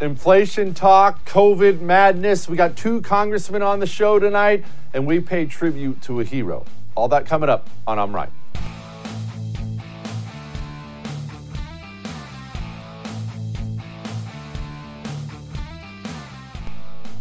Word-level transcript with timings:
inflation 0.00 0.74
talk, 0.74 1.24
COVID 1.28 1.80
madness. 1.80 2.48
We 2.48 2.56
got 2.56 2.76
two 2.76 3.00
congressmen 3.02 3.62
on 3.62 3.80
the 3.80 3.86
show 3.86 4.18
tonight, 4.18 4.64
and 4.92 5.06
we 5.06 5.20
pay 5.20 5.46
tribute 5.46 6.00
to 6.02 6.20
a 6.20 6.24
hero. 6.24 6.64
All 6.94 7.08
that 7.08 7.26
coming 7.26 7.48
up 7.48 7.68
on 7.86 7.98
I'm 7.98 8.14
Right. 8.14 8.30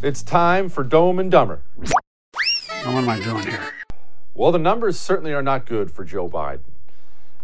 It's 0.03 0.21
time 0.21 0.69
for 0.69 0.83
Dome 0.83 1.17
and 1.17 1.31
Dumber. 1.31 1.61
What 1.75 2.85
am 2.85 3.09
I 3.09 3.19
doing 3.19 3.43
here? 3.43 3.73
Well, 4.35 4.51
the 4.51 4.59
numbers 4.59 4.99
certainly 4.99 5.33
are 5.33 5.41
not 5.41 5.65
good 5.65 5.89
for 5.91 6.05
Joe 6.05 6.29
Biden. 6.29 6.61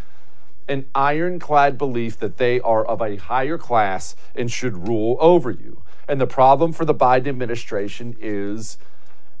an 0.67 0.85
ironclad 0.95 1.77
belief 1.77 2.17
that 2.17 2.37
they 2.37 2.59
are 2.61 2.83
of 2.83 2.99
a 2.99 3.17
higher 3.17 3.59
class 3.59 4.15
and 4.35 4.51
should 4.51 4.87
rule 4.87 5.17
over 5.19 5.51
you. 5.51 5.83
And 6.07 6.19
the 6.19 6.25
problem 6.25 6.73
for 6.73 6.83
the 6.83 6.95
Biden 6.95 7.27
administration 7.27 8.15
is 8.19 8.79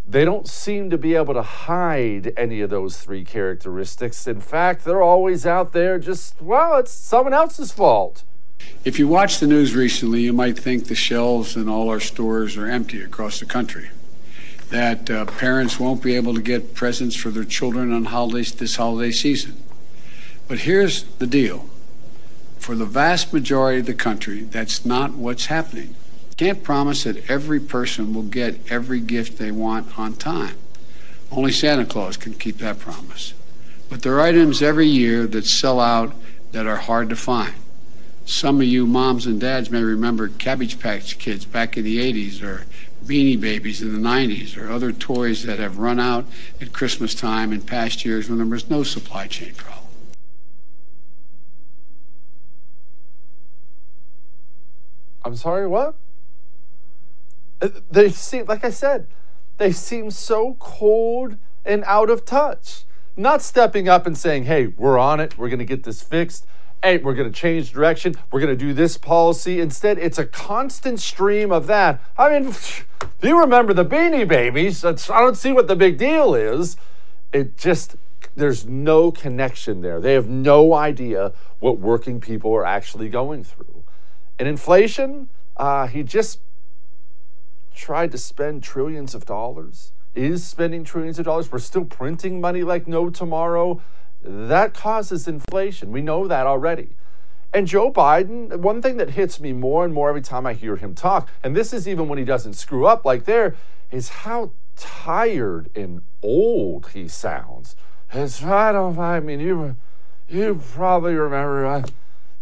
they 0.07 0.25
don't 0.25 0.47
seem 0.47 0.91
to 0.91 0.97
be 0.97 1.15
able 1.15 1.33
to 1.33 1.41
hide 1.41 2.31
any 2.37 2.61
of 2.61 2.69
those 2.69 2.97
three 2.97 3.23
characteristics. 3.23 4.27
In 4.27 4.41
fact, 4.41 4.85
they're 4.85 5.01
always 5.01 5.45
out 5.45 5.73
there 5.73 5.97
just, 5.97 6.39
well, 6.39 6.77
it's 6.77 6.91
someone 6.91 7.33
else's 7.33 7.71
fault. 7.71 8.23
If 8.85 8.99
you 8.99 9.07
watch 9.07 9.39
the 9.39 9.47
news 9.47 9.73
recently, 9.73 10.21
you 10.21 10.33
might 10.33 10.59
think 10.59 10.85
the 10.85 10.95
shelves 10.95 11.55
in 11.55 11.67
all 11.67 11.89
our 11.89 11.99
stores 11.99 12.55
are 12.57 12.67
empty 12.67 13.01
across 13.01 13.39
the 13.39 13.45
country 13.47 13.89
that 14.73 15.07
uh, 15.07 15.23
parents 15.25 15.79
won't 15.79 16.01
be 16.01 16.15
able 16.15 16.33
to 16.33 16.41
get 16.41 16.73
presents 16.73 17.15
for 17.15 17.29
their 17.29 17.43
children 17.43 17.93
on 17.93 18.05
holidays 18.05 18.51
this 18.53 18.77
holiday 18.77 19.11
season. 19.11 19.55
But 20.47 20.61
here's 20.61 21.03
the 21.03 21.27
deal. 21.27 21.69
For 22.57 22.75
the 22.75 22.87
vast 22.87 23.31
majority 23.31 23.81
of 23.81 23.85
the 23.85 23.93
country, 23.93 24.41
that's 24.41 24.83
not 24.83 25.13
what's 25.13 25.45
happening. 25.45 25.93
Can't 26.37 26.63
promise 26.63 27.03
that 27.03 27.29
every 27.29 27.59
person 27.59 28.15
will 28.15 28.23
get 28.23 28.71
every 28.71 28.99
gift 28.99 29.37
they 29.37 29.51
want 29.51 29.99
on 29.99 30.15
time. 30.15 30.55
Only 31.31 31.51
Santa 31.51 31.85
Claus 31.85 32.17
can 32.17 32.33
keep 32.33 32.57
that 32.57 32.79
promise. 32.79 33.35
But 33.91 34.01
there 34.01 34.15
are 34.15 34.21
items 34.21 34.63
every 34.63 34.87
year 34.87 35.27
that 35.27 35.45
sell 35.45 35.79
out 35.79 36.15
that 36.51 36.65
are 36.65 36.77
hard 36.77 37.09
to 37.09 37.15
find. 37.15 37.53
Some 38.25 38.59
of 38.59 38.65
you 38.65 38.87
moms 38.87 39.27
and 39.27 39.39
dads 39.39 39.69
may 39.69 39.83
remember 39.83 40.29
Cabbage 40.29 40.79
Patch 40.79 41.19
Kids 41.19 41.45
back 41.45 41.77
in 41.77 41.83
the 41.83 41.99
80s 41.99 42.41
or 42.41 42.65
Beanie 43.03 43.39
Babies 43.39 43.81
in 43.81 43.93
the 43.93 44.09
90s 44.09 44.57
or 44.57 44.71
other 44.71 44.91
toys 44.91 45.43
that 45.43 45.59
have 45.59 45.77
run 45.77 45.99
out 45.99 46.25
at 46.61 46.73
Christmas 46.73 47.13
time 47.13 47.51
in 47.51 47.61
past 47.61 48.05
years 48.05 48.29
when 48.29 48.37
there 48.37 48.47
was 48.47 48.69
no 48.69 48.83
supply 48.83 49.27
chain 49.27 49.53
problem. 49.55 49.83
I'm 55.25 55.35
sorry, 55.35 55.67
what? 55.67 55.95
Uh, 57.61 57.69
they 57.89 58.09
seem, 58.09 58.45
like 58.45 58.65
I 58.65 58.69
said, 58.69 59.07
they 59.57 59.71
seem 59.71 60.11
so 60.11 60.55
cold 60.59 61.37
and 61.65 61.83
out 61.85 62.09
of 62.09 62.25
touch. 62.25 62.83
Not 63.15 63.41
stepping 63.41 63.87
up 63.87 64.05
and 64.05 64.17
saying, 64.17 64.45
hey, 64.45 64.67
we're 64.67 64.97
on 64.97 65.19
it, 65.19 65.37
we're 65.37 65.49
going 65.49 65.59
to 65.59 65.65
get 65.65 65.83
this 65.83 66.01
fixed 66.01 66.47
hey, 66.83 66.97
we're 66.97 67.13
going 67.13 67.31
to 67.31 67.39
change 67.39 67.71
direction, 67.71 68.13
we're 68.29 68.41
going 68.41 68.55
to 68.55 68.65
do 68.65 68.73
this 68.73 68.97
policy. 68.97 69.61
Instead, 69.61 69.97
it's 69.97 70.17
a 70.17 70.25
constant 70.25 70.99
stream 70.99 71.51
of 71.51 71.65
that. 71.67 72.01
I 72.17 72.37
mean, 72.37 72.53
do 73.21 73.27
you 73.27 73.39
remember 73.39 73.73
the 73.73 73.85
Beanie 73.85 74.27
Babies? 74.27 74.83
It's, 74.83 75.09
I 75.09 75.21
don't 75.21 75.37
see 75.37 75.53
what 75.53 75.67
the 75.67 75.77
big 75.77 75.97
deal 75.97 76.35
is. 76.35 76.75
It 77.31 77.57
just, 77.57 77.95
there's 78.35 78.65
no 78.65 79.11
connection 79.11 79.79
there. 79.81 80.01
They 80.01 80.13
have 80.13 80.27
no 80.27 80.73
idea 80.73 81.31
what 81.59 81.79
working 81.79 82.19
people 82.19 82.53
are 82.53 82.65
actually 82.65 83.07
going 83.07 83.45
through. 83.45 83.83
And 84.37 84.47
inflation, 84.47 85.29
uh, 85.55 85.87
he 85.87 86.03
just 86.03 86.39
tried 87.73 88.11
to 88.11 88.17
spend 88.17 88.61
trillions 88.61 89.15
of 89.15 89.25
dollars, 89.25 89.93
is 90.15 90.45
spending 90.45 90.83
trillions 90.83 91.17
of 91.17 91.25
dollars. 91.25 91.49
We're 91.49 91.59
still 91.59 91.85
printing 91.85 92.41
money 92.41 92.61
like 92.61 92.87
no 92.87 93.09
tomorrow. 93.09 93.81
That 94.23 94.73
causes 94.73 95.27
inflation. 95.27 95.91
We 95.91 96.01
know 96.01 96.27
that 96.27 96.47
already. 96.47 96.89
And 97.53 97.67
Joe 97.67 97.91
Biden, 97.91 98.55
one 98.57 98.81
thing 98.81 98.97
that 98.97 99.11
hits 99.11 99.39
me 99.39 99.53
more 99.53 99.85
and 99.85 99.93
more 99.93 100.09
every 100.09 100.21
time 100.21 100.45
I 100.47 100.53
hear 100.53 100.77
him 100.77 100.95
talk, 100.95 101.29
and 101.43 101.55
this 101.55 101.71
is 101.71 101.87
even 101.87 102.07
when 102.07 102.17
he 102.17 102.25
doesn't 102.25 102.53
screw 102.53 102.87
up 102.87 103.05
like 103.05 103.25
there, 103.25 103.55
is 103.91 104.09
how 104.09 104.51
tired 104.75 105.69
and 105.75 106.01
old 106.23 106.89
he 106.89 107.07
sounds. 107.07 107.75
It's 108.11 108.43
I 108.43 108.71
don't. 108.71 108.97
I 108.97 109.19
mean, 109.19 109.39
you 109.39 109.75
you 110.27 110.61
probably 110.73 111.13
remember 111.13 111.65
uh, 111.65 111.85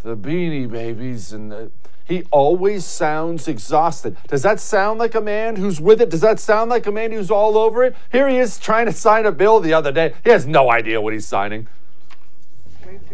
the 0.04 0.16
Beanie 0.16 0.70
Babies 0.70 1.34
and 1.34 1.52
the, 1.52 1.72
he 2.06 2.24
always 2.32 2.86
sounds 2.86 3.48
exhausted. 3.48 4.18
Does 4.28 4.44
that 4.44 4.60
sound 4.60 5.00
like 5.00 5.16
a 5.16 5.22
man 5.22 5.56
who's 5.56 5.80
with 5.80 6.02
it? 6.02 6.10
Does 6.10 6.22
that 6.22 6.40
sound 6.40 6.70
like 6.70 6.86
a 6.88 6.92
man 6.92 7.12
who's 7.12 7.32
all 7.32 7.58
over 7.58 7.84
it? 7.84 7.96
Here 8.12 8.28
he 8.28 8.38
is 8.38 8.60
trying 8.60 8.86
to 8.88 8.94
sign 8.94 9.26
a 9.26 9.32
bill 9.32 9.60
the 9.60 9.74
other 9.74 9.92
day. 9.92 10.14
He 10.24 10.30
has 10.30 10.46
no 10.46 10.72
idea 10.72 11.00
what 11.02 11.14
he's 11.14 11.26
signing. 11.26 11.68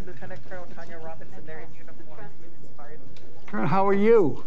Lieutenant 0.05 0.49
Colonel 0.49 0.65
Tanya 0.75 0.97
Robinson 1.03 1.45
there 1.45 1.59
in 1.59 1.67
uniform. 1.77 2.25
Colonel, 3.45 3.67
how 3.67 3.87
are 3.87 3.93
you? 3.93 4.43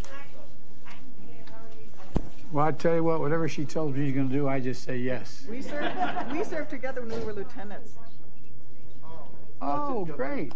Well, 2.52 2.66
I 2.66 2.72
tell 2.72 2.96
you 2.96 3.04
what, 3.04 3.20
whatever 3.20 3.46
she 3.46 3.64
tells 3.64 3.94
me 3.94 4.06
she's 4.06 4.14
going 4.14 4.28
to 4.28 4.34
do, 4.34 4.48
I 4.48 4.58
just 4.58 4.82
say 4.82 4.96
yes. 4.96 5.46
We 5.48 5.62
served, 5.62 5.94
we 6.32 6.42
served 6.42 6.70
together 6.70 7.02
when 7.02 7.20
we 7.20 7.24
were 7.24 7.32
lieutenants. 7.32 7.92
Oh, 9.62 10.04
great. 10.04 10.52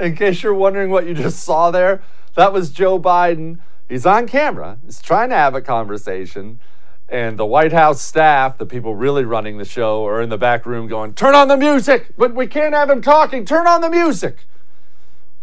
In 0.00 0.14
case 0.14 0.42
you're 0.42 0.54
wondering 0.54 0.90
what 0.90 1.06
you 1.06 1.14
just 1.14 1.40
saw 1.40 1.70
there, 1.70 2.02
that 2.34 2.52
was 2.52 2.70
Joe 2.70 3.00
Biden. 3.00 3.58
He's 3.88 4.06
on 4.06 4.28
camera, 4.28 4.78
he's 4.84 5.00
trying 5.00 5.30
to 5.30 5.34
have 5.34 5.54
a 5.54 5.60
conversation. 5.60 6.60
And 7.08 7.38
the 7.38 7.46
White 7.46 7.72
House 7.72 8.02
staff, 8.02 8.58
the 8.58 8.66
people 8.66 8.94
really 8.94 9.24
running 9.24 9.56
the 9.56 9.64
show, 9.64 10.06
are 10.06 10.20
in 10.20 10.28
the 10.28 10.36
back 10.36 10.66
room 10.66 10.88
going, 10.88 11.14
Turn 11.14 11.34
on 11.34 11.48
the 11.48 11.56
music! 11.56 12.14
But 12.18 12.34
we 12.34 12.46
can't 12.46 12.74
have 12.74 12.90
him 12.90 13.00
talking. 13.00 13.46
Turn 13.46 13.66
on 13.66 13.80
the 13.80 13.88
music. 13.88 14.46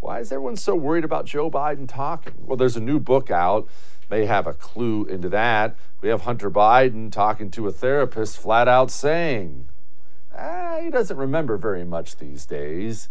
Why 0.05 0.19
is 0.19 0.31
everyone 0.31 0.55
so 0.55 0.75
worried 0.75 1.03
about 1.03 1.25
Joe 1.25 1.49
Biden 1.49 1.87
talking? 1.89 2.35
Well, 2.45 2.57
there's 2.57 2.77
a 2.77 2.79
new 2.79 2.99
book 2.99 3.31
out. 3.31 3.67
May 4.07 4.25
have 4.25 4.45
a 4.45 4.53
clue 4.53 5.03
into 5.05 5.29
that. 5.29 5.75
We 5.99 6.09
have 6.09 6.21
Hunter 6.21 6.51
Biden 6.51 7.11
talking 7.11 7.49
to 7.49 7.65
a 7.65 7.71
therapist, 7.71 8.37
flat 8.37 8.67
out 8.67 8.91
saying, 8.91 9.67
ah, 10.31 10.77
he 10.79 10.91
doesn't 10.91 11.17
remember 11.17 11.57
very 11.57 11.83
much 11.83 12.17
these 12.17 12.45
days. 12.45 13.09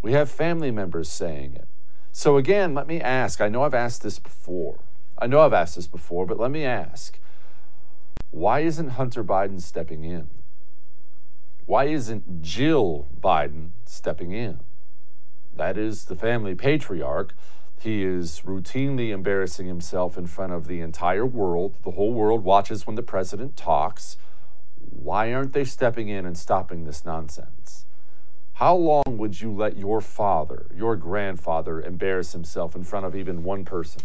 We 0.00 0.14
have 0.14 0.30
family 0.30 0.70
members 0.70 1.10
saying 1.10 1.56
it. 1.56 1.68
So, 2.10 2.38
again, 2.38 2.72
let 2.72 2.86
me 2.86 3.02
ask 3.02 3.42
I 3.42 3.50
know 3.50 3.62
I've 3.62 3.74
asked 3.74 4.02
this 4.02 4.18
before. 4.18 4.78
I 5.18 5.26
know 5.26 5.42
I've 5.42 5.52
asked 5.52 5.76
this 5.76 5.88
before, 5.88 6.24
but 6.24 6.40
let 6.40 6.50
me 6.50 6.64
ask 6.64 7.18
why 8.30 8.60
isn't 8.60 8.90
Hunter 8.92 9.22
Biden 9.22 9.60
stepping 9.60 10.04
in? 10.04 10.28
Why 11.66 11.84
isn't 11.84 12.40
Jill 12.40 13.08
Biden 13.20 13.72
stepping 13.84 14.32
in? 14.32 14.60
That 15.58 15.76
is 15.76 16.04
the 16.04 16.14
family 16.14 16.54
patriarch. 16.54 17.34
He 17.80 18.04
is 18.04 18.42
routinely 18.44 19.10
embarrassing 19.10 19.66
himself 19.66 20.16
in 20.16 20.28
front 20.28 20.52
of 20.52 20.68
the 20.68 20.80
entire 20.80 21.26
world. 21.26 21.74
The 21.82 21.90
whole 21.90 22.12
world 22.12 22.44
watches 22.44 22.86
when 22.86 22.94
the 22.94 23.02
president 23.02 23.56
talks. 23.56 24.16
Why 24.78 25.32
aren't 25.32 25.54
they 25.54 25.64
stepping 25.64 26.08
in 26.08 26.24
and 26.24 26.38
stopping 26.38 26.84
this 26.84 27.04
nonsense? 27.04 27.86
How 28.54 28.76
long 28.76 29.18
would 29.18 29.40
you 29.40 29.52
let 29.52 29.76
your 29.76 30.00
father, 30.00 30.66
your 30.72 30.94
grandfather, 30.94 31.80
embarrass 31.80 32.32
himself 32.32 32.76
in 32.76 32.84
front 32.84 33.06
of 33.06 33.16
even 33.16 33.42
one 33.42 33.64
person? 33.64 34.02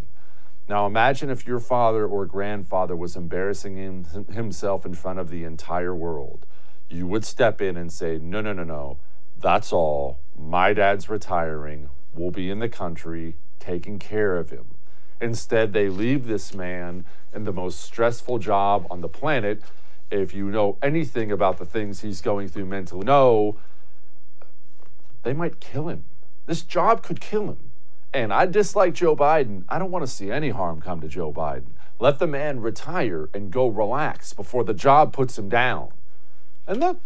Now 0.67 0.87
imagine 0.87 1.29
if 1.29 1.45
your 1.45 1.59
father 1.59 2.07
or 2.07 2.25
grandfather 2.25 2.95
was 2.95 3.15
embarrassing 3.15 3.77
him, 3.77 4.05
himself 4.31 4.87
in 4.87 4.95
front 4.95 5.19
of 5.19 5.29
the 5.29 5.43
entire 5.43 5.93
world. 5.93 6.47
You 6.89 7.05
would 7.07 7.25
step 7.25 7.61
in 7.61 7.77
and 7.77 7.91
say, 7.91 8.17
No, 8.17 8.41
no, 8.41 8.53
no, 8.53 8.63
no. 8.63 8.97
That's 9.37 9.71
all. 9.71 10.19
My 10.37 10.73
dad's 10.73 11.09
retiring. 11.09 11.89
We'll 12.13 12.31
be 12.31 12.49
in 12.49 12.59
the 12.59 12.69
country 12.69 13.35
taking 13.59 13.99
care 13.99 14.37
of 14.37 14.49
him. 14.49 14.65
Instead, 15.21 15.73
they 15.73 15.89
leave 15.89 16.27
this 16.27 16.53
man 16.53 17.05
in 17.33 17.43
the 17.45 17.53
most 17.53 17.81
stressful 17.81 18.39
job 18.39 18.85
on 18.89 19.01
the 19.01 19.09
planet. 19.09 19.61
If 20.11 20.33
you 20.33 20.51
know 20.51 20.77
anything 20.81 21.31
about 21.31 21.57
the 21.57 21.65
things 21.65 22.01
he's 22.01 22.21
going 22.21 22.49
through 22.49 22.65
mentally, 22.65 23.05
no, 23.05 23.57
they 25.23 25.33
might 25.33 25.59
kill 25.59 25.87
him. 25.87 26.05
This 26.45 26.61
job 26.61 27.03
could 27.03 27.21
kill 27.21 27.47
him. 27.49 27.71
And 28.13 28.31
I 28.31 28.45
dislike 28.45 28.93
Joe 28.93 29.15
Biden. 29.15 29.63
I 29.69 29.79
don't 29.79 29.89
want 29.89 30.05
to 30.05 30.11
see 30.11 30.29
any 30.29 30.49
harm 30.49 30.81
come 30.81 31.01
to 31.01 31.07
Joe 31.07 31.33
Biden. 31.33 31.71
Let 31.99 32.19
the 32.19 32.27
man 32.27 32.59
retire 32.59 33.29
and 33.33 33.49
go 33.49 33.67
relax 33.67 34.33
before 34.33 34.63
the 34.63 34.73
job 34.73 35.13
puts 35.13 35.37
him 35.39 35.49
down. 35.49 35.89
And 36.67 36.79
look, 36.79 36.99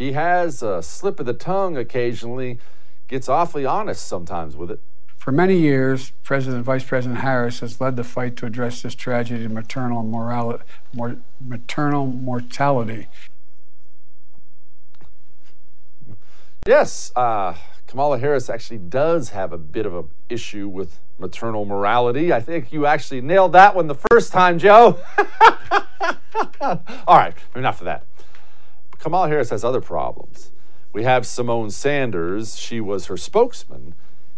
he 0.00 0.12
has 0.12 0.62
a 0.62 0.82
slip 0.82 1.20
of 1.20 1.26
the 1.26 1.34
tongue 1.34 1.76
occasionally, 1.76 2.58
gets 3.06 3.28
awfully 3.28 3.66
honest 3.66 4.08
sometimes 4.08 4.56
with 4.56 4.70
it. 4.70 4.80
For 5.18 5.30
many 5.30 5.58
years, 5.58 6.12
President 6.22 6.64
Vice 6.64 6.84
President 6.84 7.20
Harris 7.20 7.60
has 7.60 7.82
led 7.82 7.96
the 7.96 8.02
fight 8.02 8.34
to 8.36 8.46
address 8.46 8.80
this 8.80 8.94
tragedy 8.94 9.44
of 9.44 9.52
maternal, 9.52 10.02
mor- 10.02 11.16
maternal 11.38 12.06
mortality. 12.06 13.08
Yes, 16.66 17.12
uh, 17.14 17.56
Kamala 17.86 18.18
Harris 18.20 18.48
actually 18.48 18.78
does 18.78 19.30
have 19.30 19.52
a 19.52 19.58
bit 19.58 19.84
of 19.84 19.94
an 19.94 20.08
issue 20.30 20.66
with 20.66 20.98
maternal 21.18 21.66
morality. 21.66 22.32
I 22.32 22.40
think 22.40 22.72
you 22.72 22.86
actually 22.86 23.20
nailed 23.20 23.52
that 23.52 23.76
one 23.76 23.86
the 23.86 23.98
first 24.10 24.32
time, 24.32 24.58
Joe. 24.58 24.98
All 26.62 27.18
right, 27.18 27.34
enough 27.54 27.82
of 27.82 27.84
that. 27.84 28.06
Kamala 29.00 29.28
Harris 29.28 29.48
has 29.48 29.64
other 29.64 29.80
problems. 29.80 30.52
We 30.92 31.04
have 31.04 31.22
Symone 31.22 31.72
Sanders. 31.72 32.58
She 32.58 32.82
was 32.82 33.06
her 33.06 33.16
spokesman. 33.16 33.94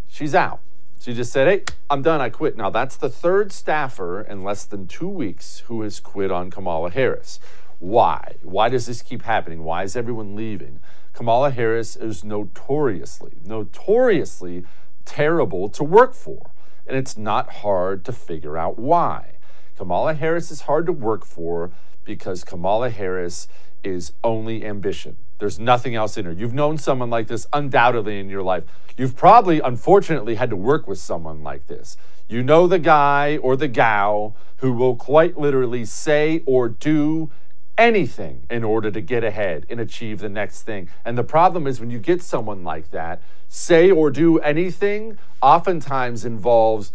She's 0.06 0.37
out. 0.37 0.61
She 1.00 1.14
just 1.14 1.32
said, 1.32 1.49
Hey, 1.49 1.64
I'm 1.91 2.00
done. 2.00 2.20
I 2.20 2.29
quit. 2.29 2.56
Now, 2.56 2.70
that's 2.70 2.97
the 2.97 3.09
third 3.09 3.50
staffer 3.50 4.20
in 4.20 4.43
less 4.43 4.64
than 4.64 4.87
two 4.87 5.09
weeks 5.09 5.64
who 5.67 5.82
has 5.82 5.99
quit 5.99 6.31
on 6.31 6.49
Kamala 6.49 6.91
Harris. 6.91 7.41
Why? 7.81 8.37
Why 8.43 8.69
does 8.69 8.87
this 8.87 9.03
keep 9.03 9.23
happening? 9.23 9.64
Why 9.64 9.82
is 9.82 9.97
everyone 9.97 10.37
leaving? 10.37 10.79
Kamala 11.12 11.50
Harris 11.50 11.97
is 11.97 12.23
notoriously, 12.23 13.32
notoriously 13.44 14.65
terrible 15.05 15.69
to 15.70 15.82
work 15.82 16.15
for. 16.15 16.53
And 16.87 16.97
it's 16.97 17.19
not 17.19 17.50
hard 17.55 18.05
to 18.05 18.12
figure 18.12 18.56
out 18.56 18.79
why. 18.79 19.38
Kamala 19.76 20.15
Harris 20.15 20.53
is 20.53 20.62
hard 20.62 20.87
to 20.87 20.93
work 20.93 21.25
for 21.25 21.73
because 22.05 22.44
Kamala 22.44 22.91
Harris 22.91 23.49
is 23.84 24.12
only 24.23 24.64
ambition. 24.64 25.17
There's 25.38 25.58
nothing 25.58 25.94
else 25.94 26.17
in 26.17 26.25
her. 26.25 26.32
You've 26.32 26.55
known 26.55 26.79
someone 26.79 27.11
like 27.11 27.26
this 27.26 27.46
undoubtedly 27.52 28.20
in 28.20 28.29
your 28.29 28.43
life. 28.43 28.64
You've 28.96 29.17
probably, 29.17 29.61
unfortunately, 29.61 30.37
had 30.37 30.50
to 30.50 30.56
work 30.56 30.87
with 30.87 30.99
someone 30.99 31.43
like 31.43 31.67
this. 31.67 31.96
You 32.29 32.43
know 32.43 32.67
the 32.67 32.79
guy 32.79 33.38
or 33.38 33.56
the 33.56 33.69
gal 33.69 34.37
who 34.58 34.73
will 34.73 34.94
quite 34.94 35.37
literally 35.37 35.84
say 35.84 36.43
or 36.46 36.69
do 36.69 37.31
anything 37.76 38.46
in 38.50 38.62
order 38.62 38.90
to 38.90 39.00
get 39.00 39.25
ahead 39.25 39.67
and 39.69 39.81
achieve 39.81 40.20
the 40.20 40.29
next 40.29 40.62
thing. 40.62 40.88
And 41.05 41.19
the 41.19 41.25
problem 41.25 41.67
is 41.67 41.81
when 41.81 41.90
you 41.90 41.99
get 41.99 42.23
someone 42.23 42.62
like 42.62 42.90
that, 42.90 43.20
say 43.49 43.90
or 43.90 44.11
do 44.11 44.38
anything 44.38 45.19
oftentimes 45.40 46.25
involves 46.25 46.93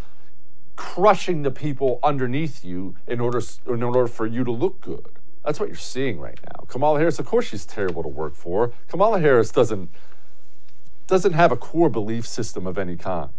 crushing 0.76 1.42
the 1.42 1.52
people 1.52 2.00
underneath 2.04 2.64
you 2.64 2.96
in 3.08 3.20
order 3.20 3.42
in 3.68 3.84
order 3.84 4.08
for 4.08 4.26
you 4.26 4.44
to 4.44 4.52
look 4.52 4.80
good. 4.80 5.17
That's 5.48 5.62
what 5.62 5.70
you're 5.70 5.78
seeing 5.78 6.20
right 6.20 6.38
now. 6.44 6.66
Kamala 6.68 7.00
Harris, 7.00 7.20
of 7.20 7.26
course 7.26 7.46
she's 7.46 7.66
terrible 7.66 8.04
to 8.04 8.10
work 8.10 8.36
for. 8.36 8.74
Kamala 8.90 9.22
Harris 9.22 9.50
doesn't 9.50 9.90
doesn't 11.08 11.32
have 11.32 11.54
a 11.54 11.56
core 11.56 11.90
belief 11.90 12.28
system 12.28 12.68
of 12.68 12.78
any 12.78 12.98
kind. 12.98 13.30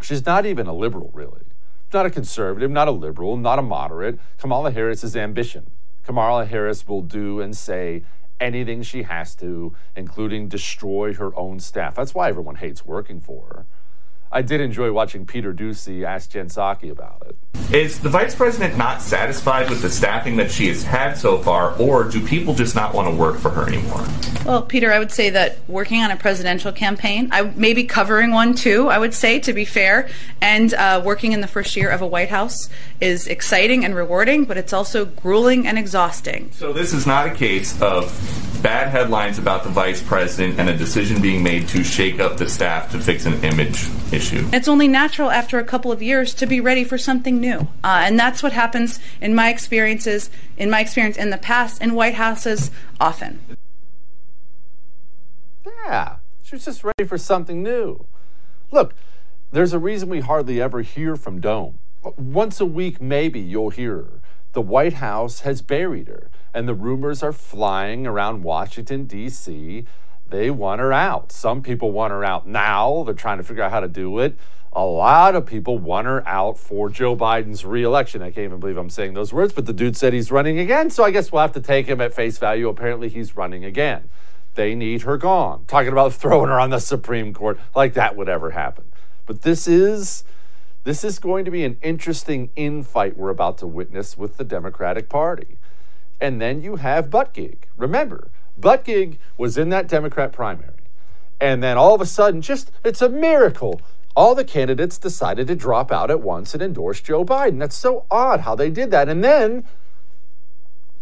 She's 0.00 0.24
not 0.24 0.46
even 0.46 0.68
a 0.68 0.72
liberal 0.72 1.10
really. 1.12 1.42
Not 1.92 2.06
a 2.06 2.10
conservative, 2.10 2.70
not 2.70 2.86
a 2.86 2.92
liberal, 2.92 3.36
not 3.36 3.58
a 3.58 3.62
moderate. 3.62 4.20
Kamala 4.38 4.70
Harris 4.70 5.02
is 5.02 5.16
ambition. 5.16 5.68
Kamala 6.04 6.46
Harris 6.46 6.86
will 6.86 7.02
do 7.02 7.40
and 7.40 7.56
say 7.56 8.04
anything 8.38 8.84
she 8.84 9.02
has 9.02 9.34
to, 9.34 9.74
including 9.96 10.46
destroy 10.46 11.14
her 11.14 11.34
own 11.36 11.58
staff. 11.58 11.96
That's 11.96 12.14
why 12.14 12.28
everyone 12.28 12.54
hates 12.54 12.86
working 12.86 13.20
for 13.20 13.46
her. 13.48 13.66
I 14.30 14.42
did 14.42 14.60
enjoy 14.60 14.92
watching 14.92 15.24
Peter 15.24 15.54
Doocy 15.54 16.04
ask 16.04 16.30
Jen 16.30 16.48
Psaki 16.48 16.90
about 16.90 17.22
it. 17.26 17.36
Is 17.74 18.00
the 18.00 18.10
vice 18.10 18.34
president 18.34 18.76
not 18.76 19.00
satisfied 19.00 19.70
with 19.70 19.80
the 19.80 19.90
staffing 19.90 20.36
that 20.36 20.50
she 20.50 20.68
has 20.68 20.82
had 20.82 21.14
so 21.14 21.38
far, 21.38 21.74
or 21.80 22.04
do 22.04 22.24
people 22.24 22.54
just 22.54 22.74
not 22.74 22.94
want 22.94 23.08
to 23.08 23.14
work 23.14 23.36
for 23.38 23.50
her 23.50 23.66
anymore? 23.66 24.06
Well, 24.44 24.62
Peter, 24.62 24.92
I 24.92 24.98
would 24.98 25.12
say 25.12 25.30
that 25.30 25.58
working 25.68 26.02
on 26.02 26.10
a 26.10 26.16
presidential 26.16 26.72
campaign, 26.72 27.28
I 27.32 27.42
maybe 27.56 27.84
covering 27.84 28.32
one 28.32 28.54
too. 28.54 28.88
I 28.88 28.98
would 28.98 29.14
say, 29.14 29.38
to 29.40 29.52
be 29.52 29.64
fair, 29.64 30.08
and 30.40 30.72
uh, 30.74 31.02
working 31.04 31.32
in 31.32 31.40
the 31.40 31.46
first 31.46 31.74
year 31.76 31.90
of 31.90 32.02
a 32.02 32.06
White 32.06 32.30
House 32.30 32.68
is 33.00 33.26
exciting 33.26 33.84
and 33.84 33.94
rewarding, 33.94 34.44
but 34.44 34.56
it's 34.56 34.72
also 34.72 35.06
grueling 35.06 35.66
and 35.66 35.78
exhausting. 35.78 36.50
So 36.52 36.72
this 36.72 36.92
is 36.92 37.06
not 37.06 37.26
a 37.26 37.34
case 37.34 37.80
of 37.80 38.12
bad 38.62 38.88
headlines 38.88 39.38
about 39.38 39.62
the 39.62 39.68
vice 39.68 40.02
president 40.02 40.58
and 40.58 40.68
a 40.68 40.76
decision 40.76 41.22
being 41.22 41.42
made 41.42 41.68
to 41.68 41.84
shake 41.84 42.18
up 42.18 42.36
the 42.36 42.48
staff 42.48 42.90
to 42.90 42.98
fix 42.98 43.24
an 43.24 43.34
image 43.44 43.88
issue. 44.12 44.17
It's 44.52 44.68
only 44.68 44.88
natural 44.88 45.30
after 45.30 45.58
a 45.58 45.64
couple 45.64 45.92
of 45.92 46.02
years 46.02 46.34
to 46.34 46.46
be 46.46 46.60
ready 46.60 46.84
for 46.84 46.98
something 46.98 47.40
new, 47.40 47.68
uh, 47.84 48.02
and 48.04 48.18
that's 48.18 48.42
what 48.42 48.52
happens 48.52 49.00
in 49.20 49.34
my 49.34 49.48
experiences, 49.48 50.30
in 50.56 50.70
my 50.70 50.80
experience 50.80 51.16
in 51.16 51.30
the 51.30 51.38
past, 51.38 51.80
in 51.80 51.94
White 51.94 52.14
Houses 52.14 52.70
often. 53.00 53.38
Yeah, 55.64 56.16
she 56.42 56.56
was 56.56 56.64
just 56.64 56.82
ready 56.82 57.06
for 57.06 57.18
something 57.18 57.62
new. 57.62 58.06
Look, 58.70 58.94
there's 59.52 59.72
a 59.72 59.78
reason 59.78 60.08
we 60.08 60.20
hardly 60.20 60.60
ever 60.60 60.82
hear 60.82 61.16
from 61.16 61.40
Dome. 61.40 61.78
Once 62.16 62.60
a 62.60 62.66
week, 62.66 63.00
maybe 63.00 63.40
you'll 63.40 63.70
hear 63.70 63.96
her. 63.96 64.20
The 64.52 64.62
White 64.62 64.94
House 64.94 65.40
has 65.40 65.62
buried 65.62 66.08
her, 66.08 66.30
and 66.52 66.66
the 66.66 66.74
rumors 66.74 67.22
are 67.22 67.32
flying 67.32 68.06
around 68.06 68.42
Washington, 68.42 69.04
D.C. 69.04 69.84
They 70.30 70.50
want 70.50 70.80
her 70.80 70.92
out. 70.92 71.32
Some 71.32 71.62
people 71.62 71.90
want 71.90 72.12
her 72.12 72.24
out 72.24 72.46
now. 72.46 73.02
They're 73.04 73.14
trying 73.14 73.38
to 73.38 73.44
figure 73.44 73.62
out 73.62 73.70
how 73.70 73.80
to 73.80 73.88
do 73.88 74.18
it. 74.18 74.36
A 74.72 74.84
lot 74.84 75.34
of 75.34 75.46
people 75.46 75.78
want 75.78 76.06
her 76.06 76.26
out 76.28 76.58
for 76.58 76.90
Joe 76.90 77.16
Biden's 77.16 77.64
reelection. 77.64 78.20
I 78.20 78.26
can't 78.26 78.44
even 78.44 78.60
believe 78.60 78.76
I'm 78.76 78.90
saying 78.90 79.14
those 79.14 79.32
words, 79.32 79.54
but 79.54 79.64
the 79.64 79.72
dude 79.72 79.96
said 79.96 80.12
he's 80.12 80.30
running 80.30 80.58
again, 80.58 80.90
so 80.90 81.04
I 81.04 81.10
guess 81.10 81.32
we'll 81.32 81.40
have 81.40 81.52
to 81.52 81.60
take 81.60 81.86
him 81.86 82.00
at 82.02 82.12
face 82.12 82.36
value. 82.36 82.68
Apparently, 82.68 83.08
he's 83.08 83.34
running 83.34 83.64
again. 83.64 84.10
They 84.54 84.74
need 84.74 85.02
her 85.02 85.16
gone. 85.16 85.64
Talking 85.66 85.92
about 85.92 86.12
throwing 86.14 86.48
her 86.48 86.60
on 86.60 86.70
the 86.70 86.80
Supreme 86.80 87.32
Court, 87.32 87.58
like 87.74 87.94
that 87.94 88.14
would 88.16 88.28
ever 88.28 88.50
happen. 88.50 88.84
But 89.24 89.42
this 89.42 89.66
is 89.66 90.24
this 90.84 91.04
is 91.04 91.18
going 91.18 91.44
to 91.44 91.50
be 91.50 91.64
an 91.64 91.76
interesting 91.82 92.50
infight 92.56 93.16
we're 93.16 93.30
about 93.30 93.58
to 93.58 93.66
witness 93.66 94.16
with 94.16 94.36
the 94.36 94.44
Democratic 94.44 95.08
Party. 95.08 95.58
And 96.20 96.40
then 96.40 96.62
you 96.62 96.76
have 96.76 97.10
Buttigieg. 97.10 97.58
Remember, 97.76 98.30
Buttigieg 98.60 99.18
was 99.36 99.56
in 99.56 99.68
that 99.70 99.88
Democrat 99.88 100.32
primary. 100.32 100.74
And 101.40 101.62
then 101.62 101.76
all 101.76 101.94
of 101.94 102.00
a 102.00 102.06
sudden, 102.06 102.42
just 102.42 102.72
it's 102.84 103.02
a 103.02 103.08
miracle. 103.08 103.80
All 104.16 104.34
the 104.34 104.44
candidates 104.44 104.98
decided 104.98 105.46
to 105.46 105.54
drop 105.54 105.92
out 105.92 106.10
at 106.10 106.20
once 106.20 106.52
and 106.52 106.62
endorse 106.62 107.00
Joe 107.00 107.24
Biden. 107.24 107.60
That's 107.60 107.76
so 107.76 108.04
odd 108.10 108.40
how 108.40 108.56
they 108.56 108.70
did 108.70 108.90
that. 108.90 109.08
And 109.08 109.22
then 109.22 109.64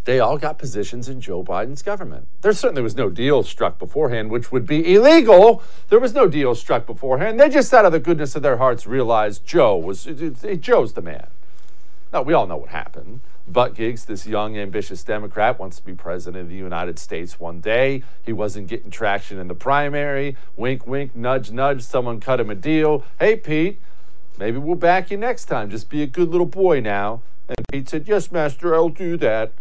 they 0.04 0.20
all 0.20 0.38
got 0.38 0.58
positions 0.58 1.08
in 1.08 1.20
Joe 1.20 1.42
Biden's 1.42 1.82
government. 1.82 2.28
There 2.42 2.52
certainly 2.52 2.82
was 2.82 2.94
no 2.94 3.10
deal 3.10 3.42
struck 3.42 3.78
beforehand, 3.78 4.30
which 4.30 4.52
would 4.52 4.66
be 4.66 4.94
illegal. 4.94 5.62
There 5.88 5.98
was 5.98 6.14
no 6.14 6.28
deal 6.28 6.54
struck 6.54 6.86
beforehand. 6.86 7.40
They 7.40 7.48
just, 7.48 7.74
out 7.74 7.86
of 7.86 7.92
the 7.92 7.98
goodness 7.98 8.36
of 8.36 8.42
their 8.42 8.58
hearts, 8.58 8.86
realized 8.86 9.44
Joe 9.44 9.76
was 9.76 10.04
Joe's 10.04 10.92
the 10.92 11.02
man. 11.02 11.26
Now 12.12 12.22
we 12.22 12.34
all 12.34 12.46
know 12.46 12.56
what 12.56 12.68
happened. 12.68 13.20
Buttigieg, 13.50 14.04
this 14.06 14.26
young, 14.26 14.56
ambitious 14.56 15.04
Democrat, 15.04 15.58
wants 15.58 15.76
to 15.76 15.84
be 15.84 15.94
president 15.94 16.42
of 16.42 16.48
the 16.48 16.56
United 16.56 16.98
States 16.98 17.38
one 17.38 17.60
day. 17.60 18.02
He 18.24 18.32
wasn't 18.32 18.66
getting 18.66 18.90
traction 18.90 19.38
in 19.38 19.46
the 19.46 19.54
primary. 19.54 20.36
Wink, 20.56 20.86
wink, 20.86 21.14
nudge, 21.14 21.52
nudge. 21.52 21.82
Someone 21.82 22.20
cut 22.20 22.40
him 22.40 22.50
a 22.50 22.56
deal. 22.56 23.04
Hey, 23.20 23.36
Pete, 23.36 23.80
maybe 24.36 24.58
we'll 24.58 24.74
back 24.74 25.10
you 25.10 25.16
next 25.16 25.44
time. 25.44 25.70
Just 25.70 25.88
be 25.88 26.02
a 26.02 26.06
good 26.06 26.30
little 26.30 26.46
boy 26.46 26.80
now. 26.80 27.22
And 27.48 27.58
Pete 27.70 27.88
said, 27.88 28.08
Yes, 28.08 28.32
Master, 28.32 28.74
I'll 28.74 28.88
do 28.88 29.16
that. 29.18 29.52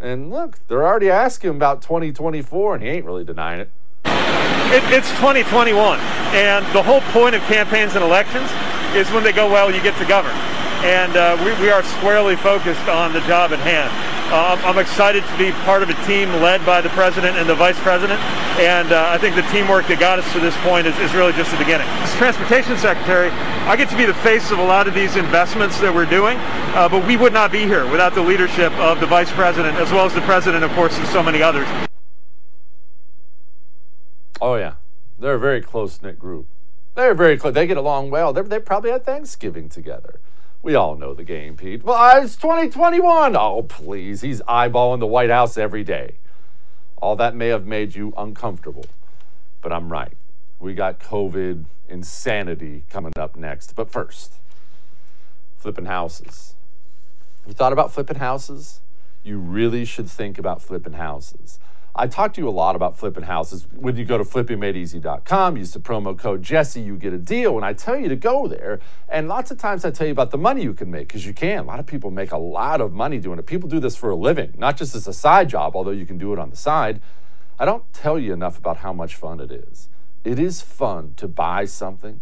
And 0.00 0.30
look, 0.30 0.60
they're 0.68 0.86
already 0.86 1.10
asking 1.10 1.50
him 1.50 1.56
about 1.56 1.82
2024, 1.82 2.76
and 2.76 2.84
he 2.84 2.88
ain't 2.88 3.04
really 3.04 3.24
denying 3.24 3.60
it. 3.60 3.70
it. 4.04 4.84
It's 4.94 5.10
2021, 5.18 5.98
and 5.98 6.64
the 6.72 6.82
whole 6.82 7.00
point 7.12 7.34
of 7.34 7.42
campaigns 7.42 7.96
and 7.96 8.04
elections 8.04 8.48
is 8.94 9.10
when 9.10 9.24
they 9.24 9.32
go 9.32 9.50
well, 9.50 9.74
you 9.74 9.82
get 9.82 9.98
to 9.98 10.06
govern. 10.06 10.36
And 10.84 11.16
uh, 11.16 11.36
we, 11.44 11.50
we 11.60 11.70
are 11.70 11.82
squarely 11.82 12.36
focused 12.36 12.88
on 12.88 13.12
the 13.12 13.20
job 13.22 13.52
at 13.52 13.58
hand. 13.60 13.90
Uh, 14.30 14.60
I'm 14.62 14.78
excited 14.78 15.24
to 15.24 15.38
be 15.38 15.52
part 15.64 15.82
of 15.82 15.88
a 15.88 15.96
team 16.04 16.28
led 16.42 16.64
by 16.66 16.82
the 16.82 16.90
president 16.90 17.38
and 17.38 17.48
the 17.48 17.54
vice 17.54 17.78
president, 17.80 18.20
and 18.60 18.92
uh, 18.92 19.08
I 19.08 19.16
think 19.16 19.34
the 19.34 19.46
teamwork 19.48 19.88
that 19.88 19.98
got 19.98 20.18
us 20.18 20.30
to 20.34 20.38
this 20.38 20.54
point 20.58 20.86
is, 20.86 20.92
is 20.98 21.14
really 21.14 21.32
just 21.32 21.50
the 21.50 21.56
beginning. 21.56 21.88
As 22.04 22.12
transportation 22.16 22.76
secretary, 22.76 23.30
I 23.64 23.74
get 23.74 23.88
to 23.88 23.96
be 23.96 24.04
the 24.04 24.12
face 24.20 24.50
of 24.50 24.58
a 24.58 24.62
lot 24.62 24.86
of 24.86 24.92
these 24.92 25.16
investments 25.16 25.80
that 25.80 25.94
we're 25.94 26.04
doing, 26.04 26.36
uh, 26.76 26.90
but 26.90 27.06
we 27.06 27.16
would 27.16 27.32
not 27.32 27.50
be 27.50 27.64
here 27.64 27.90
without 27.90 28.14
the 28.14 28.20
leadership 28.20 28.70
of 28.74 29.00
the 29.00 29.06
vice 29.06 29.32
president, 29.32 29.78
as 29.78 29.90
well 29.92 30.04
as 30.04 30.12
the 30.12 30.20
president, 30.28 30.62
of 30.62 30.70
course, 30.72 30.94
and 30.98 31.08
so 31.08 31.22
many 31.22 31.40
others. 31.40 31.66
Oh 34.42 34.56
yeah, 34.56 34.74
they're 35.18 35.36
a 35.36 35.40
very 35.40 35.62
close 35.62 36.02
knit 36.02 36.18
group. 36.18 36.46
They're 36.96 37.14
very 37.14 37.38
close. 37.38 37.54
They 37.54 37.66
get 37.66 37.78
along 37.78 38.10
well. 38.10 38.34
They're, 38.34 38.44
they 38.44 38.60
probably 38.60 38.90
had 38.90 39.06
Thanksgiving 39.06 39.70
together. 39.70 40.20
We 40.62 40.74
all 40.74 40.96
know 40.96 41.14
the 41.14 41.24
game, 41.24 41.56
Pete. 41.56 41.84
Well, 41.84 41.96
uh, 41.96 42.20
it's 42.20 42.36
2021. 42.36 43.36
Oh, 43.36 43.62
please. 43.62 44.22
He's 44.22 44.42
eyeballing 44.42 44.98
the 44.98 45.06
White 45.06 45.30
House 45.30 45.56
every 45.56 45.84
day. 45.84 46.16
All 46.96 47.14
that 47.16 47.36
may 47.36 47.48
have 47.48 47.64
made 47.64 47.94
you 47.94 48.12
uncomfortable, 48.16 48.86
but 49.62 49.72
I'm 49.72 49.92
right. 49.92 50.16
We 50.58 50.74
got 50.74 50.98
COVID 50.98 51.64
insanity 51.88 52.84
coming 52.90 53.12
up 53.16 53.36
next. 53.36 53.76
But 53.76 53.90
first, 53.92 54.34
flipping 55.56 55.84
houses. 55.84 56.56
You 57.46 57.52
thought 57.52 57.72
about 57.72 57.92
flipping 57.92 58.16
houses? 58.16 58.80
You 59.22 59.38
really 59.38 59.84
should 59.84 60.10
think 60.10 60.38
about 60.38 60.60
flipping 60.60 60.94
houses. 60.94 61.60
I 62.00 62.06
talk 62.06 62.32
to 62.34 62.40
you 62.40 62.48
a 62.48 62.50
lot 62.50 62.76
about 62.76 62.96
flipping 62.96 63.24
houses. 63.24 63.66
When 63.74 63.96
you 63.96 64.04
go 64.04 64.18
to 64.18 64.22
flippingmadeeasy.com, 64.22 65.56
use 65.56 65.72
the 65.72 65.80
promo 65.80 66.16
code 66.16 66.44
Jesse, 66.44 66.80
you 66.80 66.96
get 66.96 67.12
a 67.12 67.18
deal. 67.18 67.56
And 67.56 67.64
I 67.64 67.72
tell 67.72 67.98
you 67.98 68.08
to 68.08 68.14
go 68.14 68.46
there. 68.46 68.78
And 69.08 69.26
lots 69.26 69.50
of 69.50 69.58
times 69.58 69.84
I 69.84 69.90
tell 69.90 70.06
you 70.06 70.12
about 70.12 70.30
the 70.30 70.38
money 70.38 70.62
you 70.62 70.74
can 70.74 70.92
make 70.92 71.08
because 71.08 71.26
you 71.26 71.34
can. 71.34 71.58
A 71.58 71.66
lot 71.66 71.80
of 71.80 71.86
people 71.86 72.12
make 72.12 72.30
a 72.30 72.38
lot 72.38 72.80
of 72.80 72.92
money 72.92 73.18
doing 73.18 73.40
it. 73.40 73.46
People 73.46 73.68
do 73.68 73.80
this 73.80 73.96
for 73.96 74.10
a 74.10 74.14
living, 74.14 74.54
not 74.56 74.76
just 74.76 74.94
as 74.94 75.08
a 75.08 75.12
side 75.12 75.48
job, 75.48 75.74
although 75.74 75.90
you 75.90 76.06
can 76.06 76.18
do 76.18 76.32
it 76.32 76.38
on 76.38 76.50
the 76.50 76.56
side. 76.56 77.00
I 77.58 77.64
don't 77.64 77.92
tell 77.92 78.16
you 78.16 78.32
enough 78.32 78.56
about 78.56 78.76
how 78.76 78.92
much 78.92 79.16
fun 79.16 79.40
it 79.40 79.50
is. 79.50 79.88
It 80.22 80.38
is 80.38 80.60
fun 80.60 81.14
to 81.16 81.26
buy 81.26 81.64
something, 81.64 82.20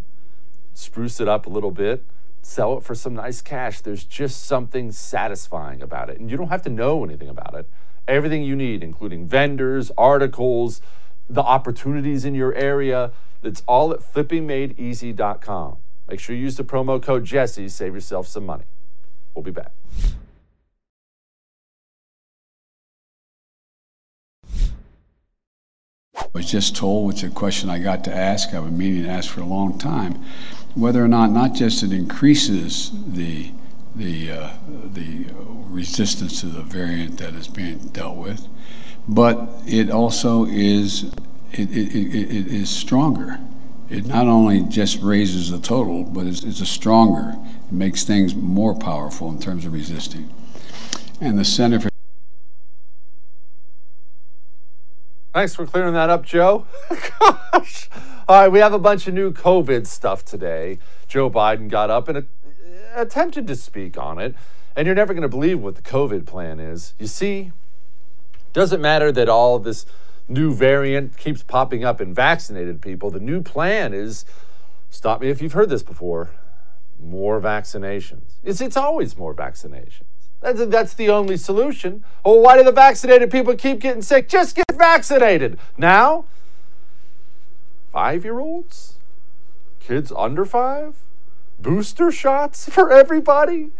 spruce 0.72 1.20
it 1.20 1.28
up 1.28 1.44
a 1.44 1.50
little 1.50 1.70
bit, 1.70 2.02
sell 2.40 2.78
it 2.78 2.82
for 2.82 2.94
some 2.94 3.14
nice 3.14 3.42
cash. 3.42 3.82
There's 3.82 4.04
just 4.04 4.44
something 4.44 4.90
satisfying 4.90 5.82
about 5.82 6.08
it. 6.08 6.18
And 6.18 6.30
you 6.30 6.38
don't 6.38 6.48
have 6.48 6.62
to 6.62 6.70
know 6.70 7.04
anything 7.04 7.28
about 7.28 7.54
it 7.54 7.68
everything 8.08 8.42
you 8.42 8.56
need, 8.56 8.82
including 8.82 9.26
vendors, 9.26 9.90
articles, 9.96 10.80
the 11.28 11.42
opportunities 11.42 12.24
in 12.24 12.34
your 12.34 12.54
area. 12.54 13.12
It's 13.42 13.62
all 13.66 13.92
at 13.92 14.00
flippingmadeeasy.com. 14.00 15.76
Make 16.08 16.20
sure 16.20 16.36
you 16.36 16.42
use 16.42 16.56
the 16.56 16.64
promo 16.64 17.02
code 17.02 17.24
Jesse, 17.24 17.68
save 17.68 17.94
yourself 17.94 18.28
some 18.28 18.46
money. 18.46 18.64
We'll 19.34 19.42
be 19.42 19.50
back. 19.50 19.72
I 26.16 26.28
was 26.32 26.50
just 26.50 26.76
told, 26.76 27.06
which 27.06 27.22
is 27.22 27.30
a 27.30 27.34
question 27.34 27.70
I 27.70 27.78
got 27.78 28.04
to 28.04 28.14
ask, 28.14 28.54
I've 28.54 28.64
been 28.64 28.78
meaning 28.78 29.04
to 29.04 29.08
ask 29.10 29.30
for 29.30 29.40
a 29.40 29.46
long 29.46 29.78
time, 29.78 30.24
whether 30.74 31.02
or 31.02 31.08
not 31.08 31.30
not 31.30 31.54
just 31.54 31.82
it 31.82 31.92
increases 31.92 32.90
the 33.06 33.52
the 33.96 34.30
uh, 34.30 34.50
the 34.66 35.26
resistance 35.68 36.40
to 36.40 36.46
the 36.46 36.62
variant 36.62 37.18
that 37.18 37.34
is 37.34 37.48
being 37.48 37.78
dealt 37.88 38.16
with, 38.16 38.48
but 39.08 39.48
it 39.66 39.90
also 39.90 40.44
is 40.46 41.04
it, 41.52 41.70
it, 41.70 41.94
it, 41.94 42.36
it 42.36 42.46
is 42.48 42.70
stronger. 42.70 43.40
It 43.88 44.06
not 44.06 44.26
only 44.26 44.62
just 44.62 45.00
raises 45.00 45.50
the 45.50 45.60
total, 45.60 46.02
but 46.02 46.26
it's, 46.26 46.42
it's 46.42 46.60
a 46.60 46.66
stronger. 46.66 47.36
It 47.68 47.72
makes 47.72 48.04
things 48.04 48.34
more 48.34 48.74
powerful 48.74 49.30
in 49.30 49.38
terms 49.38 49.64
of 49.64 49.72
resisting. 49.72 50.32
And 51.20 51.38
the 51.38 51.44
Center 51.44 51.80
for 51.80 51.88
Thanks 55.32 55.54
for 55.54 55.66
clearing 55.66 55.92
that 55.94 56.08
up, 56.08 56.24
Joe. 56.24 56.66
Gosh. 57.20 57.90
All 58.28 58.40
right, 58.40 58.48
we 58.48 58.58
have 58.58 58.72
a 58.72 58.78
bunch 58.78 59.06
of 59.06 59.14
new 59.14 59.32
COVID 59.32 59.86
stuff 59.86 60.24
today. 60.24 60.78
Joe 61.06 61.30
Biden 61.30 61.68
got 61.68 61.90
up 61.90 62.08
and 62.08 62.26
attempted 62.96 63.46
to 63.46 63.54
speak 63.54 63.98
on 63.98 64.18
it, 64.18 64.34
and 64.74 64.86
you're 64.86 64.94
never 64.94 65.12
going 65.12 65.22
to 65.22 65.28
believe 65.28 65.60
what 65.60 65.76
the 65.76 65.82
COVID 65.82 66.26
plan 66.26 66.58
is. 66.58 66.94
You 66.98 67.06
see, 67.06 67.52
doesn't 68.52 68.80
matter 68.80 69.12
that 69.12 69.28
all 69.28 69.58
this 69.58 69.86
new 70.28 70.52
variant 70.52 71.16
keeps 71.16 71.42
popping 71.42 71.84
up 71.84 72.00
in 72.00 72.12
vaccinated 72.14 72.80
people. 72.80 73.10
The 73.10 73.20
new 73.20 73.42
plan 73.42 73.92
is 73.92 74.24
stop 74.90 75.20
me 75.20 75.28
if 75.28 75.40
you've 75.40 75.52
heard 75.52 75.68
this 75.68 75.82
before 75.82 76.30
more 77.00 77.40
vaccinations. 77.40 78.34
It's, 78.42 78.60
it's 78.60 78.76
always 78.76 79.16
more 79.16 79.34
vaccinations. 79.34 80.04
That's, 80.40 80.66
that's 80.66 80.94
the 80.94 81.10
only 81.10 81.36
solution. 81.36 82.04
Oh, 82.24 82.40
why 82.40 82.56
do 82.56 82.64
the 82.64 82.72
vaccinated 82.72 83.30
people 83.30 83.54
keep 83.54 83.80
getting 83.80 84.02
sick? 84.02 84.28
Just 84.28 84.56
get 84.56 84.64
vaccinated. 84.74 85.58
Now, 85.76 86.24
five 87.92 88.24
year 88.24 88.38
olds, 88.38 88.96
kids 89.80 90.12
under 90.16 90.44
five, 90.44 90.96
booster 91.58 92.10
shots 92.10 92.68
for 92.68 92.92
everybody. 92.92 93.70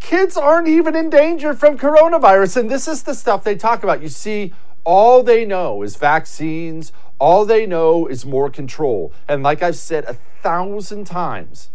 Kids 0.00 0.36
aren't 0.36 0.68
even 0.68 0.94
in 0.94 1.10
danger 1.10 1.54
from 1.54 1.76
coronavirus. 1.76 2.56
And 2.56 2.70
this 2.70 2.86
is 2.86 3.02
the 3.02 3.14
stuff 3.14 3.44
they 3.44 3.56
talk 3.56 3.82
about. 3.82 4.02
You 4.02 4.08
see, 4.08 4.52
all 4.84 5.22
they 5.22 5.44
know 5.44 5.82
is 5.82 5.96
vaccines, 5.96 6.92
all 7.18 7.44
they 7.44 7.66
know 7.66 8.06
is 8.06 8.24
more 8.24 8.48
control. 8.48 9.12
And 9.26 9.42
like 9.42 9.62
I've 9.62 9.76
said 9.76 10.04
a 10.04 10.14
thousand 10.42 11.06
times, 11.06 11.70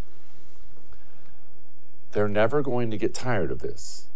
they're 2.11 2.29
never 2.29 2.61
going 2.61 2.91
to 2.91 2.97
get 2.97 3.13
tired 3.13 3.51
of 3.51 3.59
this. 3.59 4.07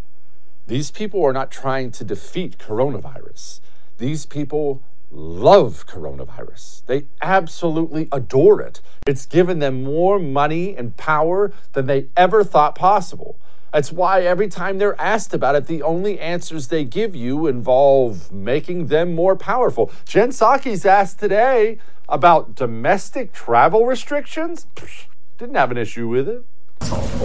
These 0.67 0.91
people 0.91 1.23
are 1.25 1.33
not 1.33 1.51
trying 1.51 1.91
to 1.91 2.03
defeat 2.03 2.57
coronavirus. 2.57 3.59
These 3.97 4.25
people 4.25 4.81
love 5.11 5.85
coronavirus. 5.87 6.85
They 6.85 7.05
absolutely 7.21 8.07
adore 8.11 8.61
it. 8.61 8.81
It's 9.05 9.25
given 9.25 9.59
them 9.59 9.83
more 9.83 10.19
money 10.19 10.75
and 10.75 10.95
power 10.97 11.53
than 11.73 11.85
they 11.85 12.07
ever 12.15 12.43
thought 12.43 12.75
possible. 12.75 13.37
That's 13.73 13.91
why 13.91 14.21
every 14.21 14.47
time 14.47 14.77
they're 14.77 14.99
asked 14.99 15.33
about 15.33 15.55
it, 15.55 15.67
the 15.67 15.83
only 15.83 16.19
answers 16.19 16.69
they 16.69 16.83
give 16.83 17.15
you 17.15 17.47
involve 17.47 18.31
making 18.31 18.87
them 18.87 19.13
more 19.13 19.35
powerful. 19.35 19.91
Jen 20.05 20.29
Psaki's 20.29 20.85
asked 20.85 21.19
today 21.19 21.77
about 22.09 22.55
domestic 22.55 23.33
travel 23.33 23.85
restrictions. 23.85 24.67
Psh, 24.75 25.05
didn't 25.37 25.55
have 25.55 25.71
an 25.71 25.77
issue 25.77 26.07
with 26.07 26.29
it. 26.29 26.43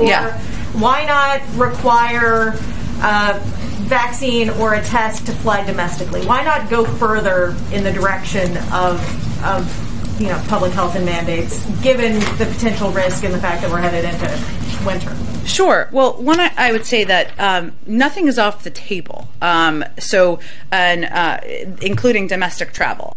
Yeah. 0.01 0.39
Why 0.73 1.05
not 1.05 1.41
require 1.57 2.55
uh, 3.03 3.39
vaccine 3.83 4.49
or 4.51 4.75
a 4.75 4.83
test 4.83 5.27
to 5.27 5.33
fly 5.33 5.65
domestically? 5.65 6.25
Why 6.25 6.43
not 6.45 6.71
go 6.71 6.85
further 6.85 7.55
in 7.73 7.85
the 7.85 7.93
direction 7.93 8.57
of, 8.73 9.01
of 9.45 10.21
you 10.21 10.29
know, 10.29 10.43
public 10.49 10.73
health 10.73 10.95
and 10.95 11.05
mandates, 11.05 11.65
given 11.83 12.15
the 12.39 12.49
potential 12.53 12.91
risk 12.91 13.25
and 13.25 13.35
the 13.35 13.39
fact 13.39 13.63
that 13.63 13.71
we're 13.71 13.81
headed 13.81 14.05
into 14.05 14.87
winter? 14.87 15.15
Sure. 15.47 15.89
Well, 15.93 16.15
one, 16.15 16.41
I, 16.41 16.53
I 16.57 16.73
would 16.73 16.87
say 16.87 17.05
that 17.05 17.39
um, 17.39 17.77
nothing 17.87 18.29
is 18.29 18.39
off 18.39 18.63
the 18.63 18.71
table. 18.71 19.29
Um, 19.41 19.85
so, 19.99 20.39
and 20.71 21.05
uh, 21.05 21.41
including 21.83 22.29
domestic 22.29 22.73
travel. 22.73 23.17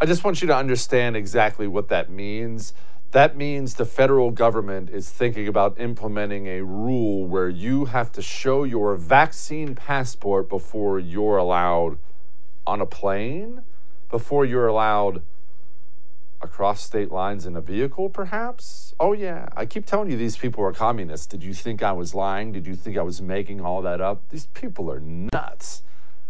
I 0.00 0.06
just 0.06 0.24
want 0.24 0.40
you 0.40 0.48
to 0.48 0.56
understand 0.56 1.16
exactly 1.16 1.66
what 1.66 1.88
that 1.88 2.10
means. 2.10 2.72
That 3.12 3.36
means 3.36 3.74
the 3.74 3.86
federal 3.86 4.30
government 4.30 4.88
is 4.88 5.10
thinking 5.10 5.48
about 5.48 5.80
implementing 5.80 6.46
a 6.46 6.62
rule 6.62 7.26
where 7.26 7.48
you 7.48 7.86
have 7.86 8.12
to 8.12 8.22
show 8.22 8.62
your 8.62 8.94
vaccine 8.94 9.74
passport 9.74 10.48
before 10.48 11.00
you're 11.00 11.36
allowed 11.36 11.98
on 12.66 12.80
a 12.80 12.86
plane. 12.86 13.62
before 14.10 14.44
you're 14.44 14.66
allowed 14.66 15.22
across 16.42 16.82
state 16.82 17.12
lines 17.12 17.46
in 17.46 17.54
a 17.54 17.60
vehicle, 17.60 18.08
perhaps? 18.08 18.92
Oh, 18.98 19.12
yeah. 19.12 19.48
I 19.56 19.66
keep 19.66 19.86
telling 19.86 20.10
you 20.10 20.16
these 20.16 20.36
people 20.36 20.64
are 20.64 20.72
communists. 20.72 21.26
Did 21.26 21.44
you 21.44 21.54
think 21.54 21.80
I 21.80 21.92
was 21.92 22.12
lying? 22.12 22.50
Did 22.50 22.66
you 22.66 22.74
think 22.74 22.96
I 22.96 23.02
was 23.02 23.22
making 23.22 23.60
all 23.60 23.82
that 23.82 24.00
up? 24.00 24.28
These 24.30 24.46
people 24.46 24.90
are 24.90 24.98
nuts. 24.98 25.82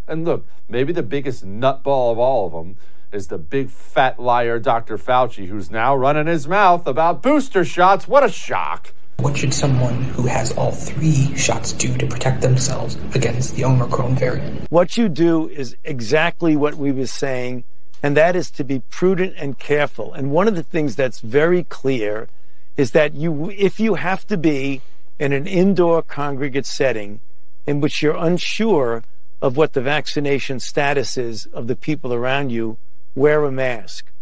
And 0.06 0.26
look, 0.26 0.46
maybe 0.68 0.92
the 0.92 1.02
biggest 1.02 1.42
nutball 1.46 2.12
of 2.12 2.18
all 2.18 2.46
of 2.46 2.52
them 2.52 2.76
is 3.12 3.26
the 3.26 3.38
big 3.38 3.70
fat 3.70 4.20
liar 4.20 4.58
Dr. 4.58 4.96
Fauci, 4.96 5.46
who's 5.46 5.70
now 5.70 5.96
running 5.96 6.26
his 6.26 6.46
mouth 6.46 6.86
about 6.86 7.22
booster 7.22 7.64
shots. 7.64 8.06
What 8.06 8.24
a 8.24 8.30
shock! 8.30 8.92
What 9.18 9.36
should 9.36 9.52
someone 9.52 10.02
who 10.02 10.22
has 10.22 10.52
all 10.52 10.72
three 10.72 11.36
shots 11.36 11.72
do 11.72 11.96
to 11.98 12.06
protect 12.06 12.40
themselves 12.40 12.96
against 13.14 13.54
the 13.54 13.64
Omicron 13.64 14.14
variant? 14.14 14.70
What 14.70 14.96
you 14.96 15.08
do 15.08 15.48
is 15.48 15.76
exactly 15.84 16.56
what 16.56 16.76
we 16.76 16.90
were 16.90 17.06
saying, 17.06 17.64
and 18.02 18.16
that 18.16 18.34
is 18.34 18.50
to 18.52 18.64
be 18.64 18.78
prudent 18.78 19.34
and 19.36 19.58
careful. 19.58 20.14
And 20.14 20.30
one 20.30 20.48
of 20.48 20.54
the 20.54 20.62
things 20.62 20.96
that's 20.96 21.20
very 21.20 21.64
clear 21.64 22.28
is 22.76 22.92
that 22.92 23.14
you, 23.14 23.50
if 23.50 23.78
you 23.78 23.96
have 23.96 24.26
to 24.28 24.38
be 24.38 24.80
in 25.18 25.34
an 25.34 25.46
indoor 25.46 26.02
congregate 26.02 26.64
setting 26.64 27.20
in 27.66 27.80
which 27.80 28.00
you're 28.00 28.16
unsure 28.16 29.02
of 29.42 29.56
what 29.56 29.74
the 29.74 29.82
vaccination 29.82 30.60
status 30.60 31.18
is 31.18 31.46
of 31.46 31.66
the 31.66 31.76
people 31.76 32.14
around 32.14 32.50
you, 32.50 32.78
wear 33.14 33.44
a 33.44 33.52
mask. 33.52 34.12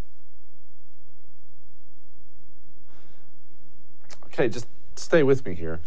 Okay, 4.27 4.49
just 4.49 4.67
stay 4.97 5.23
with 5.23 5.45
me 5.45 5.55
here. 5.55 5.81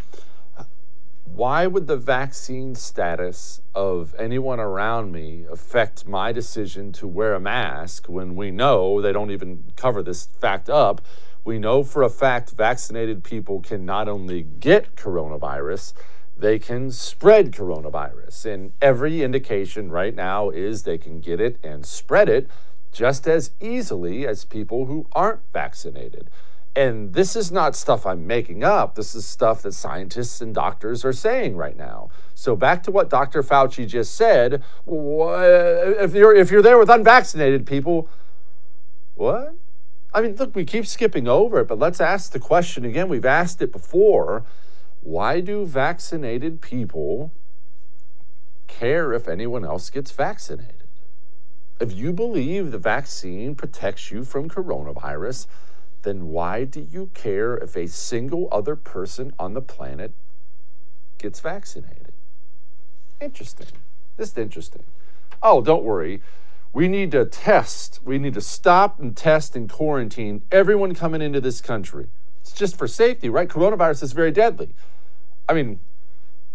Why 1.24 1.66
would 1.66 1.86
the 1.86 1.96
vaccine 1.96 2.74
status 2.74 3.62
of 3.74 4.14
anyone 4.18 4.60
around 4.60 5.12
me 5.12 5.46
affect 5.50 6.06
my 6.06 6.30
decision 6.30 6.92
to 6.92 7.06
wear 7.06 7.32
a 7.34 7.40
mask 7.40 8.06
when 8.06 8.36
we 8.36 8.50
know 8.50 9.00
they 9.00 9.12
don't 9.12 9.30
even 9.30 9.72
cover 9.74 10.02
this 10.02 10.26
fact 10.26 10.68
up? 10.68 11.00
We 11.44 11.58
know 11.58 11.82
for 11.82 12.02
a 12.02 12.10
fact 12.10 12.50
vaccinated 12.50 13.24
people 13.24 13.60
can 13.60 13.86
not 13.86 14.08
only 14.08 14.42
get 14.42 14.94
coronavirus, 14.94 15.94
they 16.36 16.58
can 16.58 16.90
spread 16.90 17.52
coronavirus. 17.52 18.44
And 18.52 18.72
every 18.82 19.22
indication 19.22 19.90
right 19.90 20.14
now 20.14 20.50
is 20.50 20.82
they 20.82 20.98
can 20.98 21.20
get 21.20 21.40
it 21.40 21.58
and 21.64 21.86
spread 21.86 22.28
it 22.28 22.50
just 22.92 23.26
as 23.26 23.50
easily 23.60 24.26
as 24.26 24.44
people 24.44 24.86
who 24.86 25.06
aren't 25.12 25.40
vaccinated. 25.52 26.30
And 26.74 27.12
this 27.12 27.36
is 27.36 27.52
not 27.52 27.76
stuff 27.76 28.06
I'm 28.06 28.26
making 28.26 28.64
up. 28.64 28.94
This 28.94 29.14
is 29.14 29.26
stuff 29.26 29.62
that 29.62 29.72
scientists 29.72 30.40
and 30.40 30.54
doctors 30.54 31.04
are 31.04 31.12
saying 31.12 31.56
right 31.56 31.76
now. 31.76 32.08
So 32.34 32.56
back 32.56 32.82
to 32.84 32.90
what 32.90 33.10
Dr. 33.10 33.42
Fauci 33.42 33.86
just 33.86 34.14
said, 34.14 34.62
if 34.86 36.14
you're 36.14 36.34
if 36.34 36.50
you're 36.50 36.62
there 36.62 36.78
with 36.78 36.88
unvaccinated 36.88 37.66
people, 37.66 38.08
what? 39.16 39.54
I 40.14 40.20
mean, 40.22 40.36
look, 40.36 40.54
we 40.54 40.64
keep 40.64 40.86
skipping 40.86 41.28
over 41.28 41.60
it, 41.60 41.68
but 41.68 41.78
let's 41.78 42.00
ask 42.00 42.32
the 42.32 42.38
question 42.38 42.84
again. 42.84 43.08
We've 43.08 43.24
asked 43.24 43.60
it 43.60 43.72
before. 43.72 44.44
Why 45.02 45.40
do 45.40 45.66
vaccinated 45.66 46.60
people 46.60 47.32
care 48.66 49.12
if 49.12 49.28
anyone 49.28 49.64
else 49.64 49.90
gets 49.90 50.10
vaccinated? 50.10 50.81
If 51.82 51.92
you 51.92 52.12
believe 52.12 52.70
the 52.70 52.78
vaccine 52.78 53.56
protects 53.56 54.12
you 54.12 54.22
from 54.22 54.48
coronavirus, 54.48 55.48
then 56.02 56.28
why 56.28 56.62
do 56.62 56.80
you 56.80 57.10
care 57.12 57.56
if 57.56 57.74
a 57.74 57.88
single 57.88 58.46
other 58.52 58.76
person 58.76 59.32
on 59.36 59.54
the 59.54 59.60
planet 59.60 60.12
gets 61.18 61.40
vaccinated? 61.40 62.12
Interesting. 63.20 63.66
Just 64.16 64.38
interesting. 64.38 64.84
Oh, 65.42 65.60
don't 65.60 65.82
worry. 65.82 66.22
We 66.72 66.86
need 66.86 67.10
to 67.10 67.24
test. 67.24 67.98
We 68.04 68.16
need 68.16 68.34
to 68.34 68.40
stop 68.40 69.00
and 69.00 69.16
test 69.16 69.56
and 69.56 69.68
quarantine 69.68 70.42
everyone 70.52 70.94
coming 70.94 71.20
into 71.20 71.40
this 71.40 71.60
country. 71.60 72.06
It's 72.42 72.52
just 72.52 72.78
for 72.78 72.86
safety, 72.86 73.28
right? 73.28 73.48
Coronavirus 73.48 74.04
is 74.04 74.12
very 74.12 74.30
deadly. 74.30 74.76
I 75.48 75.52
mean, 75.52 75.80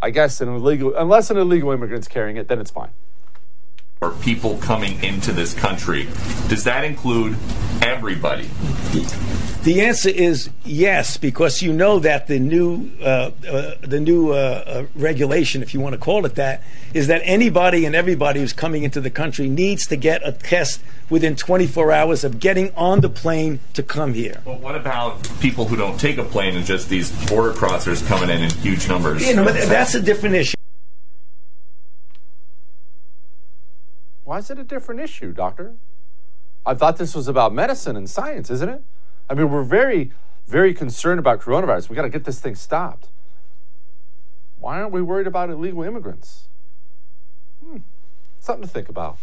I 0.02 0.10
guess 0.10 0.40
an 0.40 0.48
illegal, 0.48 0.96
unless 0.96 1.30
an 1.30 1.36
illegal 1.36 1.72
immigrant's 1.72 2.08
carrying 2.08 2.38
it, 2.38 2.48
then 2.48 2.62
it's 2.62 2.72
fine 2.72 2.92
or 4.02 4.12
people 4.12 4.58
coming 4.58 5.02
into 5.04 5.32
this 5.32 5.54
country. 5.54 6.08
Does 6.50 6.64
that 6.66 6.84
include 6.84 7.36
everybody? 7.82 8.50
The 9.64 9.82
answer 9.82 10.10
is 10.10 10.50
yes, 10.64 11.18
because 11.18 11.62
you 11.62 11.74
know 11.74 12.00
that 12.00 12.28
the 12.28 12.40
new 12.40 12.90
uh, 13.02 13.32
uh, 13.46 13.76
the 13.82 14.00
new 14.00 14.32
uh, 14.32 14.36
uh, 14.36 14.86
regulation, 14.96 15.62
if 15.62 15.74
you 15.74 15.82
want 15.82 15.94
to 15.94 16.00
call 16.00 16.26
it 16.26 16.36
that, 16.36 16.64
is 16.94 17.08
that 17.08 17.22
anybody 17.26 17.86
and 17.86 17.96
everybody 17.96 18.40
who's 18.40 18.54
coming 18.54 18.84
into 18.84 19.02
the 19.02 19.10
country 19.10 19.50
needs 19.50 19.88
to 19.88 19.98
get 19.98 20.26
a 20.26 20.32
test 20.32 20.82
within 21.10 21.36
24 21.36 21.92
hours 21.92 22.24
of 22.24 22.40
getting 22.40 22.74
on 22.76 23.02
the 23.02 23.10
plane 23.10 23.60
to 23.74 23.84
come 23.84 24.14
here. 24.14 24.42
Well, 24.46 24.60
what 24.60 24.76
about 24.76 25.28
people 25.42 25.66
who 25.66 25.76
don't 25.76 26.00
take 26.00 26.18
a 26.18 26.24
plane 26.24 26.56
and 26.56 26.66
just 26.66 26.88
these 26.88 27.12
border 27.28 27.54
crossers 27.54 28.06
coming 28.08 28.30
in 28.30 28.44
in 28.44 28.50
huge 28.52 28.88
numbers? 28.88 29.28
You 29.28 29.36
know, 29.36 29.46
that's 29.46 29.96
a 29.96 30.02
different 30.02 30.36
issue. 30.36 30.57
Why 34.28 34.40
is 34.40 34.50
it 34.50 34.60
a 34.60 34.64
different 34.66 35.00
issue, 35.00 35.32
doctor? 35.32 35.76
I 36.66 36.74
thought 36.74 36.98
this 36.98 37.16
was 37.16 37.30
about 37.30 37.54
medicine 37.54 37.96
and 37.96 38.10
science, 38.10 38.50
isn't 38.50 38.68
it? 38.68 38.84
I 39.30 39.34
mean, 39.34 39.50
we're 39.50 39.64
very, 39.64 40.12
very 40.46 40.74
concerned 40.74 41.18
about 41.18 41.40
coronavirus. 41.40 41.88
We 41.88 41.96
got 41.96 42.02
to 42.02 42.10
get 42.10 42.26
this 42.26 42.42
thing 42.42 42.54
stopped. 42.56 43.08
Why 44.60 44.82
aren't 44.82 44.92
we 44.92 45.02
worried 45.02 45.28
about 45.28 45.50
illegal 45.50 45.82
immigrants? 45.84 46.50
Hmm. 47.64 47.78
Something 48.42 48.64
to 48.64 48.68
think 48.68 48.90
about. 48.90 49.18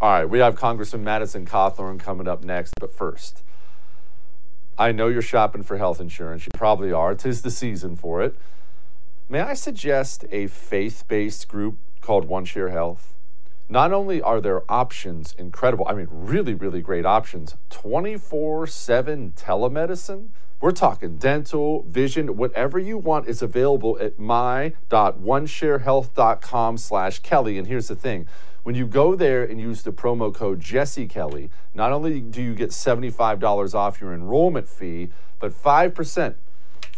All 0.00 0.10
right, 0.10 0.24
we 0.24 0.40
have 0.40 0.56
Congressman 0.56 1.04
Madison 1.04 1.46
Cawthorn 1.46 2.00
coming 2.00 2.26
up 2.26 2.42
next, 2.42 2.74
but 2.80 2.92
first, 2.92 3.44
I 4.76 4.90
know 4.90 5.06
you're 5.06 5.22
shopping 5.22 5.62
for 5.62 5.78
health 5.78 6.00
insurance. 6.00 6.44
You 6.44 6.50
probably 6.54 6.90
are. 6.90 7.14
Tis 7.14 7.42
the 7.42 7.52
season 7.52 7.94
for 7.94 8.20
it. 8.20 8.36
May 9.28 9.42
I 9.42 9.54
suggest 9.54 10.24
a 10.32 10.48
faith 10.48 11.04
based 11.06 11.46
group 11.46 11.78
called 12.00 12.24
One 12.24 12.44
Share 12.44 12.70
Health? 12.70 13.14
Not 13.70 13.92
only 13.92 14.20
are 14.20 14.40
their 14.40 14.68
options 14.70 15.34
incredible, 15.38 15.86
I 15.88 15.94
mean, 15.94 16.08
really, 16.10 16.54
really 16.54 16.80
great 16.80 17.06
options 17.06 17.54
24 17.70 18.66
7 18.66 19.32
telemedicine. 19.36 20.30
We're 20.60 20.72
talking 20.72 21.16
dental, 21.16 21.84
vision, 21.88 22.36
whatever 22.36 22.78
you 22.78 22.98
want 22.98 23.28
is 23.28 23.40
available 23.40 23.96
at 23.98 24.18
my.onesharehealth.com 24.18 26.76
slash 26.76 27.20
Kelly. 27.20 27.56
And 27.56 27.66
here's 27.66 27.88
the 27.88 27.96
thing. 27.96 28.26
When 28.62 28.74
you 28.74 28.86
go 28.86 29.14
there 29.14 29.42
and 29.42 29.58
use 29.58 29.82
the 29.82 29.92
promo 29.92 30.34
code 30.34 30.60
Jesse 30.60 31.06
Kelly, 31.06 31.48
not 31.72 31.92
only 31.92 32.20
do 32.20 32.42
you 32.42 32.54
get 32.54 32.68
$75 32.70 33.74
off 33.74 34.02
your 34.02 34.12
enrollment 34.12 34.68
fee, 34.68 35.08
but 35.38 35.52
5%. 35.52 36.34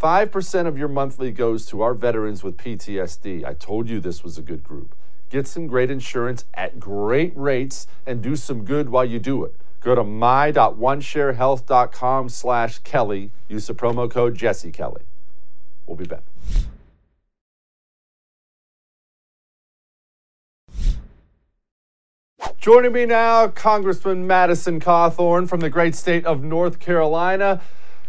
5% 0.02 0.66
of 0.66 0.76
your 0.76 0.88
monthly 0.88 1.30
goes 1.30 1.64
to 1.66 1.82
our 1.82 1.94
veterans 1.94 2.42
with 2.42 2.56
PTSD. 2.56 3.44
I 3.44 3.54
told 3.54 3.88
you 3.88 4.00
this 4.00 4.24
was 4.24 4.38
a 4.38 4.42
good 4.42 4.64
group. 4.64 4.96
Get 5.32 5.48
some 5.48 5.66
great 5.66 5.90
insurance 5.90 6.44
at 6.52 6.78
great 6.78 7.32
rates 7.34 7.86
and 8.06 8.20
do 8.20 8.36
some 8.36 8.66
good 8.66 8.90
while 8.90 9.06
you 9.06 9.18
do 9.18 9.44
it. 9.44 9.54
Go 9.80 9.94
to 9.94 10.04
my.onesharehealth.com 10.04 12.28
slash 12.28 12.80
Kelly. 12.80 13.30
Use 13.48 13.66
the 13.66 13.72
promo 13.72 14.10
code 14.10 14.34
Jesse 14.34 14.70
Kelly. 14.70 15.04
We'll 15.86 15.96
be 15.96 16.04
back. 16.04 16.24
Joining 22.58 22.92
me 22.92 23.06
now, 23.06 23.48
Congressman 23.48 24.26
Madison 24.26 24.80
Cawthorn 24.80 25.48
from 25.48 25.60
the 25.60 25.70
great 25.70 25.94
state 25.94 26.26
of 26.26 26.44
North 26.44 26.78
Carolina. 26.78 27.62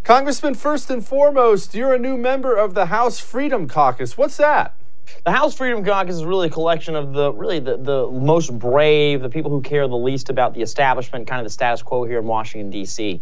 Congressman, 0.04 0.56
first 0.56 0.90
and 0.90 1.08
foremost, 1.08 1.74
you're 1.74 1.94
a 1.94 2.00
new 2.00 2.18
member 2.18 2.54
of 2.54 2.74
the 2.74 2.88
House 2.88 3.22
Freedom 3.22 3.70
Caucus. 3.70 4.18
What's 4.18 4.36
that? 4.36 4.76
The 5.26 5.32
House 5.32 5.56
Freedom 5.56 5.86
Caucus 5.86 6.16
is 6.16 6.26
really 6.26 6.48
a 6.48 6.52
collection 6.52 6.96
of 6.96 7.14
the 7.14 7.32
really 7.32 7.60
the, 7.60 7.78
the 7.78 8.10
most 8.10 8.58
brave, 8.58 9.22
the 9.22 9.30
people 9.30 9.52
who 9.52 9.62
care 9.62 9.88
the 9.88 9.96
least 9.96 10.30
about 10.30 10.54
the 10.54 10.62
establishment, 10.62 11.28
kind 11.28 11.40
of 11.40 11.46
the 11.46 11.50
status 11.50 11.82
quo 11.82 12.04
here 12.04 12.20
in 12.20 12.26
Washington 12.26 12.70
D.C. 12.70 13.22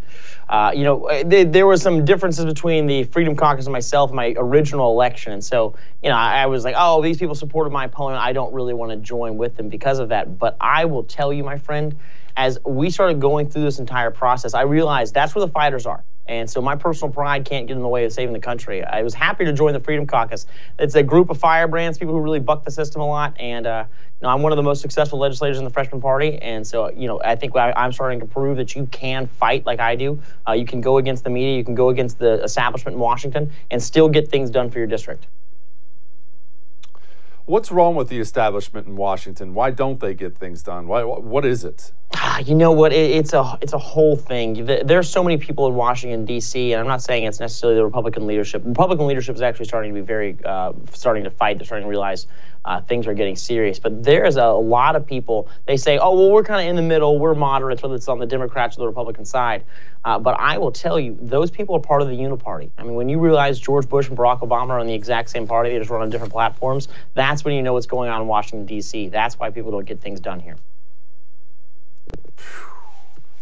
Uh, 0.49 0.71
you 0.75 0.83
know, 0.83 1.07
they, 1.23 1.43
there 1.43 1.67
were 1.67 1.77
some 1.77 2.03
differences 2.03 2.45
between 2.45 2.87
the 2.87 3.03
Freedom 3.03 3.35
Caucus 3.35 3.65
and 3.65 3.73
myself 3.73 4.09
in 4.09 4.15
my 4.15 4.33
original 4.37 4.91
election, 4.91 5.33
and 5.33 5.43
so 5.43 5.75
you 6.01 6.09
know, 6.09 6.15
I, 6.15 6.43
I 6.43 6.45
was 6.47 6.63
like, 6.63 6.75
oh, 6.77 7.01
these 7.01 7.17
people 7.17 7.35
supported 7.35 7.69
my 7.69 7.85
opponent. 7.85 8.21
I 8.21 8.33
don't 8.33 8.53
really 8.53 8.73
want 8.73 8.91
to 8.91 8.97
join 8.97 9.37
with 9.37 9.55
them 9.55 9.69
because 9.69 9.99
of 9.99 10.09
that. 10.09 10.39
But 10.39 10.57
I 10.59 10.85
will 10.85 11.03
tell 11.03 11.31
you, 11.31 11.43
my 11.43 11.57
friend, 11.57 11.95
as 12.35 12.57
we 12.65 12.89
started 12.89 13.19
going 13.19 13.49
through 13.49 13.63
this 13.63 13.79
entire 13.79 14.11
process, 14.11 14.53
I 14.53 14.61
realized 14.61 15.13
that's 15.13 15.35
where 15.35 15.45
the 15.45 15.51
fighters 15.51 15.85
are. 15.85 16.03
And 16.27 16.49
so 16.49 16.62
my 16.62 16.75
personal 16.75 17.12
pride 17.12 17.45
can't 17.45 17.67
get 17.67 17.75
in 17.75 17.81
the 17.81 17.88
way 17.88 18.05
of 18.05 18.13
saving 18.13 18.34
the 18.34 18.39
country. 18.39 18.84
I 18.84 19.01
was 19.01 19.13
happy 19.13 19.45
to 19.45 19.53
join 19.53 19.73
the 19.73 19.79
Freedom 19.79 20.05
Caucus. 20.05 20.45
It's 20.79 20.95
a 20.95 21.03
group 21.03 21.29
of 21.29 21.38
firebrands, 21.38 21.97
people 21.97 22.13
who 22.13 22.21
really 22.21 22.39
buck 22.39 22.63
the 22.63 22.71
system 22.71 23.01
a 23.01 23.07
lot. 23.07 23.36
And, 23.39 23.65
uh, 23.65 23.86
you 23.89 24.27
know, 24.27 24.29
I'm 24.29 24.41
one 24.41 24.51
of 24.51 24.55
the 24.55 24.63
most 24.63 24.81
successful 24.81 25.19
legislators 25.19 25.57
in 25.57 25.63
the 25.63 25.69
freshman 25.69 25.99
party. 25.99 26.38
And 26.38 26.65
so, 26.65 26.91
you 26.91 27.07
know, 27.07 27.21
I 27.23 27.36
think 27.36 27.55
I, 27.55 27.73
am 27.75 27.91
starting 27.91 28.19
to 28.19 28.25
prove 28.25 28.57
that 28.57 28.75
you 28.75 28.86
can 28.88 29.27
fight 29.27 29.65
like 29.65 29.79
I 29.79 29.95
do. 29.95 30.21
Uh, 30.47 30.53
you 30.53 30.65
can 30.65 30.79
go 30.79 30.97
against 30.97 31.23
the 31.23 31.29
media, 31.29 31.57
you 31.57 31.63
can 31.63 31.75
go 31.75 31.89
against 31.89 32.19
the 32.19 32.41
establishment 32.43 32.95
in 32.95 32.99
Washington, 32.99 33.51
and 33.71 33.81
still 33.81 34.07
get 34.07 34.29
things 34.29 34.49
done 34.49 34.69
for 34.69 34.77
your 34.77 34.88
district. 34.88 35.27
What's 37.51 37.69
wrong 37.69 37.95
with 37.95 38.07
the 38.07 38.17
establishment 38.17 38.87
in 38.87 38.95
Washington? 38.95 39.53
Why 39.53 39.71
don't 39.71 39.99
they 39.99 40.13
get 40.13 40.37
things 40.37 40.63
done? 40.63 40.87
Why, 40.87 41.03
what 41.03 41.43
is 41.43 41.65
it? 41.65 41.91
you 42.45 42.55
know 42.55 42.71
what? 42.71 42.93
It, 42.93 43.11
it's 43.11 43.33
a 43.33 43.57
it's 43.59 43.73
a 43.73 43.77
whole 43.77 44.15
thing. 44.15 44.65
There's 44.65 45.09
so 45.09 45.21
many 45.21 45.35
people 45.35 45.67
in 45.67 45.75
Washington 45.75 46.23
D.C. 46.23 46.71
and 46.71 46.79
I'm 46.79 46.87
not 46.87 47.01
saying 47.01 47.25
it's 47.25 47.41
necessarily 47.41 47.75
the 47.75 47.83
Republican 47.83 48.25
leadership. 48.25 48.61
Republican 48.65 49.05
leadership 49.05 49.35
is 49.35 49.41
actually 49.41 49.65
starting 49.65 49.93
to 49.93 49.99
be 49.99 50.05
very 50.05 50.37
uh, 50.45 50.71
starting 50.93 51.25
to 51.25 51.29
fight. 51.29 51.57
They're 51.57 51.65
starting 51.65 51.85
to 51.85 51.89
realize 51.89 52.25
uh, 52.63 52.82
things 52.82 53.08
are 53.08 53.13
getting 53.13 53.36
serious. 53.36 53.80
But 53.80 54.04
there's 54.04 54.36
a 54.36 54.47
lot 54.47 54.95
of 54.95 55.06
people. 55.06 55.50
They 55.65 55.78
say, 55.78 55.97
oh 55.97 56.15
well, 56.17 56.32
we're 56.32 56.43
kind 56.43 56.62
of 56.62 56.69
in 56.69 56.76
the 56.76 56.82
middle. 56.82 57.19
We're 57.19 57.36
moderates, 57.36 57.82
whether 57.82 57.95
it's 57.95 58.08
on 58.08 58.19
the 58.19 58.26
Democrats 58.26 58.78
or 58.78 58.82
the 58.82 58.88
Republican 58.88 59.26
side. 59.26 59.63
Uh, 60.04 60.19
but 60.19 60.39
I 60.39 60.58
will 60.58 60.71
tell 60.71 61.00
you, 61.00 61.17
those 61.21 61.52
people 61.52 61.76
are 61.76 61.80
part 61.80 62.02
of 62.02 62.08
the 62.08 62.15
uniparty. 62.15 62.71
I 62.78 62.84
mean, 62.84 62.95
when 62.95 63.10
you 63.10 63.19
realize 63.19 63.60
George 63.60 63.88
Bush 63.88 64.10
and 64.10 64.17
Barack 64.17 64.39
Obama 64.39 64.69
are 64.69 64.80
on 64.80 64.88
the 64.88 64.93
exact 64.93 65.30
same 65.30 65.47
party, 65.47 65.69
they 65.69 65.78
just 65.78 65.89
run 65.89 66.02
on 66.02 66.10
different 66.10 66.34
platforms. 66.34 66.88
That's 67.13 67.43
when 67.43 67.54
you 67.54 67.62
know 67.62 67.74
what's 67.74 67.86
going 67.86 68.10
on 68.10 68.21
in 68.21 68.28
Washington 68.28 68.65
D.C. 68.65 69.10
That's 69.10 69.38
why 69.38 69.52
people 69.52 69.71
don't 69.71 69.86
get 69.86 70.02
things 70.02 70.19
done 70.19 70.39
here. 70.39 70.58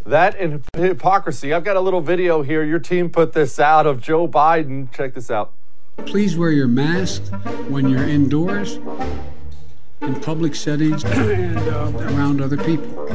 That 0.05 0.35
and 0.37 0.63
hypocrisy. 0.75 1.53
I've 1.53 1.63
got 1.63 1.75
a 1.77 1.81
little 1.81 2.01
video 2.01 2.41
here. 2.41 2.63
Your 2.63 2.79
team 2.79 3.09
put 3.09 3.33
this 3.33 3.59
out 3.59 3.85
of 3.85 4.01
Joe 4.01 4.27
Biden. 4.27 4.91
Check 4.91 5.13
this 5.13 5.29
out. 5.29 5.53
Please 6.05 6.37
wear 6.37 6.51
your 6.51 6.67
mask 6.67 7.23
when 7.67 7.87
you're 7.89 8.07
indoors, 8.07 8.79
in 10.01 10.19
public 10.21 10.55
settings, 10.55 11.03
and 11.05 11.57
uh, 11.57 11.91
around 12.13 12.41
other 12.41 12.57
people. 12.57 13.07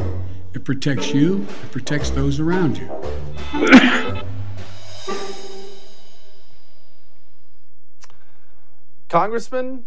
It 0.54 0.64
protects 0.64 1.12
you, 1.12 1.46
it 1.64 1.72
protects 1.72 2.10
those 2.10 2.40
around 2.40 2.78
you. 2.78 2.88
Congressman, 9.08 9.84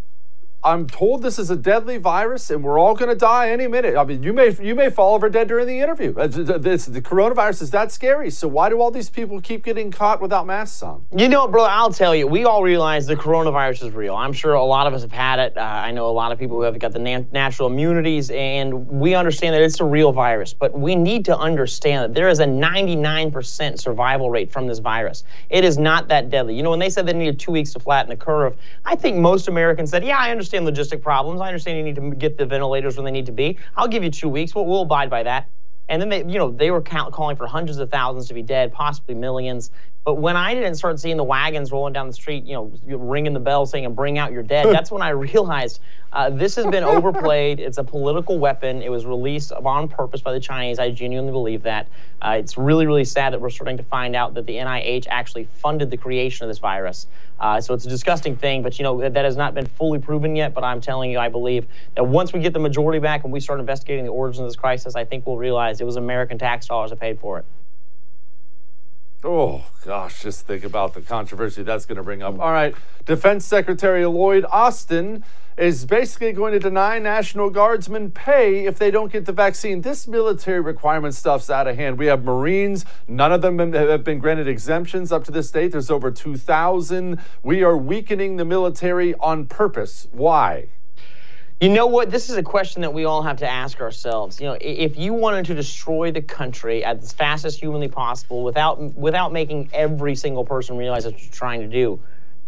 I'm 0.64 0.88
told 0.88 1.22
this 1.22 1.38
is 1.38 1.52
a 1.52 1.56
deadly 1.56 1.98
virus 1.98 2.50
and 2.50 2.64
we're 2.64 2.80
all 2.80 2.96
going 2.96 3.10
to 3.10 3.16
die 3.16 3.52
any 3.52 3.68
minute. 3.68 3.96
I 3.96 4.04
mean, 4.04 4.24
you 4.24 4.34
may 4.34 4.56
you 4.60 4.74
may 4.74 4.90
fall 4.90 5.14
over 5.14 5.30
dead 5.30 5.48
during 5.48 5.68
the 5.68 5.80
interview. 5.80 6.14
This, 6.14 6.86
the 6.86 7.02
coronavirus 7.02 7.62
is 7.62 7.72
that 7.72 7.92
scary. 7.92 8.32
So 8.32 8.48
why 8.48 8.70
do 8.70 8.82
all 8.82 8.90
these 8.90 9.10
people 9.10 9.40
keep 9.40 9.64
getting 9.64 9.92
caught 9.92 10.20
without 10.20 10.48
masks 10.48 10.82
on? 10.82 11.06
You 11.16 11.30
know, 11.30 11.48
brother, 11.48 11.70
I'll 11.70 11.94
tell 11.94 12.16
you. 12.16 12.26
We 12.26 12.46
all 12.46 12.64
realize 12.64 13.06
the 13.06 13.16
coronavirus 13.16 13.88
is 13.88 13.92
real. 13.94 14.16
I'm 14.16 14.34
sure 14.34 14.56
a 14.56 14.64
lot 14.64 14.88
of 14.88 14.94
us 14.94 15.04
have 15.04 15.12
had 15.12 15.40
it. 15.40 15.58
Uh, 15.58 15.62
I 15.62 15.92
know 15.92 16.08
a 16.08 16.12
lot 16.12 16.32
of 16.32 16.40
people 16.40 16.58
who 16.58 16.64
have 16.64 16.78
got 16.80 16.92
the 16.92 17.00
nat- 17.00 17.32
natural 17.32 17.70
immunities, 17.70 18.32
and 18.32 18.88
we 18.88 19.14
understand 19.14 19.54
that 19.54 19.62
it's 19.62 19.80
a 19.80 19.86
real 19.86 20.12
virus. 20.12 20.54
But 20.54 20.78
we 20.78 20.96
need 20.96 21.26
to 21.26 21.38
understand 21.38 22.04
that 22.04 22.14
there 22.16 22.30
is 22.30 22.40
a 22.40 22.46
99% 22.46 23.80
survival 23.80 24.32
rate 24.32 24.52
from 24.52 24.66
this 24.66 24.80
virus. 24.80 25.24
It 25.50 25.64
is 25.64 25.78
not 25.78 26.08
that 26.08 26.30
deadly. 26.32 26.56
You 26.56 26.64
know, 26.64 26.72
when 26.72 26.80
they 26.80 26.90
said 26.90 27.06
they 27.06 27.14
needed 27.14 27.40
two 27.40 27.52
weeks 27.52 27.74
to 27.74 27.80
flatten 27.80 28.10
the 28.10 28.18
curve, 28.18 28.58
I 28.86 28.96
think 28.96 29.18
most 29.18 29.48
Americans 29.48 29.92
said, 29.92 30.04
"Yeah, 30.04 30.18
I 30.18 30.32
understand." 30.32 30.57
Understand 30.58 31.00
logistic 31.00 31.02
problems. 31.02 31.42
I 31.42 31.48
understand 31.48 31.78
you 31.78 31.84
need 31.84 31.96
to 31.96 32.16
get 32.16 32.38
the 32.38 32.46
ventilators 32.46 32.98
when 32.98 33.06
they 33.06 33.12
need 33.12 33.26
to 33.28 33.32
be. 33.32 33.58
I'll 33.76 33.88
give 33.88 34.04
you 34.04 34.10
two 34.10 34.30
weeks. 34.30 34.56
We'll, 34.56 34.66
we'll 34.66 34.84
abide 34.84 35.10
by 35.10 35.24
that. 35.24 35.50
And 35.90 36.02
then 36.02 36.10
they, 36.10 36.20
you 36.20 36.38
know, 36.38 36.52
they 36.52 36.72
were 36.72 36.82
count, 36.82 37.14
calling 37.14 37.38
for 37.38 37.48
hundreds 37.48 37.78
of 37.78 37.90
thousands 37.90 38.28
to 38.28 38.34
be 38.34 38.42
dead, 38.42 38.74
possibly 38.74 39.16
millions. 39.16 39.72
But 40.08 40.20
when 40.20 40.38
I 40.38 40.54
didn't 40.54 40.76
start 40.76 41.02
seeing 41.02 41.18
the 41.18 41.26
wagons 41.26 41.70
rolling 41.70 41.92
down 41.92 42.08
the 42.08 42.14
street, 42.14 42.46
you 42.46 42.54
know, 42.54 42.72
ringing 42.86 43.34
the 43.34 43.42
bell 43.42 43.66
saying, 43.66 43.94
"Bring 43.94 44.18
out 44.18 44.32
your 44.32 44.42
dead," 44.42 44.68
that's 44.74 44.90
when 44.90 45.02
I 45.02 45.10
realized 45.10 45.82
uh, 46.14 46.30
this 46.30 46.56
has 46.56 46.66
been 46.66 46.86
overplayed. 46.86 47.60
It's 47.60 47.78
a 47.78 47.84
political 47.84 48.40
weapon. 48.40 48.82
It 48.82 48.90
was 48.90 49.06
released 49.06 49.52
on 49.52 49.90
purpose 49.90 50.22
by 50.22 50.32
the 50.32 50.40
Chinese. 50.40 50.80
I 50.80 50.92
genuinely 50.92 51.34
believe 51.34 51.64
that. 51.64 51.90
Uh, 52.22 52.38
it's 52.40 52.58
really, 52.58 52.88
really 52.88 53.04
sad 53.04 53.34
that 53.34 53.42
we're 53.42 53.50
starting 53.50 53.76
to 53.76 53.84
find 53.84 54.16
out 54.16 54.34
that 54.36 54.46
the 54.46 54.56
NIH 54.56 55.08
actually 55.10 55.44
funded 55.44 55.92
the 55.92 55.98
creation 55.98 56.46
of 56.46 56.48
this 56.48 56.60
virus. 56.60 57.08
Uh, 57.42 57.60
so 57.60 57.74
it's 57.74 57.86
a 57.86 57.90
disgusting 57.90 58.38
thing, 58.38 58.64
but 58.64 58.80
you 58.80 58.84
know 58.84 59.10
that 59.10 59.26
has 59.26 59.36
not 59.36 59.56
been 59.56 59.66
fully 59.66 60.00
proven 60.00 60.38
yet. 60.38 60.54
But 60.54 60.64
I'm 60.64 60.80
telling 60.80 61.12
you, 61.12 61.20
I 61.20 61.28
believe 61.28 61.68
that 61.96 62.06
once 62.06 62.32
we 62.32 62.40
get 62.40 62.54
the 62.54 62.60
majority 62.60 63.00
back 63.00 63.26
and 63.26 63.34
we 63.34 63.42
start 63.42 63.60
investigating 63.60 64.06
the 64.06 64.12
origins 64.12 64.40
of 64.40 64.48
this 64.48 64.56
crisis, 64.56 64.96
I 64.96 65.04
think 65.04 65.28
we'll 65.28 65.36
realize 65.36 65.82
it 65.82 65.86
was 65.86 65.98
American 65.98 66.38
tax 66.38 66.66
dollars 66.68 66.92
that 66.92 67.00
paid 67.02 67.20
for 67.20 67.40
it. 67.40 67.46
Oh, 69.30 69.66
gosh, 69.84 70.22
just 70.22 70.48
think 70.48 70.64
about 70.64 70.94
the 70.94 71.02
controversy 71.02 71.62
that's 71.62 71.86
going 71.86 71.98
to 71.98 72.04
bring 72.04 72.24
up. 72.24 72.40
All 72.40 72.54
right, 72.54 72.74
Defense 73.06 73.46
Secretary 73.46 74.06
Lloyd 74.06 74.46
Austin 74.50 75.26
is 75.58 75.86
basically 75.86 76.32
going 76.32 76.54
to 76.54 76.60
deny 76.60 76.98
National 76.98 77.50
Guardsmen 77.50 78.12
pay 78.12 78.66
if 78.66 78.80
they 78.80 78.90
don't 78.90 79.12
get 79.12 79.26
the 79.26 79.34
vaccine. 79.34 79.82
This 79.82 80.08
military 80.08 80.62
requirement 80.62 81.14
stuff's 81.14 81.50
out 81.50 81.68
of 81.68 81.76
hand. 81.76 81.98
We 81.98 82.06
have 82.06 82.24
Marines, 82.24 82.86
none 83.06 83.34
of 83.34 83.42
them 83.42 83.60
have 83.74 84.06
been 84.06 84.20
granted 84.20 84.48
exemptions 84.48 85.12
up 85.12 85.26
to 85.26 85.32
this 85.34 85.52
date. 85.52 85.74
There's 85.74 85.92
over 85.92 86.10
2,000. 86.10 87.20
We 87.44 87.64
are 87.64 87.76
weakening 87.76 88.38
the 88.38 88.46
military 88.46 89.14
on 89.16 89.48
purpose. 89.48 90.08
Why? 90.14 90.70
You 91.60 91.70
know 91.70 91.88
what? 91.88 92.12
This 92.12 92.30
is 92.30 92.38
a 92.38 92.44
question 92.44 92.84
that 92.84 92.94
we 92.94 93.06
all 93.06 93.24
have 93.24 93.38
to 93.38 93.48
ask 93.50 93.82
ourselves. 93.82 94.40
You 94.40 94.48
know, 94.48 94.58
if 94.62 94.96
you 94.96 95.14
wanted 95.14 95.46
to 95.46 95.56
destroy 95.56 96.12
the 96.12 96.22
country 96.22 96.86
as 96.86 97.14
fast 97.14 97.46
as 97.46 97.58
humanly 97.58 97.88
possible 97.88 98.44
without 98.44 98.80
without 98.96 99.34
making 99.34 99.72
every 99.74 100.16
single 100.16 100.46
person 100.46 100.78
realize 100.78 101.06
what 101.06 101.20
you're 101.20 101.32
trying 101.32 101.62
to 101.62 101.68
do, 101.68 102.00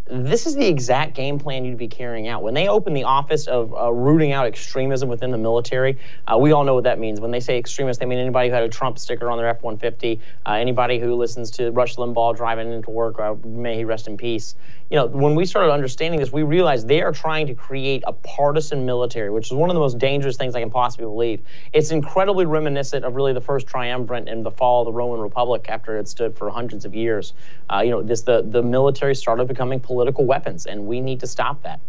this 0.09 0.47
is 0.47 0.55
the 0.55 0.65
exact 0.65 1.13
game 1.13 1.37
plan 1.37 1.63
you'd 1.65 1.77
be 1.77 1.87
carrying 1.87 2.27
out. 2.27 2.41
When 2.41 2.55
they 2.55 2.67
open 2.67 2.93
the 2.93 3.03
office 3.03 3.47
of 3.47 3.73
uh, 3.75 3.93
rooting 3.93 4.31
out 4.31 4.47
extremism 4.47 5.07
within 5.07 5.29
the 5.29 5.37
military, 5.37 5.99
uh, 6.27 6.37
we 6.37 6.51
all 6.51 6.63
know 6.63 6.73
what 6.73 6.85
that 6.85 6.97
means. 6.97 7.21
When 7.21 7.29
they 7.29 7.39
say 7.39 7.59
extremist, 7.59 7.99
they 7.99 8.07
mean 8.07 8.17
anybody 8.17 8.49
who 8.49 8.55
had 8.55 8.63
a 8.63 8.69
Trump 8.69 8.97
sticker 8.97 9.29
on 9.29 9.37
their 9.37 9.47
F 9.47 9.61
150, 9.61 10.19
uh, 10.47 10.53
anybody 10.53 10.99
who 10.99 11.13
listens 11.13 11.51
to 11.51 11.69
Rush 11.71 11.95
Limbaugh 11.97 12.35
driving 12.35 12.71
into 12.73 12.89
work, 12.89 13.19
uh, 13.19 13.35
may 13.45 13.75
he 13.75 13.85
rest 13.85 14.07
in 14.07 14.17
peace. 14.17 14.55
You 14.89 14.95
know, 14.95 15.05
when 15.05 15.35
we 15.35 15.45
started 15.45 15.71
understanding 15.71 16.19
this, 16.19 16.31
we 16.31 16.41
realized 16.41 16.87
they 16.87 17.03
are 17.03 17.11
trying 17.11 17.45
to 17.45 17.53
create 17.53 18.03
a 18.07 18.13
partisan 18.13 18.87
military, 18.87 19.29
which 19.29 19.45
is 19.45 19.53
one 19.53 19.69
of 19.69 19.75
the 19.75 19.79
most 19.79 19.99
dangerous 19.99 20.35
things 20.35 20.55
I 20.55 20.61
can 20.61 20.71
possibly 20.71 21.05
believe. 21.05 21.41
It's 21.73 21.91
incredibly 21.91 22.47
reminiscent 22.47 23.05
of 23.05 23.13
really 23.13 23.33
the 23.33 23.41
first 23.41 23.67
triumvirate 23.67 24.27
in 24.27 24.41
the 24.41 24.49
fall 24.49 24.81
of 24.81 24.85
the 24.85 24.93
Roman 24.93 25.19
Republic 25.19 25.67
after 25.69 25.99
it 25.99 26.07
stood 26.07 26.35
for 26.35 26.49
hundreds 26.49 26.85
of 26.85 26.95
years. 26.95 27.33
Uh, 27.69 27.81
you 27.81 27.91
know, 27.91 28.01
this 28.01 28.23
the, 28.23 28.41
the 28.41 28.63
military 28.63 29.13
started 29.13 29.47
becoming 29.47 29.79
political 29.79 29.98
political 29.99 30.25
weapons, 30.25 30.65
and 30.65 30.87
we 30.87 31.01
need 31.01 31.19
to 31.19 31.27
stop 31.27 31.61
that. 31.63 31.81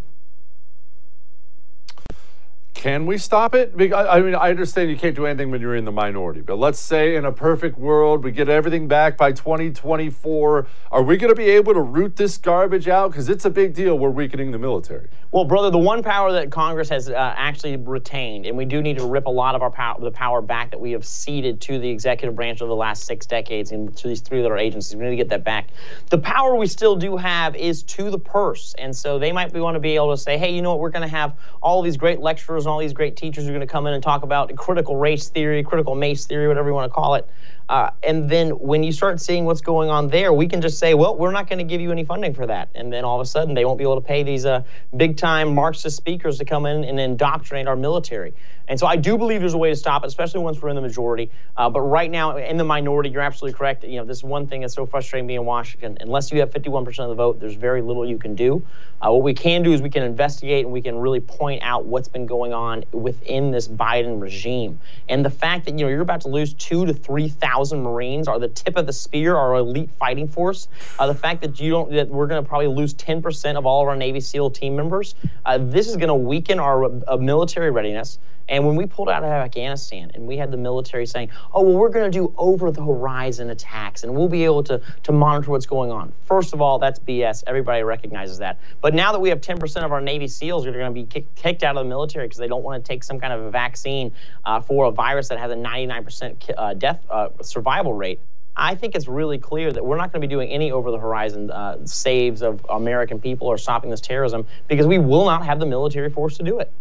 Can 2.81 3.05
we 3.05 3.19
stop 3.19 3.55
it? 3.55 3.75
I 3.95 4.23
mean, 4.23 4.35
I 4.35 4.49
understand 4.49 4.89
you 4.89 4.97
can't 4.97 5.15
do 5.15 5.27
anything 5.27 5.51
when 5.51 5.61
you're 5.61 5.77
in 5.77 5.85
the 5.85 5.93
minority, 5.93 6.41
but 6.41 6.57
let's 6.57 6.81
say 6.81 7.15
in 7.15 7.27
a 7.27 7.31
perfect 7.31 7.77
world, 7.77 8.25
we 8.25 8.33
get 8.33 8.49
everything 8.49 8.89
back 8.89 9.19
by 9.19 9.33
2024. 9.33 10.67
Are 10.91 11.03
we 11.03 11.19
going 11.19 11.29
to 11.31 11.35
be 11.35 11.51
able 11.51 11.75
to 11.75 11.83
root 11.83 12.17
this 12.17 12.39
garbage 12.39 12.89
out? 12.89 13.11
Because 13.11 13.29
it's 13.29 13.45
a 13.45 13.51
big 13.51 13.75
deal. 13.75 13.99
We're 13.99 14.09
weakening 14.09 14.51
the 14.51 14.59
military. 14.59 15.11
Well, 15.31 15.45
brother, 15.45 15.69
the 15.69 15.79
one 15.79 16.03
power 16.03 16.33
that 16.33 16.51
Congress 16.51 16.89
has 16.89 17.11
uh, 17.11 17.35
actually 17.37 17.77
retained, 17.77 18.47
and 18.47 18.57
we 18.57 18.65
do 18.65 18.81
need 18.81 18.97
to 18.97 19.05
rip 19.05 19.27
a 19.27 19.31
lot 19.31 19.55
of 19.55 19.61
our 19.61 19.71
power, 19.71 20.01
the 20.01 20.11
power 20.11 20.41
back 20.41 20.71
that 20.71 20.81
we 20.81 20.93
have 20.93 21.05
ceded 21.05 21.61
to 21.61 21.79
the 21.79 21.89
executive 21.91 22.35
branch 22.35 22.63
over 22.63 22.71
the 22.71 22.75
last 22.75 23.05
six 23.05 23.27
decades 23.27 23.73
and 23.73 23.95
to 23.99 24.09
these 24.09 24.23
three 24.23 24.41
other 24.41 24.57
agencies. 24.57 24.97
We 24.97 25.05
need 25.05 25.11
to 25.11 25.17
get 25.17 25.29
that 25.29 25.45
back. 25.45 25.69
The 26.09 26.19
power 26.19 26.57
we 26.57 26.67
still 26.67 26.97
do 26.97 27.19
have 27.19 27.55
is 27.57 27.83
to 27.83 28.11
the 28.11 28.19
purse, 28.19 28.75
and 28.79 28.97
so 28.97 29.19
they 29.19 29.33
might 29.33 29.53
want 29.53 29.75
to 29.75 29.81
be 29.81 29.97
able 29.97 30.13
to 30.13 30.17
say, 30.17 30.39
hey, 30.39 30.55
you 30.55 30.63
know 30.63 30.71
what? 30.71 30.81
We're 30.81 30.89
going 30.89 31.07
to 31.07 31.15
have 31.15 31.35
all 31.63 31.83
these 31.83 31.99
great 31.99 32.21
lecturers 32.21 32.67
all 32.71 32.79
these 32.79 32.93
great 32.93 33.17
teachers 33.17 33.47
are 33.47 33.51
going 33.51 33.61
to 33.61 33.67
come 33.67 33.87
in 33.87 33.95
and 33.95 34.03
talk 34.03 34.23
about 34.23 34.55
critical 34.57 34.97
race 34.97 35.29
theory, 35.29 35.63
critical 35.63 35.95
mace 35.95 36.27
theory, 36.27 36.49
whatever 36.49 36.69
you 36.69 36.75
want 36.75 36.91
to 36.91 36.95
call 36.95 37.15
it. 37.15 37.29
Uh, 37.69 37.91
and 38.03 38.29
then 38.29 38.51
when 38.51 38.83
you 38.83 38.91
start 38.91 39.21
seeing 39.21 39.45
what's 39.45 39.61
going 39.61 39.91
on 39.91 40.09
there, 40.09 40.33
we 40.33 40.49
can 40.49 40.61
just 40.61 40.81
say, 40.81 40.93
well, 40.95 41.17
we're 41.17 41.31
not 41.31 41.49
going 41.49 41.59
to 41.59 41.65
give 41.65 41.81
you 41.81 41.93
any 41.93 42.05
funding 42.05 42.35
for 42.35 42.45
that. 42.45 42.69
And 42.75 42.93
then 42.93 43.05
all 43.05 43.21
of 43.21 43.25
a 43.25 43.29
sudden, 43.29 43.55
they 43.55 43.65
won't 43.65 43.79
be 43.79 43.85
able 43.85 43.95
to 43.95 44.07
pay 44.07 44.25
these 44.25 44.45
uh, 44.45 44.65
big 44.97 45.17
time 45.17 45.55
Marxist 45.55 45.97
speakers 45.97 46.39
to 46.39 46.45
come 46.45 46.67
in 46.67 46.83
and 46.83 46.99
indoctrinate 46.99 47.69
our 47.69 47.77
military. 47.77 48.35
And 48.69 48.79
so 48.79 48.87
I 48.87 48.97
do 48.97 49.19
believe 49.19 49.41
there's 49.41 49.55
a 49.55 49.59
way 49.59 49.71
to 49.71 49.77
stop 49.77 50.05
it, 50.05 50.07
especially 50.07 50.41
once 50.41 50.61
we're 50.61 50.69
in 50.69 50.77
the 50.77 50.83
majority. 50.83 51.31
Uh, 51.57 51.69
but 51.71 51.81
right 51.81 52.11
now, 52.11 52.37
in 52.37 52.57
the 52.57 52.65
minority, 52.65 53.11
you're 53.11 53.23
absolutely 53.23 53.57
correct. 53.57 53.85
You 53.85 53.99
know, 53.99 54.05
this 54.05 54.19
is 54.19 54.25
one 54.25 54.47
thing 54.47 54.61
that's 54.61 54.75
so 54.75 54.87
frustrating 54.87 55.27
me 55.27 55.37
in 55.37 55.45
Washington. 55.45 55.99
Unless 56.01 56.33
you 56.33 56.41
have 56.41 56.51
51% 56.51 56.87
of 57.01 57.09
the 57.09 57.15
vote, 57.15 57.41
there's 57.41 57.55
very 57.55 57.83
little 57.83 58.07
you 58.07 58.19
can 58.19 58.35
do. 58.35 58.65
Uh, 59.03 59.11
what 59.11 59.23
we 59.23 59.35
can 59.35 59.63
do 59.63 59.73
is 59.73 59.81
we 59.81 59.91
can 59.91 60.03
investigate 60.03 60.65
and 60.65 60.73
we 60.73 60.83
can 60.83 60.99
really 60.99 61.21
point 61.21 61.63
out 61.63 61.87
what's 61.87 62.09
been 62.09 62.27
going 62.27 62.53
on 62.53 62.85
within 62.93 63.51
this 63.51 63.67
Biden 63.67 64.21
regime. 64.21 64.79
And 65.09 65.25
the 65.25 65.31
fact 65.31 65.65
that 65.65 65.79
you 65.79 65.85
know 65.85 65.91
you're 65.91 66.03
about 66.03 66.21
to 66.23 66.29
lose 66.29 66.53
two 66.55 66.85
to 66.87 66.93
three 66.93 67.29
thousand 67.29 67.83
Marines 67.83 68.29
are 68.29 68.39
the 68.39 68.49
tip 68.49 68.77
of 68.77 68.87
the 68.87 68.93
spear, 68.93 69.37
our 69.37 69.55
elite 69.57 69.91
fighting 69.99 70.29
force. 70.29 70.69
Uh, 70.99 71.07
the 71.07 71.15
fact 71.15 71.41
that 71.43 71.59
you 71.61 71.71
don't 71.71 71.93
that 71.93 72.09
we're 72.09 72.27
going 72.27 72.43
to 72.43 72.49
probably 72.49 72.69
lose 72.69 72.95
10% 72.95 73.57
of 73.57 73.67
all 73.67 73.83
of 73.83 73.89
our 73.89 73.97
Navy 73.97 74.21
SEAL 74.21 74.51
team 74.51 74.77
members. 74.77 75.15
Uh, 75.45 75.59
this 75.59 75.89
is 75.89 75.97
going 75.97 76.09
to 76.09 76.15
weaken 76.15 76.59
our 76.59 76.85
uh, 76.85 77.17
military 77.17 77.71
readiness. 77.71 78.19
And 78.51 78.67
when 78.67 78.75
we 78.75 78.85
pulled 78.85 79.09
out 79.09 79.23
of 79.23 79.31
Afghanistan 79.31 80.11
and 80.15 80.27
we 80.27 80.37
had 80.37 80.51
the 80.51 80.57
military 80.57 81.07
saying, 81.07 81.31
oh, 81.55 81.63
well, 81.63 81.77
we're 81.77 81.89
going 81.89 82.11
to 82.11 82.19
do 82.19 82.35
over 82.37 82.73
the 82.73 82.85
horizon 82.85 83.49
attacks 83.49 84.03
and 84.03 84.13
we'll 84.13 84.29
be 84.29 84.45
able 84.45 84.65
to, 84.65 84.83
to 85.05 85.13
monitor 85.13 85.53
what's 85.53 85.67
going 85.67 85.93
on. 85.93 86.13
First 86.25 86.53
of 86.53 86.61
all, 86.61 86.81
that's 86.81 86.99
BS. 86.99 87.45
Everybody 87.47 87.85
recognizes 87.85 88.39
that. 88.39 88.59
But 88.81 88.93
now 88.93 89.13
that 89.13 89.21
we 89.21 89.29
have 89.29 89.41
10% 89.41 89.85
of 89.85 89.93
our 89.93 90.01
Navy 90.01 90.27
SEALs 90.27 90.67
are 90.67 90.73
going 90.73 90.85
to 90.85 90.91
be 90.91 91.07
kick, 91.07 91.33
kicked 91.37 91.63
out 91.63 91.77
of 91.77 91.85
the 91.85 91.89
military 91.89 92.27
because 92.27 92.39
they 92.39 92.49
don't 92.49 92.65
want 92.65 92.85
to 92.85 92.89
take 92.89 93.05
some 93.05 93.21
kind 93.21 93.33
of 93.33 93.41
a 93.41 93.51
vaccine 93.51 94.13
uh, 94.45 94.61
for 94.61 94.87
a 94.87 94.91
virus 94.91 95.29
that 95.29 95.39
has 95.39 95.53
a 95.53 95.57
99% 95.57 96.51
uh, 96.59 96.75
death 96.75 97.01
uh, 97.09 97.29
survival 97.43 97.95
rate. 97.95 98.19
I 98.57 98.75
think 98.75 98.97
it's 98.97 99.07
really 99.07 99.39
clear 99.39 99.73
that 99.73 99.87
we're 99.87 99.97
not 99.97 100.13
going 100.13 100.21
to 100.21 100.27
be 100.27 100.31
doing 100.31 100.51
any 100.51 100.73
over 100.73 100.91
the 100.91 100.99
horizon 100.99 101.53
uh, 101.53 101.87
saves 101.87 102.43
of 102.43 102.67
American 102.69 103.21
people 103.21 103.47
or 103.47 103.57
stopping 103.57 103.91
this 103.91 104.01
terrorism 104.01 104.45
because 104.67 104.89
we 104.89 104.99
will 104.99 105.25
not 105.25 105.47
have 105.47 105.61
the 105.61 105.67
military 105.67 106.11
force 106.11 106.37
to 106.39 106.43
do 106.43 106.59
it. 106.59 106.73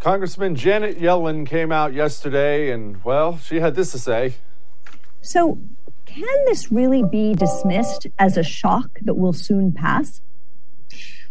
Congressman 0.00 0.54
Janet 0.54 1.00
Yellen 1.00 1.44
came 1.44 1.72
out 1.72 1.92
yesterday 1.92 2.70
and, 2.70 3.02
well, 3.04 3.38
she 3.38 3.56
had 3.56 3.74
this 3.74 3.90
to 3.92 3.98
say. 3.98 4.34
So, 5.20 5.58
can 6.06 6.44
this 6.46 6.70
really 6.70 7.02
be 7.02 7.34
dismissed 7.34 8.06
as 8.18 8.36
a 8.36 8.44
shock 8.44 8.90
that 9.02 9.14
will 9.14 9.32
soon 9.32 9.72
pass? 9.72 10.20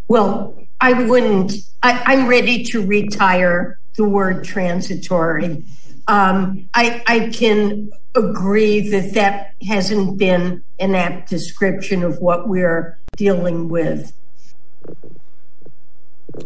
Well, 0.09 0.67
I 0.81 0.93
wouldn't. 0.93 1.53
I, 1.81 2.13
am 2.13 2.27
ready 2.27 2.63
to 2.65 2.85
retire 2.85 3.79
the 3.95 4.03
word 4.03 4.43
transitory. 4.43 5.63
Um, 6.07 6.69
I, 6.73 7.03
I 7.07 7.29
can 7.29 7.91
agree 8.15 8.89
that 8.89 9.13
that 9.13 9.53
hasn't 9.67 10.17
been 10.17 10.63
an 10.79 10.95
apt 10.95 11.29
description 11.29 12.03
of 12.03 12.19
what 12.19 12.47
we're 12.47 12.99
dealing 13.15 13.69
with. 13.69 14.13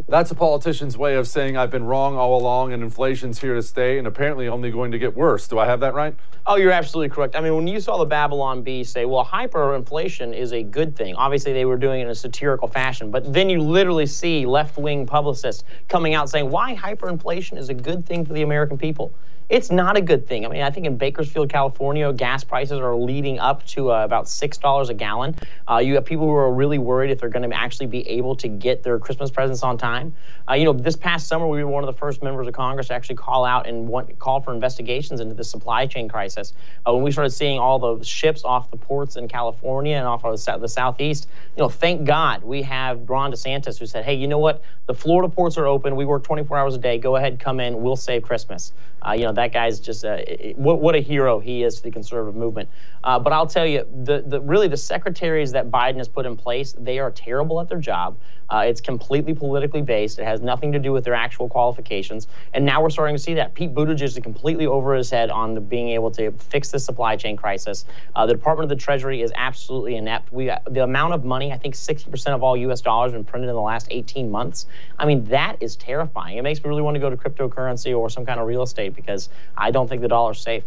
That's 0.07 0.31
a 0.31 0.35
politician's 0.35 0.97
way 0.97 1.15
of 1.15 1.27
saying 1.27 1.57
I've 1.57 1.71
been 1.71 1.83
wrong 1.83 2.15
all 2.15 2.39
along 2.39 2.73
and 2.73 2.83
inflation's 2.83 3.39
here 3.39 3.55
to 3.55 3.61
stay 3.61 3.97
and 3.97 4.07
apparently 4.07 4.47
only 4.47 4.71
going 4.71 4.91
to 4.91 4.99
get 4.99 5.15
worse. 5.15 5.47
Do 5.47 5.59
I 5.59 5.65
have 5.65 5.79
that 5.81 5.93
right? 5.93 6.15
Oh, 6.45 6.55
you're 6.55 6.71
absolutely 6.71 7.09
correct. 7.09 7.35
I 7.35 7.41
mean, 7.41 7.55
when 7.55 7.67
you 7.67 7.79
saw 7.79 7.97
the 7.97 8.05
Babylon 8.05 8.63
Bee 8.63 8.83
say, 8.83 9.05
well, 9.05 9.23
hyperinflation 9.23 10.35
is 10.35 10.53
a 10.53 10.63
good 10.63 10.95
thing, 10.95 11.15
obviously 11.15 11.53
they 11.53 11.65
were 11.65 11.77
doing 11.77 12.01
it 12.01 12.05
in 12.05 12.09
a 12.09 12.15
satirical 12.15 12.67
fashion, 12.67 13.11
but 13.11 13.31
then 13.31 13.49
you 13.49 13.61
literally 13.61 14.05
see 14.05 14.45
left 14.45 14.77
wing 14.77 15.05
publicists 15.05 15.63
coming 15.87 16.13
out 16.13 16.29
saying 16.29 16.49
why 16.49 16.75
hyperinflation 16.75 17.57
is 17.57 17.69
a 17.69 17.73
good 17.73 18.05
thing 18.05 18.25
for 18.25 18.33
the 18.33 18.41
American 18.41 18.77
people. 18.77 19.13
It's 19.51 19.69
not 19.69 19.97
a 19.97 20.01
good 20.01 20.27
thing. 20.27 20.45
I 20.45 20.47
mean, 20.47 20.61
I 20.61 20.69
think 20.71 20.85
in 20.85 20.95
Bakersfield, 20.95 21.49
California, 21.49 22.13
gas 22.13 22.41
prices 22.41 22.79
are 22.79 22.95
leading 22.95 23.37
up 23.37 23.65
to 23.65 23.91
uh, 23.91 24.05
about 24.05 24.27
$6 24.27 24.89
a 24.89 24.93
gallon. 24.93 25.35
Uh, 25.69 25.79
you 25.79 25.95
have 25.95 26.05
people 26.05 26.25
who 26.25 26.31
are 26.31 26.53
really 26.53 26.77
worried 26.77 27.11
if 27.11 27.19
they're 27.19 27.27
going 27.27 27.49
to 27.49 27.53
actually 27.53 27.87
be 27.87 28.07
able 28.07 28.33
to 28.37 28.47
get 28.47 28.81
their 28.81 28.97
Christmas 28.97 29.29
presents 29.29 29.61
on 29.61 29.77
time. 29.77 30.15
Uh, 30.49 30.53
you 30.53 30.63
know, 30.63 30.71
this 30.71 30.95
past 30.95 31.27
summer, 31.27 31.45
we 31.45 31.61
were 31.65 31.69
one 31.69 31.83
of 31.83 31.93
the 31.93 31.99
first 31.99 32.23
members 32.23 32.47
of 32.47 32.53
Congress 32.53 32.87
to 32.87 32.93
actually 32.93 33.17
call 33.17 33.43
out 33.43 33.67
and 33.67 33.89
want, 33.89 34.17
call 34.19 34.39
for 34.39 34.53
investigations 34.53 35.19
into 35.19 35.35
the 35.35 35.43
supply 35.43 35.85
chain 35.85 36.07
crisis. 36.07 36.53
Uh, 36.87 36.93
when 36.93 37.03
we 37.03 37.11
started 37.11 37.31
seeing 37.31 37.59
all 37.59 37.77
the 37.77 38.05
ships 38.05 38.45
off 38.45 38.71
the 38.71 38.77
ports 38.77 39.17
in 39.17 39.27
California 39.27 39.97
and 39.97 40.07
off 40.07 40.23
of 40.23 40.41
the, 40.41 40.57
the 40.59 40.69
southeast, 40.69 41.27
you 41.57 41.61
know, 41.61 41.67
thank 41.67 42.05
God 42.05 42.41
we 42.41 42.61
have 42.61 43.09
Ron 43.09 43.33
DeSantis 43.33 43.77
who 43.77 43.85
said, 43.85 44.05
hey, 44.05 44.13
you 44.13 44.29
know 44.29 44.39
what? 44.39 44.63
The 44.85 44.93
Florida 44.93 45.27
ports 45.27 45.57
are 45.57 45.67
open. 45.67 45.97
We 45.97 46.05
work 46.05 46.23
24 46.23 46.57
hours 46.57 46.75
a 46.75 46.77
day. 46.77 46.97
Go 46.97 47.17
ahead, 47.17 47.37
come 47.37 47.59
in. 47.59 47.81
We'll 47.81 47.97
save 47.97 48.23
Christmas. 48.23 48.71
Uh, 49.05 49.13
you 49.13 49.23
know, 49.23 49.33
that 49.33 49.51
guy's 49.51 49.79
just 49.79 50.03
a, 50.05 50.53
what, 50.55 50.79
what 50.81 50.95
a 50.95 50.99
hero 50.99 51.39
he 51.39 51.63
is 51.63 51.77
to 51.77 51.83
the 51.83 51.91
conservative 51.91 52.35
movement. 52.35 52.69
Uh, 53.03 53.17
but 53.17 53.33
I'll 53.33 53.47
tell 53.47 53.65
you, 53.65 53.85
the, 54.03 54.21
the 54.25 54.39
really 54.41 54.67
the 54.67 54.77
secretaries 54.77 55.51
that 55.53 55.71
Biden 55.71 55.97
has 55.97 56.07
put 56.07 56.25
in 56.25 56.37
place, 56.37 56.75
they 56.77 56.99
are 56.99 57.11
terrible 57.11 57.59
at 57.59 57.67
their 57.67 57.79
job. 57.79 58.17
Uh, 58.51 58.63
it's 58.67 58.81
completely 58.81 59.33
politically 59.33 59.81
based. 59.81 60.19
It 60.19 60.25
has 60.25 60.41
nothing 60.41 60.73
to 60.73 60.79
do 60.79 60.91
with 60.91 61.05
their 61.05 61.13
actual 61.13 61.47
qualifications. 61.47 62.27
And 62.53 62.65
now 62.65 62.83
we're 62.83 62.89
starting 62.89 63.15
to 63.15 63.21
see 63.21 63.35
that. 63.35 63.53
Pete 63.53 63.73
Buttigieg 63.73 64.01
is 64.01 64.19
completely 64.19 64.67
over 64.67 64.93
his 64.93 65.09
head 65.09 65.29
on 65.31 65.55
the, 65.55 65.61
being 65.61 65.89
able 65.89 66.11
to 66.11 66.31
fix 66.31 66.69
the 66.69 66.79
supply 66.79 67.15
chain 67.15 67.37
crisis. 67.37 67.85
Uh, 68.13 68.25
the 68.25 68.33
Department 68.33 68.69
of 68.69 68.77
the 68.77 68.83
Treasury 68.83 69.21
is 69.21 69.31
absolutely 69.35 69.95
inept. 69.95 70.33
We 70.33 70.51
the 70.69 70.83
amount 70.83 71.13
of 71.13 71.23
money, 71.23 71.53
I 71.53 71.57
think 71.57 71.75
60% 71.75 72.35
of 72.35 72.43
all 72.43 72.57
U.S. 72.57 72.81
dollars 72.81 73.13
have 73.13 73.19
been 73.19 73.23
printed 73.23 73.49
in 73.49 73.55
the 73.55 73.61
last 73.61 73.87
18 73.89 74.29
months. 74.29 74.65
I 74.99 75.05
mean, 75.05 75.23
that 75.25 75.57
is 75.61 75.77
terrifying. 75.77 76.37
It 76.37 76.41
makes 76.41 76.61
me 76.61 76.67
really 76.67 76.81
want 76.81 76.95
to 76.95 76.99
go 76.99 77.09
to 77.09 77.15
cryptocurrency 77.15 77.97
or 77.97 78.09
some 78.09 78.25
kind 78.25 78.39
of 78.39 78.47
real 78.47 78.63
estate 78.63 78.93
because 78.95 79.29
I 79.55 79.71
don't 79.71 79.87
think 79.87 80.01
the 80.01 80.09
dollar's 80.09 80.41
safe. 80.41 80.63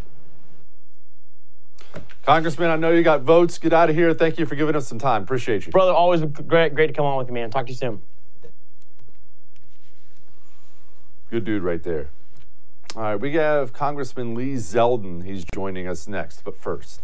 Congressman, 2.24 2.70
I 2.70 2.76
know 2.76 2.90
you 2.90 3.02
got 3.02 3.22
votes. 3.22 3.58
Get 3.58 3.72
out 3.72 3.90
of 3.90 3.96
here. 3.96 4.14
Thank 4.14 4.38
you 4.38 4.46
for 4.46 4.54
giving 4.54 4.74
us 4.74 4.88
some 4.88 4.98
time. 4.98 5.22
Appreciate 5.22 5.66
you. 5.66 5.72
Brother, 5.72 5.92
always 5.92 6.22
great, 6.22 6.74
great 6.74 6.86
to 6.88 6.92
come 6.92 7.04
on 7.04 7.18
with 7.18 7.28
you, 7.28 7.34
man. 7.34 7.50
Talk 7.50 7.66
to 7.66 7.72
you 7.72 7.76
soon. 7.76 8.02
Good 11.30 11.44
dude 11.44 11.62
right 11.62 11.82
there. 11.82 12.10
All 12.96 13.02
right, 13.02 13.16
we 13.16 13.32
have 13.34 13.72
Congressman 13.72 14.34
Lee 14.34 14.54
Zeldin. 14.54 15.24
He's 15.24 15.44
joining 15.52 15.88
us 15.88 16.06
next. 16.06 16.44
But 16.44 16.56
first, 16.56 17.02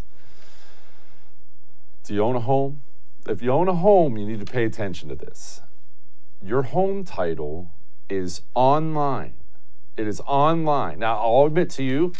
do 2.04 2.14
you 2.14 2.22
own 2.22 2.36
a 2.36 2.40
home? 2.40 2.82
If 3.28 3.42
you 3.42 3.50
own 3.50 3.68
a 3.68 3.74
home, 3.74 4.16
you 4.16 4.24
need 4.24 4.38
to 4.38 4.50
pay 4.50 4.64
attention 4.64 5.08
to 5.08 5.14
this. 5.14 5.60
Your 6.40 6.62
home 6.62 7.04
title 7.04 7.70
is 8.08 8.42
online. 8.54 9.34
It 9.96 10.06
is 10.06 10.20
online. 10.20 11.00
Now, 11.00 11.18
I'll 11.18 11.46
admit 11.46 11.68
to 11.70 11.82
you, 11.82 12.12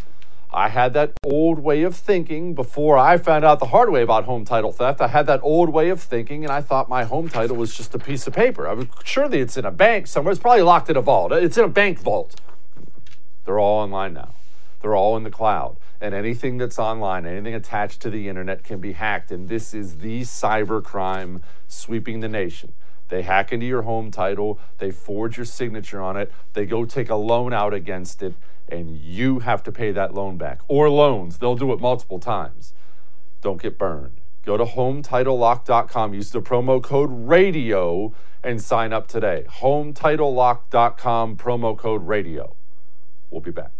I 0.53 0.69
had 0.69 0.95
that 0.95 1.13
old 1.25 1.61
way 1.61 1.83
of 1.83 1.95
thinking 1.95 2.55
before 2.55 2.99
I 2.99 3.19
found 3.19 3.45
out 3.45 3.61
the 3.61 3.67
hard 3.67 3.91
way 3.91 4.03
about 4.03 4.25
home 4.25 4.45
title 4.45 4.73
theft. 4.73 5.01
I 5.01 5.07
had 5.07 5.27
that 5.27 5.41
old 5.45 5.69
way 5.71 5.91
of 5.91 6.03
thinking, 6.03 6.45
and 6.45 6.53
I 6.53 6.61
thought 6.61 6.89
my 6.89 7.05
home 7.05 7.29
title 7.29 7.57
was 7.57 7.77
just 7.77 7.95
a 7.95 7.99
piece 7.99 8.27
of 8.27 8.35
paper. 8.35 8.67
I 8.67 8.73
was 8.73 8.87
surely 9.05 9.41
it's 9.41 9.57
in 9.57 9.65
a 9.65 9.71
bank 9.71 10.09
somewhere. 10.09 10.33
It's 10.33 10.41
probably 10.41 10.63
locked 10.63 10.91
in 10.91 10.97
a 10.97 11.01
vault. 11.01 11.31
It's 11.33 11.57
in 11.57 11.65
a 11.65 11.69
bank 11.69 12.01
vault. 12.01 12.41
They're 13.45 13.61
all 13.61 13.81
online 13.81 14.15
now. 14.15 14.35
They're 14.83 14.97
all 14.97 15.17
in 15.17 15.23
the 15.23 15.31
cloud. 15.31 15.77
And 16.01 16.15
anything 16.15 16.59
that's 16.59 16.79
online, 16.79 17.27
anything 17.27 17.55
attached 17.55 18.01
to 18.03 18.11
the 18.11 18.29
internet 18.29 18.65
can 18.65 18.81
be 18.81 18.95
hacked. 18.95 19.31
And 19.31 19.49
this 19.49 19.73
is 19.73 19.99
the 19.99 20.23
cyber 20.23 20.83
crime 20.83 21.43
sweeping 21.69 22.21
the 22.21 22.29
nation. 22.29 22.73
They 23.09 23.23
hack 23.23 23.53
into 23.53 23.67
your 23.67 23.83
home 23.83 24.11
title, 24.11 24.61
they 24.79 24.93
forge 24.93 25.37
your 25.37 25.45
signature 25.45 26.01
on 26.01 26.17
it, 26.17 26.33
they 26.53 26.65
go 26.65 26.85
take 26.85 27.11
a 27.11 27.17
loan 27.17 27.53
out 27.53 27.75
against 27.75 28.23
it, 28.23 28.35
and 28.70 28.96
you 28.96 29.40
have 29.40 29.62
to 29.64 29.72
pay 29.72 29.92
that 29.92 30.14
loan 30.14 30.37
back. 30.37 30.61
Or 30.68 30.88
loans, 30.90 31.38
they'll 31.38 31.56
do 31.56 31.72
it 31.72 31.80
multiple 31.80 32.18
times. 32.18 32.74
Don't 33.40 33.61
get 33.61 33.78
burned. 33.78 34.20
Go 34.44 34.56
to 34.56 34.64
HomeTitleLock.com, 34.64 36.14
use 36.14 36.30
the 36.30 36.40
promo 36.40 36.83
code 36.83 37.11
RADIO, 37.12 38.14
and 38.42 38.61
sign 38.61 38.92
up 38.92 39.06
today. 39.06 39.44
HomeTitleLock.com, 39.48 41.37
promo 41.37 41.76
code 41.76 42.06
RADIO. 42.06 42.56
We'll 43.30 43.40
be 43.40 43.50
back. 43.50 43.72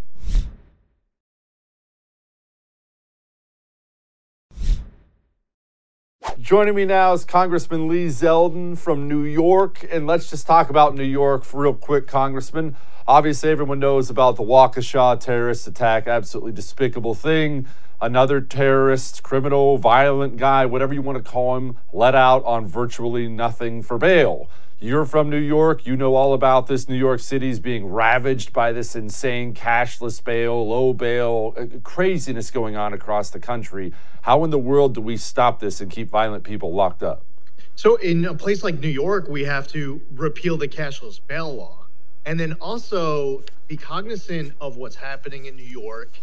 Joining 6.51 6.75
me 6.75 6.85
now 6.85 7.13
is 7.13 7.25
Congressman 7.25 7.87
Lee 7.87 8.09
Zeldin 8.09 8.77
from 8.77 9.07
New 9.07 9.23
York. 9.23 9.87
And 9.89 10.07
let's 10.07 10.29
just 10.29 10.49
talk 10.49 10.69
about 10.69 10.97
New 10.97 11.05
York 11.05 11.45
real 11.53 11.75
quick, 11.75 12.09
Congressman. 12.09 12.75
Obviously, 13.07 13.51
everyone 13.51 13.79
knows 13.79 14.11
about 14.11 14.35
the 14.35 14.43
Waukesha 14.43 15.21
terrorist 15.21 15.69
attack, 15.69 16.09
absolutely 16.09 16.51
despicable 16.51 17.15
thing. 17.15 17.67
Another 18.01 18.41
terrorist, 18.41 19.23
criminal, 19.23 19.79
violent 19.79 20.39
guy, 20.39 20.67
whatever 20.67 20.93
you 20.93 21.03
want 21.03 21.25
to 21.25 21.31
call 21.31 21.57
him, 21.57 21.79
let 21.93 22.17
out 22.17 22.43
on 22.45 22.67
virtually 22.67 23.29
nothing 23.29 23.81
for 23.81 23.97
bail. 23.97 24.51
You're 24.83 25.05
from 25.05 25.29
New 25.29 25.37
York. 25.37 25.85
You 25.85 25.95
know 25.95 26.14
all 26.14 26.33
about 26.33 26.66
this. 26.66 26.88
New 26.88 26.97
York 26.97 27.21
City 27.21 27.51
is 27.51 27.61
being 27.61 27.90
ravaged 27.90 28.55
by 28.55 28.73
this 28.73 28.97
insane 28.97 29.53
cashless 29.53 30.25
bail, 30.25 30.66
low 30.66 30.95
bail, 30.95 31.53
uh, 31.55 31.66
craziness 31.83 32.51
going 32.51 32.77
on 32.77 32.95
across 32.95 33.29
the 33.29 33.40
country. 33.40 33.93
How 34.23 34.43
in 34.43 34.49
the 34.49 34.59
world 34.59 34.95
do 34.95 35.03
we 35.03 35.19
stop 35.19 35.61
this 35.61 35.83
and 35.83 35.90
keep 35.90 36.09
violent 36.09 36.45
people 36.45 36.73
locked 36.73 37.03
up? 37.03 37.27
So, 37.75 37.97
in 37.97 38.25
a 38.25 38.35
place 38.35 38.64
like 38.64 38.79
New 38.79 38.88
York, 38.88 39.29
we 39.29 39.45
have 39.45 39.69
to 39.69 40.01
repeal 40.14 40.57
the 40.57 40.66
cashless 40.66 41.21
bail 41.27 41.55
law 41.55 41.85
and 42.25 42.40
then 42.40 42.55
also 42.55 43.43
be 43.69 43.77
cognizant 43.77 44.55
of 44.62 44.79
what's 44.79 44.97
happening 44.97 45.45
in 45.45 45.57
New 45.57 45.62
York. 45.62 46.19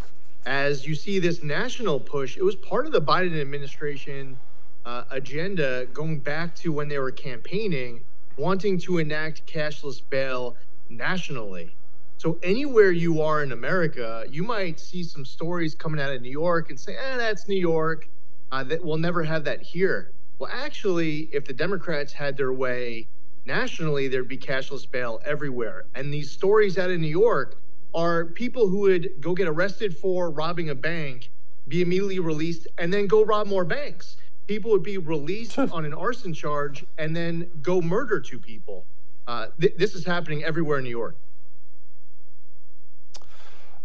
As 0.46 0.84
you 0.84 0.96
see 0.96 1.20
this 1.20 1.44
national 1.44 2.00
push, 2.00 2.36
it 2.36 2.42
was 2.42 2.56
part 2.56 2.86
of 2.86 2.92
the 2.92 3.00
Biden 3.00 3.40
administration 3.40 4.36
uh, 4.84 5.04
agenda 5.12 5.86
going 5.92 6.18
back 6.18 6.56
to 6.56 6.72
when 6.72 6.88
they 6.88 6.98
were 6.98 7.12
campaigning 7.12 8.00
wanting 8.38 8.78
to 8.78 8.98
enact 8.98 9.46
cashless 9.46 10.00
bail 10.08 10.56
nationally. 10.88 11.74
So 12.18 12.38
anywhere 12.42 12.90
you 12.90 13.20
are 13.20 13.42
in 13.42 13.52
America, 13.52 14.24
you 14.30 14.42
might 14.42 14.80
see 14.80 15.02
some 15.02 15.24
stories 15.24 15.74
coming 15.74 16.00
out 16.00 16.12
of 16.12 16.22
New 16.22 16.30
York 16.30 16.70
and 16.70 16.78
say, 16.78 16.96
"Eh, 16.96 17.16
that's 17.16 17.48
New 17.48 17.58
York. 17.58 18.08
Uh, 18.50 18.64
that 18.64 18.84
we'll 18.84 18.96
never 18.96 19.22
have 19.22 19.44
that 19.44 19.60
here." 19.60 20.10
Well, 20.38 20.50
actually, 20.52 21.28
if 21.32 21.44
the 21.44 21.52
Democrats 21.52 22.12
had 22.12 22.36
their 22.36 22.52
way 22.52 23.08
nationally, 23.44 24.08
there'd 24.08 24.28
be 24.28 24.38
cashless 24.38 24.88
bail 24.90 25.20
everywhere. 25.24 25.84
And 25.94 26.12
these 26.12 26.30
stories 26.30 26.78
out 26.78 26.90
of 26.90 27.00
New 27.00 27.06
York 27.06 27.56
are 27.94 28.26
people 28.26 28.68
who 28.68 28.80
would 28.80 29.20
go 29.20 29.34
get 29.34 29.48
arrested 29.48 29.96
for 29.96 30.30
robbing 30.30 30.70
a 30.70 30.74
bank, 30.74 31.30
be 31.66 31.82
immediately 31.82 32.18
released, 32.20 32.68
and 32.78 32.92
then 32.92 33.06
go 33.06 33.24
rob 33.24 33.46
more 33.46 33.64
banks 33.64 34.16
people 34.48 34.70
would 34.70 34.82
be 34.82 34.98
released 34.98 35.58
on 35.58 35.84
an 35.84 35.94
arson 35.94 36.32
charge 36.34 36.84
and 36.96 37.14
then 37.14 37.48
go 37.62 37.80
murder 37.80 38.18
two 38.18 38.38
people. 38.38 38.86
Uh, 39.26 39.48
th- 39.60 39.74
this 39.76 39.94
is 39.94 40.06
happening 40.06 40.42
everywhere 40.42 40.78
in 40.78 40.84
New 40.84 40.90
York. 40.90 41.16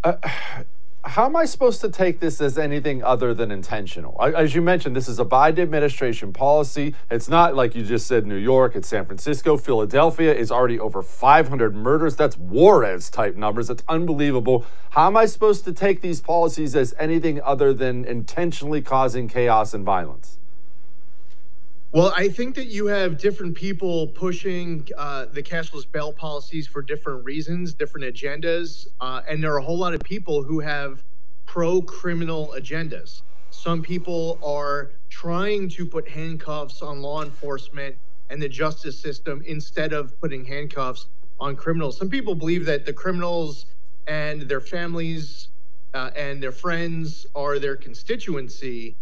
Uh, 0.02 0.14
how 1.04 1.26
am 1.26 1.36
I 1.36 1.44
supposed 1.44 1.82
to 1.82 1.90
take 1.90 2.20
this 2.20 2.40
as 2.40 2.56
anything 2.56 3.04
other 3.04 3.34
than 3.34 3.50
intentional? 3.50 4.16
As 4.22 4.54
you 4.54 4.62
mentioned, 4.62 4.96
this 4.96 5.06
is 5.06 5.20
a 5.20 5.24
Biden 5.24 5.58
administration 5.58 6.32
policy. 6.32 6.94
It's 7.10 7.28
not 7.28 7.54
like 7.54 7.74
you 7.74 7.84
just 7.84 8.06
said 8.06 8.26
New 8.26 8.36
York, 8.36 8.74
it's 8.74 8.88
San 8.88 9.04
Francisco. 9.04 9.58
Philadelphia 9.58 10.34
is 10.34 10.50
already 10.50 10.80
over 10.80 11.02
500 11.02 11.74
murders. 11.74 12.16
That's 12.16 12.38
Juarez 12.38 13.10
type 13.10 13.36
numbers. 13.36 13.68
It's 13.68 13.82
unbelievable. 13.86 14.64
How 14.90 15.08
am 15.08 15.16
I 15.18 15.26
supposed 15.26 15.66
to 15.66 15.74
take 15.74 16.00
these 16.00 16.22
policies 16.22 16.74
as 16.74 16.94
anything 16.98 17.38
other 17.42 17.74
than 17.74 18.06
intentionally 18.06 18.80
causing 18.80 19.28
chaos 19.28 19.74
and 19.74 19.84
violence? 19.84 20.38
Well, 21.94 22.12
I 22.16 22.28
think 22.28 22.56
that 22.56 22.66
you 22.66 22.86
have 22.86 23.18
different 23.18 23.54
people 23.54 24.08
pushing 24.08 24.88
uh, 24.98 25.26
the 25.26 25.40
cashless 25.40 25.84
bail 25.88 26.12
policies 26.12 26.66
for 26.66 26.82
different 26.82 27.24
reasons, 27.24 27.72
different 27.72 28.12
agendas, 28.12 28.88
uh, 29.00 29.20
and 29.28 29.40
there 29.40 29.52
are 29.52 29.58
a 29.58 29.62
whole 29.62 29.78
lot 29.78 29.94
of 29.94 30.00
people 30.00 30.42
who 30.42 30.58
have 30.58 31.04
pro-criminal 31.46 32.52
agendas. 32.58 33.22
Some 33.50 33.80
people 33.80 34.40
are 34.42 34.90
trying 35.08 35.68
to 35.68 35.86
put 35.86 36.08
handcuffs 36.08 36.82
on 36.82 37.00
law 37.00 37.22
enforcement 37.22 37.94
and 38.28 38.42
the 38.42 38.48
justice 38.48 38.98
system 38.98 39.40
instead 39.46 39.92
of 39.92 40.20
putting 40.20 40.44
handcuffs 40.44 41.06
on 41.38 41.54
criminals. 41.54 41.96
Some 41.96 42.10
people 42.10 42.34
believe 42.34 42.66
that 42.66 42.86
the 42.86 42.92
criminals 42.92 43.66
and 44.08 44.42
their 44.42 44.60
families 44.60 45.46
uh, 45.94 46.10
and 46.16 46.42
their 46.42 46.50
friends 46.50 47.24
are 47.36 47.60
their 47.60 47.76
constituency. 47.76 48.96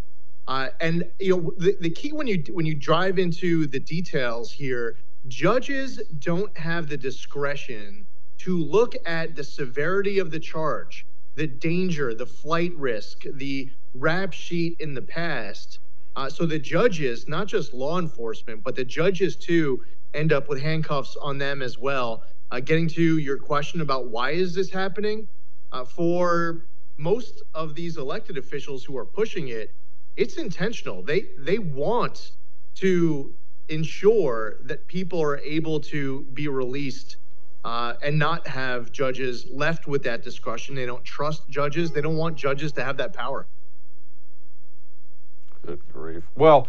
Uh, 0.53 0.69
and 0.83 1.11
you 1.19 1.35
know 1.35 1.55
the, 1.57 1.75
the 1.81 1.89
key 1.89 2.13
when 2.13 2.27
you 2.27 2.45
when 2.51 2.67
you 2.67 2.75
drive 2.75 3.19
into 3.19 3.67
the 3.69 3.81
details 3.81 4.53
here, 4.53 4.99
judges 5.27 5.99
don't 6.19 6.55
have 6.59 6.89
the 6.89 6.97
discretion 6.99 8.07
to 8.37 8.59
look 8.59 8.95
at 9.07 9.35
the 9.35 9.43
severity 9.43 10.19
of 10.19 10.31
the 10.31 10.39
charge, 10.39 11.07
the 11.37 11.47
danger, 11.47 12.13
the 12.13 12.27
flight 12.27 12.71
risk, 12.77 13.23
the 13.33 13.71
rap 13.95 14.35
sheet 14.35 14.77
in 14.79 14.93
the 14.93 15.01
past. 15.01 15.79
Uh, 16.17 16.29
so 16.29 16.45
the 16.45 16.59
judges, 16.59 17.27
not 17.27 17.47
just 17.47 17.73
law 17.73 17.99
enforcement, 17.99 18.63
but 18.63 18.77
the 18.77 18.85
judges 18.85 19.37
too, 19.37 19.83
end 20.13 20.35
up 20.35 20.51
with 20.51 20.61
handcuffs 20.61 21.17
on 21.23 21.39
them 21.39 21.63
as 21.63 21.79
well. 21.79 22.25
Uh, 22.51 22.61
getting 22.61 22.89
to 22.89 23.17
your 23.17 23.39
question 23.39 23.81
about 23.81 24.09
why 24.09 24.33
is 24.33 24.55
this 24.55 24.71
happening, 24.71 25.27
uh, 25.73 25.83
for 25.83 26.67
most 26.99 27.43
of 27.55 27.75
these 27.75 27.97
elected 27.97 28.37
officials 28.37 28.85
who 28.85 28.99
are 28.99 29.07
pushing 29.07 29.49
it, 29.49 29.73
it's 30.17 30.37
intentional. 30.37 31.03
They 31.03 31.27
they 31.39 31.59
want 31.59 32.33
to 32.77 33.35
ensure 33.69 34.57
that 34.63 34.87
people 34.87 35.23
are 35.23 35.39
able 35.39 35.81
to 35.81 36.23
be 36.35 36.49
released 36.49 37.17
uh, 37.65 37.95
and 38.03 38.19
not 38.19 38.47
have 38.47 38.93
judges 38.93 39.47
left 39.51 39.87
with 39.87 40.03
that 40.03 40.23
discretion. 40.23 40.75
They 40.75 40.87
don't 40.87 41.05
trust 41.05 41.49
judges. 41.49 41.91
They 41.93 42.01
don't 42.01 42.17
want 42.17 42.37
judges 42.37 42.73
to 42.73 42.85
have 42.85 42.97
that 42.97 43.13
power. 43.13 43.47
Good 45.65 45.81
grief. 45.93 46.29
Well, 46.35 46.67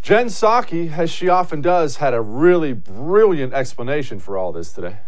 Jen 0.00 0.26
Psaki, 0.26 0.96
as 0.96 1.10
she 1.10 1.28
often 1.28 1.60
does, 1.60 1.96
had 1.96 2.14
a 2.14 2.20
really 2.20 2.72
brilliant 2.72 3.52
explanation 3.52 4.20
for 4.20 4.38
all 4.38 4.52
this 4.52 4.72
today. 4.72 4.98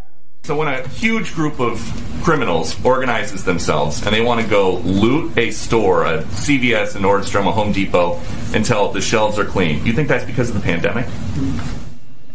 So 0.44 0.54
when 0.54 0.68
a 0.68 0.86
huge 0.88 1.34
group 1.34 1.58
of 1.58 1.80
criminals 2.22 2.76
organizes 2.84 3.44
themselves 3.44 4.04
and 4.04 4.14
they 4.14 4.20
want 4.20 4.42
to 4.42 4.46
go 4.46 4.76
loot 4.80 5.38
a 5.38 5.50
store, 5.50 6.04
a 6.04 6.22
CVS, 6.22 6.94
a 6.96 6.98
Nordstrom, 6.98 7.48
a 7.48 7.52
Home 7.52 7.72
Depot, 7.72 8.20
until 8.52 8.92
the 8.92 9.00
shelves 9.00 9.38
are 9.38 9.46
clean, 9.46 9.84
you 9.86 9.94
think 9.94 10.06
that's 10.06 10.26
because 10.26 10.50
of 10.50 10.54
the 10.54 10.60
pandemic? 10.60 11.06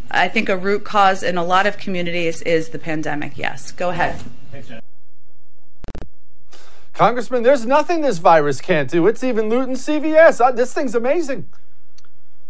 I 0.10 0.28
think 0.28 0.50
a 0.50 0.58
root 0.58 0.84
cause 0.84 1.22
in 1.22 1.38
a 1.38 1.43
lot 1.43 1.67
of 1.67 1.78
communities 1.78 2.41
is 2.41 2.69
the 2.69 2.80
pandemic. 2.80 3.38
Yes. 3.38 3.72
Go 3.72 3.91
ahead. 3.91 4.19
Congressman, 6.93 7.43
there's 7.43 7.63
nothing 7.63 8.02
this 8.02 8.17
virus 8.17 8.60
can't 8.60 8.89
do. 8.89 9.06
It's 9.06 9.24
even 9.24 9.50
looting 9.50 9.76
CVS. 9.76 10.43
Uh, 10.43 10.52
this 10.52 10.74
thing's 10.74 10.95
amazing. 10.95 11.48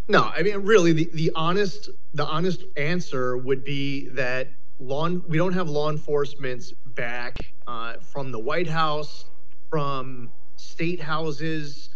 No, 0.07 0.23
I 0.23 0.41
mean, 0.41 0.61
really, 0.61 0.93
the, 0.93 1.09
the 1.13 1.31
honest 1.35 1.89
the 2.13 2.25
honest 2.25 2.63
answer 2.77 3.37
would 3.37 3.65
be 3.65 4.07
that 4.09 4.47
law 4.79 5.09
we 5.09 5.37
don't 5.37 5.53
have 5.53 5.69
law 5.69 5.89
enforcement's 5.89 6.71
back 6.95 7.53
uh, 7.67 7.97
from 7.97 8.31
the 8.31 8.39
White 8.39 8.67
House, 8.67 9.25
from 9.69 10.31
state 10.55 11.01
houses, 11.01 11.89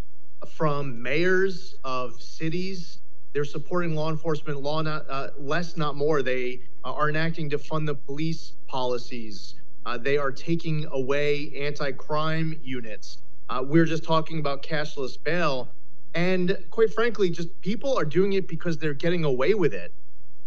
from 0.48 1.02
mayors 1.02 1.76
of 1.84 2.22
cities. 2.22 3.00
They're 3.34 3.46
supporting 3.46 3.96
law 3.96 4.10
enforcement, 4.10 4.62
law 4.62 4.82
not 4.82 5.06
uh, 5.10 5.30
less, 5.38 5.76
not 5.76 5.96
more. 5.96 6.22
They 6.22 6.62
uh, 6.86 6.94
are 6.94 7.10
enacting 7.10 7.50
to 7.52 7.58
fund 7.58 7.88
the 7.88 7.96
police 7.96 8.54
policies. 8.68 9.56
Uh, 9.86 9.98
they 9.98 10.18
are 10.18 10.32
taking 10.32 10.86
away 10.92 11.52
anti-crime 11.58 12.60
units. 12.64 13.18
Uh, 13.50 13.64
we're 13.66 13.86
just 13.86 14.04
talking 14.04 14.40
about 14.40 14.62
cashless 14.64 15.22
bail, 15.22 15.70
and 16.14 16.58
quite 16.70 16.94
frankly, 16.94 17.30
just 17.30 17.60
people 17.62 17.98
are 17.98 18.06
doing 18.06 18.34
it 18.34 18.48
because 18.48 18.78
they're 18.78 18.94
getting 18.94 19.24
away 19.24 19.54
with 19.54 19.74
it. 19.74 19.92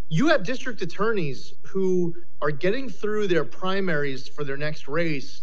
You 0.08 0.28
have 0.28 0.44
district 0.44 0.82
attorneys 0.82 1.54
who 1.62 2.14
are 2.40 2.50
getting 2.50 2.88
through 2.88 3.28
their 3.28 3.44
primaries 3.44 4.28
for 4.28 4.44
their 4.44 4.56
next 4.56 4.88
race, 4.88 5.42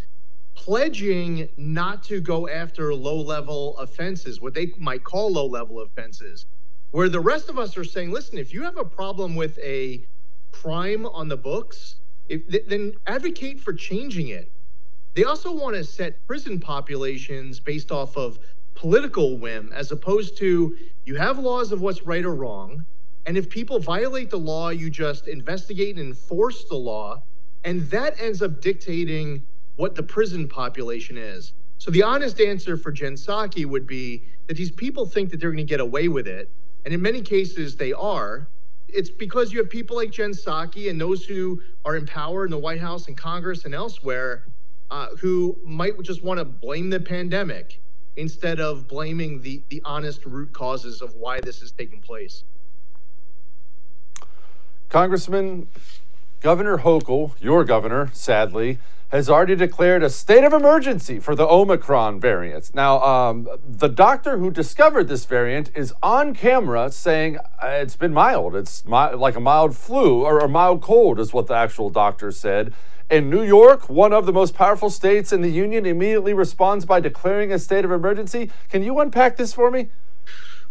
pledging 0.55 1.49
not 1.57 2.03
to 2.03 2.21
go 2.21 2.47
after 2.47 2.93
low-level 2.93 3.77
offenses, 3.77 4.39
what 4.39 4.53
they 4.53 4.71
might 4.77 5.03
call 5.03 5.31
low-level 5.31 5.81
offenses 5.81 6.45
where 6.93 7.09
the 7.09 7.19
rest 7.19 7.49
of 7.49 7.57
us 7.57 7.75
are 7.75 7.83
saying, 7.83 8.11
listen, 8.11 8.37
if 8.37 8.53
you 8.53 8.61
have 8.61 8.77
a 8.77 8.85
problem 8.85 9.35
with 9.35 9.57
a 9.57 10.05
crime 10.51 11.07
on 11.07 11.27
the 11.27 11.35
books, 11.35 11.95
if, 12.29 12.47
then 12.67 12.93
advocate 13.07 13.59
for 13.59 13.73
changing 13.73 14.27
it. 14.27 14.51
They 15.15 15.23
also 15.23 15.51
want 15.51 15.75
to 15.75 15.83
set 15.83 16.23
prison 16.27 16.59
populations 16.59 17.59
based 17.59 17.91
off 17.91 18.15
of 18.15 18.37
political 18.75 19.39
whim, 19.39 19.71
as 19.73 19.91
opposed 19.91 20.37
to 20.37 20.77
you 21.05 21.15
have 21.15 21.39
laws 21.39 21.71
of 21.71 21.81
what's 21.81 22.03
right 22.03 22.23
or 22.23 22.35
wrong. 22.35 22.85
And 23.25 23.37
if 23.37 23.49
people 23.49 23.79
violate 23.79 24.29
the 24.29 24.39
law, 24.39 24.69
you 24.69 24.89
just 24.89 25.27
investigate 25.27 25.97
and 25.97 26.07
enforce 26.07 26.65
the 26.65 26.75
law. 26.75 27.23
And 27.63 27.81
that 27.89 28.19
ends 28.19 28.41
up 28.41 28.61
dictating 28.61 29.43
what 29.77 29.95
the 29.95 30.03
prison 30.03 30.47
population 30.47 31.17
is. 31.17 31.53
So 31.77 31.91
the 31.91 32.03
honest 32.03 32.39
answer 32.39 32.77
for 32.77 32.91
Jen 32.91 33.13
Psaki 33.13 33.65
would 33.65 33.87
be 33.87 34.23
that 34.47 34.55
these 34.55 34.71
people 34.71 35.05
think 35.05 35.31
that 35.31 35.39
they're 35.39 35.51
going 35.51 35.65
to 35.65 35.69
get 35.69 35.79
away 35.79 36.07
with 36.07 36.27
it 36.27 36.49
and 36.85 36.93
in 36.93 37.01
many 37.01 37.21
cases 37.21 37.75
they 37.75 37.93
are, 37.93 38.47
it's 38.87 39.09
because 39.09 39.51
you 39.51 39.59
have 39.59 39.69
people 39.69 39.95
like 39.95 40.11
Jen 40.11 40.31
Psaki 40.31 40.89
and 40.89 40.99
those 40.99 41.25
who 41.25 41.61
are 41.85 41.95
in 41.95 42.05
power 42.05 42.45
in 42.45 42.51
the 42.51 42.57
White 42.57 42.79
House 42.79 43.07
and 43.07 43.17
Congress 43.17 43.65
and 43.65 43.73
elsewhere 43.73 44.45
uh, 44.91 45.07
who 45.19 45.57
might 45.63 45.99
just 46.01 46.23
want 46.23 46.37
to 46.39 46.45
blame 46.45 46.89
the 46.89 46.99
pandemic 46.99 47.79
instead 48.17 48.59
of 48.59 48.87
blaming 48.87 49.41
the, 49.41 49.63
the 49.69 49.81
honest 49.85 50.23
root 50.25 50.51
causes 50.53 51.01
of 51.01 51.15
why 51.15 51.39
this 51.41 51.61
is 51.61 51.71
taking 51.71 51.99
place. 51.99 52.43
Congressman, 54.93 55.67
Governor 56.39 56.77
Hochul, 56.77 57.33
your 57.41 57.63
governor, 57.63 58.11
sadly, 58.13 58.77
has 59.09 59.27
already 59.27 59.55
declared 59.55 60.03
a 60.03 60.09
state 60.09 60.43
of 60.43 60.53
emergency 60.53 61.17
for 61.17 61.33
the 61.33 61.47
Omicron 61.47 62.19
variant. 62.19 62.69
Now, 62.75 63.01
um, 63.01 63.47
the 63.67 63.89
doctor 63.89 64.37
who 64.37 64.51
discovered 64.51 65.07
this 65.07 65.25
variant 65.25 65.71
is 65.73 65.95
on 66.03 66.35
camera 66.35 66.91
saying 66.91 67.37
uh, 67.37 67.69
it's 67.69 67.95
been 67.95 68.13
mild. 68.13 68.55
It's 68.55 68.85
mi- 68.85 69.15
like 69.15 69.35
a 69.35 69.39
mild 69.39 69.75
flu 69.75 70.23
or 70.23 70.37
a 70.37 70.47
mild 70.47 70.83
cold, 70.83 71.19
is 71.19 71.33
what 71.33 71.47
the 71.47 71.55
actual 71.55 71.89
doctor 71.89 72.31
said. 72.31 72.71
In 73.09 73.31
New 73.31 73.41
York, 73.41 73.89
one 73.89 74.13
of 74.13 74.27
the 74.27 74.33
most 74.33 74.53
powerful 74.53 74.91
states 74.91 75.33
in 75.33 75.41
the 75.41 75.49
union, 75.49 75.87
immediately 75.87 76.35
responds 76.35 76.85
by 76.85 76.99
declaring 76.99 77.51
a 77.51 77.57
state 77.57 77.83
of 77.83 77.91
emergency. 77.91 78.51
Can 78.69 78.83
you 78.83 78.99
unpack 78.99 79.37
this 79.37 79.55
for 79.55 79.71
me? 79.71 79.89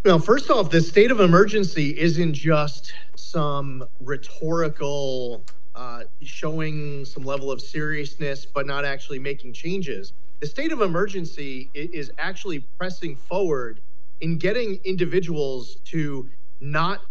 Well, 0.05 0.19
first 0.19 0.51
off, 0.51 0.69
the 0.69 0.81
state 0.81 1.13
of 1.13 1.21
emergency 1.21 1.97
isn't 1.97 2.33
just 2.33 2.93
some 3.15 3.85
rhetorical 4.01 5.45
uh, 5.77 6.03
showing 6.21 7.05
some 7.05 7.23
level 7.23 7.53
of 7.53 7.61
seriousness, 7.61 8.45
but 8.45 8.67
not 8.67 8.85
actually 8.85 9.21
making 9.21 9.53
changes. 9.53 10.13
The 10.41 10.49
state 10.49 10.73
of 10.73 10.81
emergency 10.81 11.71
is 11.73 12.11
actually 12.19 12.67
pressing 12.79 13.15
forward 13.15 13.81
in 14.21 14.39
getting 14.39 14.81
individuals 14.83 15.77
to 15.85 16.29
not 16.61 17.03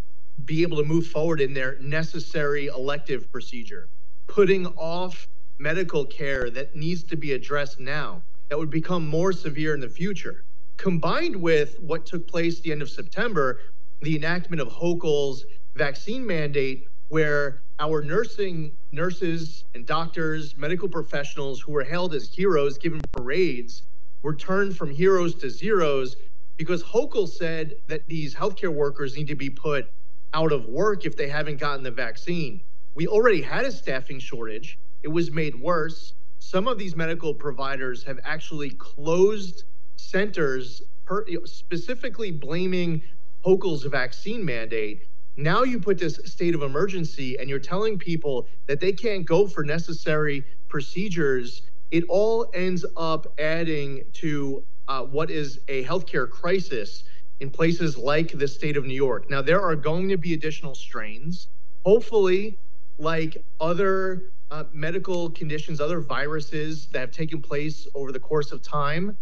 be 0.43 0.61
able 0.61 0.75
to 0.75 0.83
move 0.83 1.07
forward 1.07 1.39
in 1.39 1.53
their 1.53 1.79
necessary 1.79 2.67
elective 2.67 3.31
procedure, 3.31 3.87
putting 4.27 4.67
off 4.67 5.29
medical 5.59 6.03
care 6.03 6.49
that 6.49 6.75
needs 6.75 7.03
to 7.03 7.15
be 7.15 7.31
addressed 7.31 7.79
now 7.79 8.21
that 8.49 8.59
would 8.59 8.69
become 8.69 9.07
more 9.07 9.31
severe 9.31 9.73
in 9.73 9.79
the 9.79 9.87
future. 9.87 10.43
Combined 10.77 11.35
with 11.35 11.79
what 11.79 12.05
took 12.05 12.27
place 12.27 12.59
the 12.59 12.71
end 12.71 12.81
of 12.81 12.89
September, 12.89 13.59
the 14.01 14.15
enactment 14.15 14.61
of 14.61 14.69
Hochul's 14.69 15.45
vaccine 15.75 16.25
mandate, 16.25 16.87
where 17.09 17.61
our 17.79 18.01
nursing 18.01 18.71
nurses 18.91 19.65
and 19.75 19.85
doctors, 19.85 20.55
medical 20.57 20.89
professionals 20.89 21.61
who 21.61 21.71
were 21.71 21.83
hailed 21.83 22.13
as 22.13 22.29
heroes, 22.33 22.77
given 22.77 23.01
parades, 23.13 23.83
were 24.23 24.35
turned 24.35 24.75
from 24.77 24.89
heroes 24.89 25.35
to 25.35 25.49
zeros 25.49 26.15
because 26.57 26.83
Hochul 26.83 27.27
said 27.27 27.75
that 27.87 28.01
these 28.07 28.35
healthcare 28.35 28.73
workers 28.73 29.15
need 29.15 29.27
to 29.27 29.35
be 29.35 29.49
put 29.49 29.87
out 30.33 30.51
of 30.51 30.67
work 30.67 31.05
if 31.05 31.15
they 31.15 31.27
haven't 31.27 31.59
gotten 31.59 31.83
the 31.83 31.91
vaccine. 31.91 32.61
We 32.95 33.07
already 33.07 33.41
had 33.41 33.65
a 33.65 33.71
staffing 33.71 34.19
shortage. 34.19 34.77
It 35.03 35.09
was 35.09 35.31
made 35.31 35.55
worse. 35.55 36.13
Some 36.39 36.67
of 36.67 36.77
these 36.77 36.95
medical 36.95 37.33
providers 37.33 38.03
have 38.03 38.19
actually 38.23 38.71
closed 38.71 39.63
centers, 40.01 40.81
per, 41.05 41.25
specifically 41.45 42.31
blaming 42.31 43.01
Hochul's 43.45 43.83
vaccine 43.83 44.43
mandate. 44.43 45.07
Now 45.37 45.63
you 45.63 45.79
put 45.79 45.97
this 45.97 46.19
state 46.25 46.53
of 46.55 46.61
emergency 46.61 47.37
and 47.39 47.49
you're 47.49 47.59
telling 47.59 47.97
people 47.97 48.47
that 48.67 48.79
they 48.79 48.91
can't 48.91 49.25
go 49.25 49.47
for 49.47 49.63
necessary 49.63 50.43
procedures. 50.67 51.63
It 51.91 52.03
all 52.09 52.49
ends 52.53 52.85
up 52.97 53.33
adding 53.39 54.03
to 54.13 54.63
uh, 54.87 55.03
what 55.03 55.31
is 55.31 55.59
a 55.67 55.83
healthcare 55.85 56.29
crisis 56.29 57.03
in 57.39 57.49
places 57.49 57.97
like 57.97 58.37
the 58.37 58.47
state 58.47 58.77
of 58.77 58.85
New 58.85 58.93
York. 58.93 59.29
Now, 59.29 59.41
there 59.41 59.61
are 59.61 59.75
going 59.75 60.09
to 60.09 60.17
be 60.17 60.33
additional 60.33 60.75
strains. 60.75 61.47
Hopefully, 61.85 62.57
like 62.99 63.43
other 63.59 64.23
uh, 64.51 64.65
medical 64.73 65.29
conditions, 65.31 65.81
other 65.81 66.01
viruses 66.01 66.87
that 66.87 66.99
have 66.99 67.11
taken 67.11 67.41
place 67.41 67.87
over 67.95 68.11
the 68.11 68.19
course 68.19 68.51
of 68.51 68.61
time, 68.61 69.17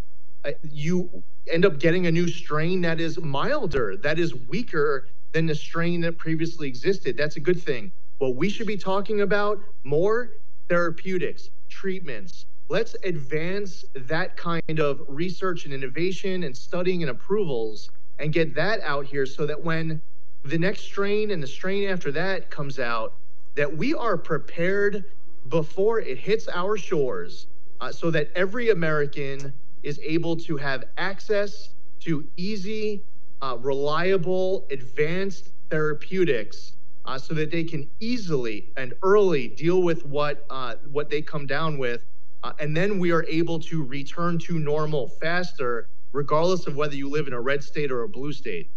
you 0.64 1.24
end 1.48 1.66
up 1.66 1.80
getting 1.80 2.08
a 2.08 2.12
new 2.12 2.28
strain 2.28 2.82
that 2.82 3.00
is 3.00 3.20
milder, 3.20 3.98
that 3.98 4.20
is 4.20 4.36
weaker 4.36 5.08
than 5.32 5.46
the 5.46 5.56
strain 5.56 6.02
that 6.02 6.18
previously 6.18 6.68
existed. 6.68 7.18
That's 7.18 7.36
a 7.36 7.40
good 7.40 7.62
thing. 7.62 7.92
What 8.18 8.36
we 8.36 8.50
should 8.50 8.68
be 8.68 8.78
talking 8.78 9.22
about 9.22 9.60
more 9.84 10.32
therapeutics, 10.68 11.50
treatments. 11.70 12.46
Let's 12.68 12.96
advance 13.04 13.86
that 13.96 14.38
kind 14.38 14.80
of 14.80 15.02
research 15.08 15.66
and 15.66 15.74
innovation 15.74 16.44
and 16.44 16.56
studying 16.56 17.02
and 17.02 17.10
approvals 17.10 17.90
and 18.20 18.32
get 18.32 18.54
that 18.56 18.82
out 18.82 19.06
here 19.06 19.26
so 19.26 19.46
that 19.46 19.64
when 19.64 20.02
the 20.44 20.58
next 20.58 20.82
strain 20.82 21.32
and 21.32 21.42
the 21.42 21.48
strain 21.48 21.90
after 21.90 22.12
that 22.12 22.50
comes 22.50 22.80
out, 22.80 23.14
that 23.56 23.76
we 23.76 23.94
are 23.94 24.18
prepared 24.18 25.06
before 25.50 26.00
it 26.00 26.18
hits 26.18 26.48
our 26.50 26.78
shores 26.78 27.48
uh, 27.82 27.92
so 27.92 28.12
that 28.12 28.30
every 28.36 28.70
American 28.70 29.54
is 29.84 30.00
able 30.04 30.36
to 30.36 30.58
have 30.58 30.86
access 30.98 31.70
to 32.02 32.26
easy, 32.38 33.04
uh, 33.42 33.58
reliable, 33.60 34.66
advanced 34.72 35.52
therapeutics 35.70 36.74
uh, 37.06 37.18
so 37.18 37.34
that 37.34 37.52
they 37.52 37.64
can 37.64 37.90
easily 38.00 38.72
and 38.78 38.94
early 39.04 39.48
deal 39.48 39.82
with 39.82 40.06
what, 40.06 40.46
uh, 40.50 40.76
what 40.92 41.10
they 41.10 41.22
come 41.22 41.46
down 41.46 41.78
with. 41.78 42.06
Uh, 42.44 42.54
and 42.60 42.76
then 42.76 43.00
we 43.00 43.12
are 43.12 43.26
able 43.26 43.60
to 43.60 43.84
return 43.84 44.38
to 44.38 44.60
normal 44.60 45.08
faster, 45.08 45.88
regardless 46.14 46.68
of 46.68 46.76
whether 46.76 46.96
you 46.96 47.10
live 47.10 47.28
in 47.28 47.34
a 47.34 47.42
red 47.42 47.64
state 47.64 47.92
or 47.92 48.04
a 48.04 48.10
blue 48.10 48.32
state. 48.32 48.70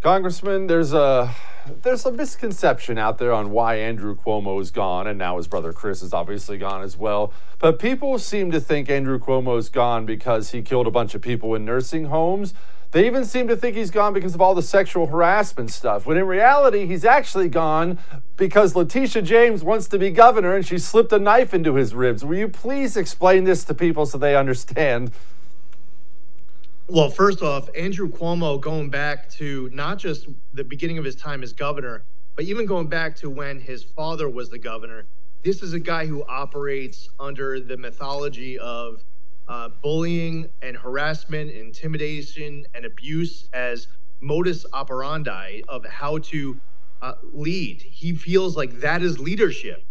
Congressman, 0.00 0.68
there's 0.68 0.92
a 0.92 1.34
there's 1.82 2.06
a 2.06 2.12
misconception 2.12 2.98
out 2.98 3.18
there 3.18 3.32
on 3.32 3.50
why 3.50 3.74
Andrew 3.74 4.14
Cuomo 4.14 4.60
is 4.60 4.70
gone, 4.70 5.08
and 5.08 5.18
now 5.18 5.36
his 5.36 5.48
brother 5.48 5.72
Chris 5.72 6.02
is 6.02 6.14
obviously 6.14 6.56
gone 6.56 6.82
as 6.82 6.96
well. 6.96 7.32
But 7.58 7.80
people 7.80 8.16
seem 8.20 8.52
to 8.52 8.60
think 8.60 8.88
Andrew 8.88 9.18
Cuomo 9.18 9.58
is 9.58 9.68
gone 9.68 10.06
because 10.06 10.52
he 10.52 10.62
killed 10.62 10.86
a 10.86 10.92
bunch 10.92 11.16
of 11.16 11.20
people 11.20 11.52
in 11.56 11.64
nursing 11.64 12.06
homes. 12.06 12.54
They 12.92 13.06
even 13.06 13.24
seem 13.24 13.48
to 13.48 13.56
think 13.56 13.76
he's 13.76 13.90
gone 13.90 14.14
because 14.14 14.34
of 14.36 14.40
all 14.40 14.54
the 14.54 14.62
sexual 14.62 15.08
harassment 15.08 15.70
stuff, 15.70 16.06
when 16.06 16.16
in 16.16 16.26
reality, 16.26 16.86
he's 16.86 17.04
actually 17.04 17.48
gone 17.48 17.98
because 18.36 18.76
Letitia 18.76 19.22
James 19.22 19.64
wants 19.64 19.88
to 19.88 19.98
be 19.98 20.10
governor 20.10 20.54
and 20.54 20.64
she 20.64 20.78
slipped 20.78 21.12
a 21.12 21.18
knife 21.18 21.52
into 21.52 21.74
his 21.74 21.92
ribs. 21.92 22.24
Will 22.24 22.38
you 22.38 22.48
please 22.48 22.96
explain 22.96 23.44
this 23.44 23.64
to 23.64 23.74
people 23.74 24.06
so 24.06 24.16
they 24.16 24.36
understand? 24.36 25.10
Well, 26.90 27.10
first 27.10 27.42
off, 27.42 27.68
Andrew 27.76 28.08
Cuomo, 28.08 28.58
going 28.58 28.88
back 28.88 29.28
to 29.32 29.68
not 29.74 29.98
just 29.98 30.26
the 30.54 30.64
beginning 30.64 30.96
of 30.96 31.04
his 31.04 31.14
time 31.14 31.42
as 31.42 31.52
governor, 31.52 32.02
but 32.34 32.46
even 32.46 32.64
going 32.64 32.86
back 32.86 33.14
to 33.16 33.28
when 33.28 33.60
his 33.60 33.84
father 33.84 34.26
was 34.30 34.48
the 34.48 34.58
governor, 34.58 35.04
this 35.42 35.62
is 35.62 35.74
a 35.74 35.78
guy 35.78 36.06
who 36.06 36.24
operates 36.24 37.10
under 37.20 37.60
the 37.60 37.76
mythology 37.76 38.58
of 38.58 39.04
uh, 39.48 39.68
bullying 39.82 40.48
and 40.62 40.78
harassment, 40.78 41.50
intimidation, 41.50 42.64
and 42.74 42.86
abuse 42.86 43.50
as 43.52 43.88
modus 44.22 44.64
operandi 44.72 45.60
of 45.68 45.84
how 45.84 46.16
to 46.16 46.58
uh, 47.02 47.12
lead. 47.34 47.82
He 47.82 48.14
feels 48.14 48.56
like 48.56 48.80
that 48.80 49.02
is 49.02 49.18
leadership. 49.18 49.84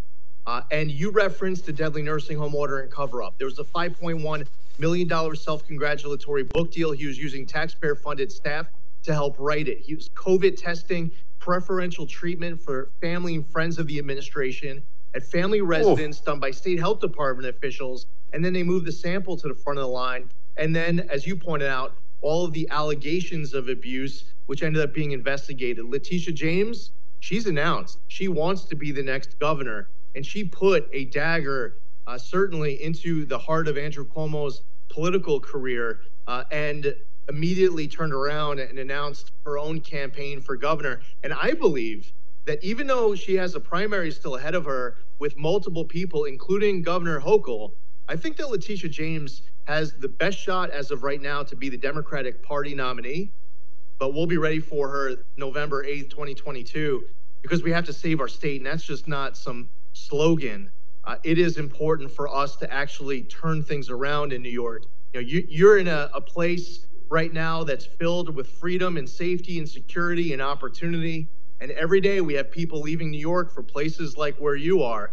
Uh, 0.47 0.61
and 0.71 0.89
you 0.89 1.11
referenced 1.11 1.67
the 1.67 1.73
deadly 1.73 2.01
nursing 2.01 2.39
home 2.39 2.55
order 2.55 2.79
and 2.79 2.91
cover 2.91 3.21
up. 3.21 3.37
There 3.37 3.45
was 3.45 3.59
a 3.59 3.63
5.1 3.63 4.47
million 4.79 5.07
dollar 5.07 5.35
self-congratulatory 5.35 6.43
book 6.43 6.71
deal. 6.71 6.91
He 6.91 7.07
was 7.07 7.17
using 7.17 7.45
taxpayer-funded 7.45 8.31
staff 8.31 8.67
to 9.03 9.13
help 9.13 9.35
write 9.39 9.67
it. 9.67 9.79
He 9.79 9.95
was 9.95 10.09
COVID 10.09 10.61
testing, 10.61 11.11
preferential 11.39 12.05
treatment 12.05 12.61
for 12.61 12.89
family 13.01 13.35
and 13.35 13.47
friends 13.47 13.77
of 13.77 13.87
the 13.87 13.99
administration 13.99 14.83
at 15.15 15.23
family 15.23 15.61
residence 15.61 16.19
done 16.19 16.39
by 16.39 16.51
state 16.51 16.79
health 16.79 16.99
department 16.99 17.47
officials, 17.47 18.07
and 18.33 18.43
then 18.43 18.53
they 18.53 18.63
moved 18.63 18.85
the 18.85 18.91
sample 18.91 19.37
to 19.37 19.47
the 19.47 19.55
front 19.55 19.79
of 19.79 19.83
the 19.83 19.89
line. 19.89 20.29
And 20.57 20.75
then, 20.75 21.07
as 21.09 21.25
you 21.25 21.35
pointed 21.35 21.69
out, 21.69 21.95
all 22.21 22.43
of 22.45 22.53
the 22.53 22.67
allegations 22.71 23.53
of 23.53 23.69
abuse, 23.69 24.25
which 24.47 24.63
ended 24.63 24.83
up 24.83 24.93
being 24.93 25.11
investigated. 25.11 25.85
Letitia 25.85 26.33
James, 26.33 26.91
she's 27.19 27.45
announced 27.45 27.99
she 28.07 28.27
wants 28.27 28.65
to 28.65 28.75
be 28.75 28.91
the 28.91 29.03
next 29.03 29.39
governor, 29.39 29.87
and 30.15 30.25
she 30.25 30.43
put 30.43 30.89
a 30.91 31.05
dagger 31.05 31.75
uh, 32.07 32.17
certainly 32.17 32.81
into 32.81 33.25
the 33.25 33.37
heart 33.37 33.67
of 33.67 33.77
Andrew 33.77 34.05
Cuomo's 34.07 34.61
political 34.89 35.39
career 35.39 35.99
uh, 36.27 36.45
and 36.51 36.95
immediately 37.29 37.87
turned 37.87 38.13
around 38.13 38.59
and 38.59 38.79
announced 38.79 39.31
her 39.45 39.57
own 39.57 39.81
campaign 39.81 40.39
for 40.39 40.55
governor. 40.55 41.01
And 41.23 41.33
I 41.33 41.51
believe 41.51 42.13
that 42.45 42.63
even 42.63 42.87
though 42.87 43.13
she 43.13 43.35
has 43.35 43.55
a 43.55 43.59
primary 43.59 44.09
still 44.11 44.37
ahead 44.37 44.55
of 44.55 44.63
her 44.63 44.97
with 45.19 45.37
multiple 45.37 45.83
people, 45.83 46.23
including 46.23 46.81
Governor 46.81 47.19
Hochul, 47.19 47.73
I 48.07 48.15
think 48.15 48.37
that 48.37 48.49
Letitia 48.49 48.89
James 48.89 49.41
has 49.65 49.91
the 49.93 50.07
best 50.07 50.37
shot 50.37 50.69
as 50.69 50.91
of 50.91 51.03
right 51.03 51.21
now 51.21 51.43
to 51.43 51.57
be 51.57 51.67
the 51.67 51.77
Democratic 51.77 52.41
Party 52.41 52.73
nominee. 52.73 53.31
But 53.99 54.13
we'll 54.13 54.27
be 54.27 54.37
ready 54.37 54.59
for 54.59 54.87
her 54.87 55.15
November 55.35 55.83
8th, 55.83 56.09
2022, 56.11 57.03
because 57.41 57.63
we 57.63 57.71
have 57.71 57.83
to 57.85 57.93
save 57.93 58.21
our 58.21 58.29
state. 58.29 58.61
And 58.61 58.65
that's 58.65 58.85
just 58.85 59.09
not 59.09 59.35
some 59.35 59.67
slogan 59.91 60.71
uh, 61.07 61.15
it 61.23 61.37
is 61.39 61.57
important 61.57 62.11
for 62.11 62.27
us 62.27 62.57
to 62.57 62.71
actually 62.71 63.21
turn 63.23 63.63
things 63.63 63.89
around 63.89 64.33
in 64.33 64.41
New 64.41 64.49
York. 64.49 64.83
You 65.13 65.21
know, 65.21 65.25
you, 65.25 65.47
you're 65.49 65.77
in 65.77 65.87
a, 65.87 66.09
a 66.13 66.19
place 66.19 66.85
right 67.07 67.31
now 67.31 67.63
that's 67.63 67.85
filled 67.85 68.35
with 68.35 68.49
freedom 68.49 68.97
and 68.97 69.07
safety 69.07 69.57
and 69.57 69.67
security 69.67 70.33
and 70.33 70.41
opportunity. 70.41 71.29
And 71.61 71.71
every 71.71 72.01
day 72.01 72.19
we 72.19 72.33
have 72.33 72.51
people 72.51 72.81
leaving 72.81 73.09
New 73.09 73.19
York 73.19 73.53
for 73.53 73.63
places 73.63 74.17
like 74.17 74.35
where 74.35 74.57
you 74.57 74.83
are. 74.83 75.11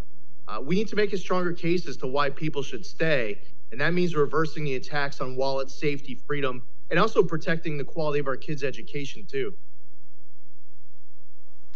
Uh, 0.49 0.61
we 0.61 0.74
need 0.74 0.88
to 0.88 0.97
make 0.97 1.12
a 1.12 1.16
stronger 1.16 1.53
case 1.53 1.86
as 1.86 1.97
to 1.99 2.09
why 2.09 2.28
people 2.28 2.64
should 2.64 2.84
stay. 2.84 3.40
And 3.70 3.80
that 3.80 3.95
means 3.95 4.16
reversing 4.16 4.64
the 4.64 4.74
attacks 4.74 5.20
on 5.20 5.36
wallet 5.36 5.70
safety, 5.70 6.18
freedom, 6.26 6.62
and 6.90 6.99
also 6.99 7.22
protecting 7.22 7.78
the 7.78 7.84
quality 7.84 8.18
of 8.18 8.26
our 8.26 8.36
kids' 8.36 8.64
education, 8.64 9.26
too. 9.26 9.55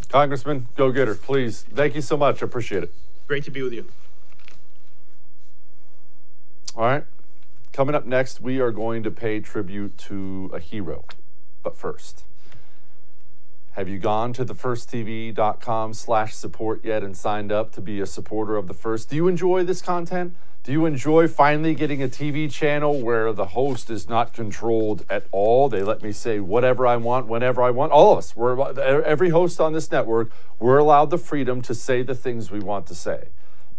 Congressman, 0.08 0.66
go 0.74 0.90
get 0.90 1.06
her, 1.06 1.14
please. 1.14 1.62
Thank 1.72 1.94
you 1.94 2.02
so 2.02 2.16
much. 2.16 2.42
I 2.42 2.46
appreciate 2.46 2.82
it. 2.82 2.92
Great 3.28 3.44
to 3.44 3.50
be 3.52 3.62
with 3.62 3.72
you. 3.72 3.84
All 6.78 6.84
right. 6.84 7.04
Coming 7.72 7.96
up 7.96 8.06
next, 8.06 8.40
we 8.40 8.60
are 8.60 8.70
going 8.70 9.02
to 9.02 9.10
pay 9.10 9.40
tribute 9.40 9.98
to 9.98 10.48
a 10.54 10.60
hero. 10.60 11.04
But 11.64 11.76
first, 11.76 12.22
have 13.72 13.88
you 13.88 13.98
gone 13.98 14.32
to 14.34 14.44
thefirsttv.com 14.44 15.92
slash 15.94 16.34
support 16.34 16.84
yet 16.84 17.02
and 17.02 17.16
signed 17.16 17.50
up 17.50 17.72
to 17.72 17.80
be 17.80 17.98
a 17.98 18.06
supporter 18.06 18.54
of 18.54 18.68
The 18.68 18.74
First? 18.74 19.10
Do 19.10 19.16
you 19.16 19.26
enjoy 19.26 19.64
this 19.64 19.82
content? 19.82 20.36
Do 20.62 20.70
you 20.70 20.86
enjoy 20.86 21.26
finally 21.26 21.74
getting 21.74 22.00
a 22.00 22.06
TV 22.06 22.48
channel 22.48 23.00
where 23.00 23.32
the 23.32 23.46
host 23.46 23.90
is 23.90 24.08
not 24.08 24.32
controlled 24.32 25.04
at 25.10 25.26
all? 25.32 25.68
They 25.68 25.82
let 25.82 26.00
me 26.00 26.12
say 26.12 26.38
whatever 26.38 26.86
I 26.86 26.96
want, 26.96 27.26
whenever 27.26 27.60
I 27.60 27.70
want. 27.70 27.90
All 27.90 28.12
of 28.12 28.18
us, 28.18 28.36
we're, 28.36 28.56
every 29.02 29.30
host 29.30 29.60
on 29.60 29.72
this 29.72 29.90
network, 29.90 30.30
we're 30.60 30.78
allowed 30.78 31.10
the 31.10 31.18
freedom 31.18 31.60
to 31.62 31.74
say 31.74 32.02
the 32.02 32.14
things 32.14 32.52
we 32.52 32.60
want 32.60 32.86
to 32.86 32.94
say. 32.94 33.30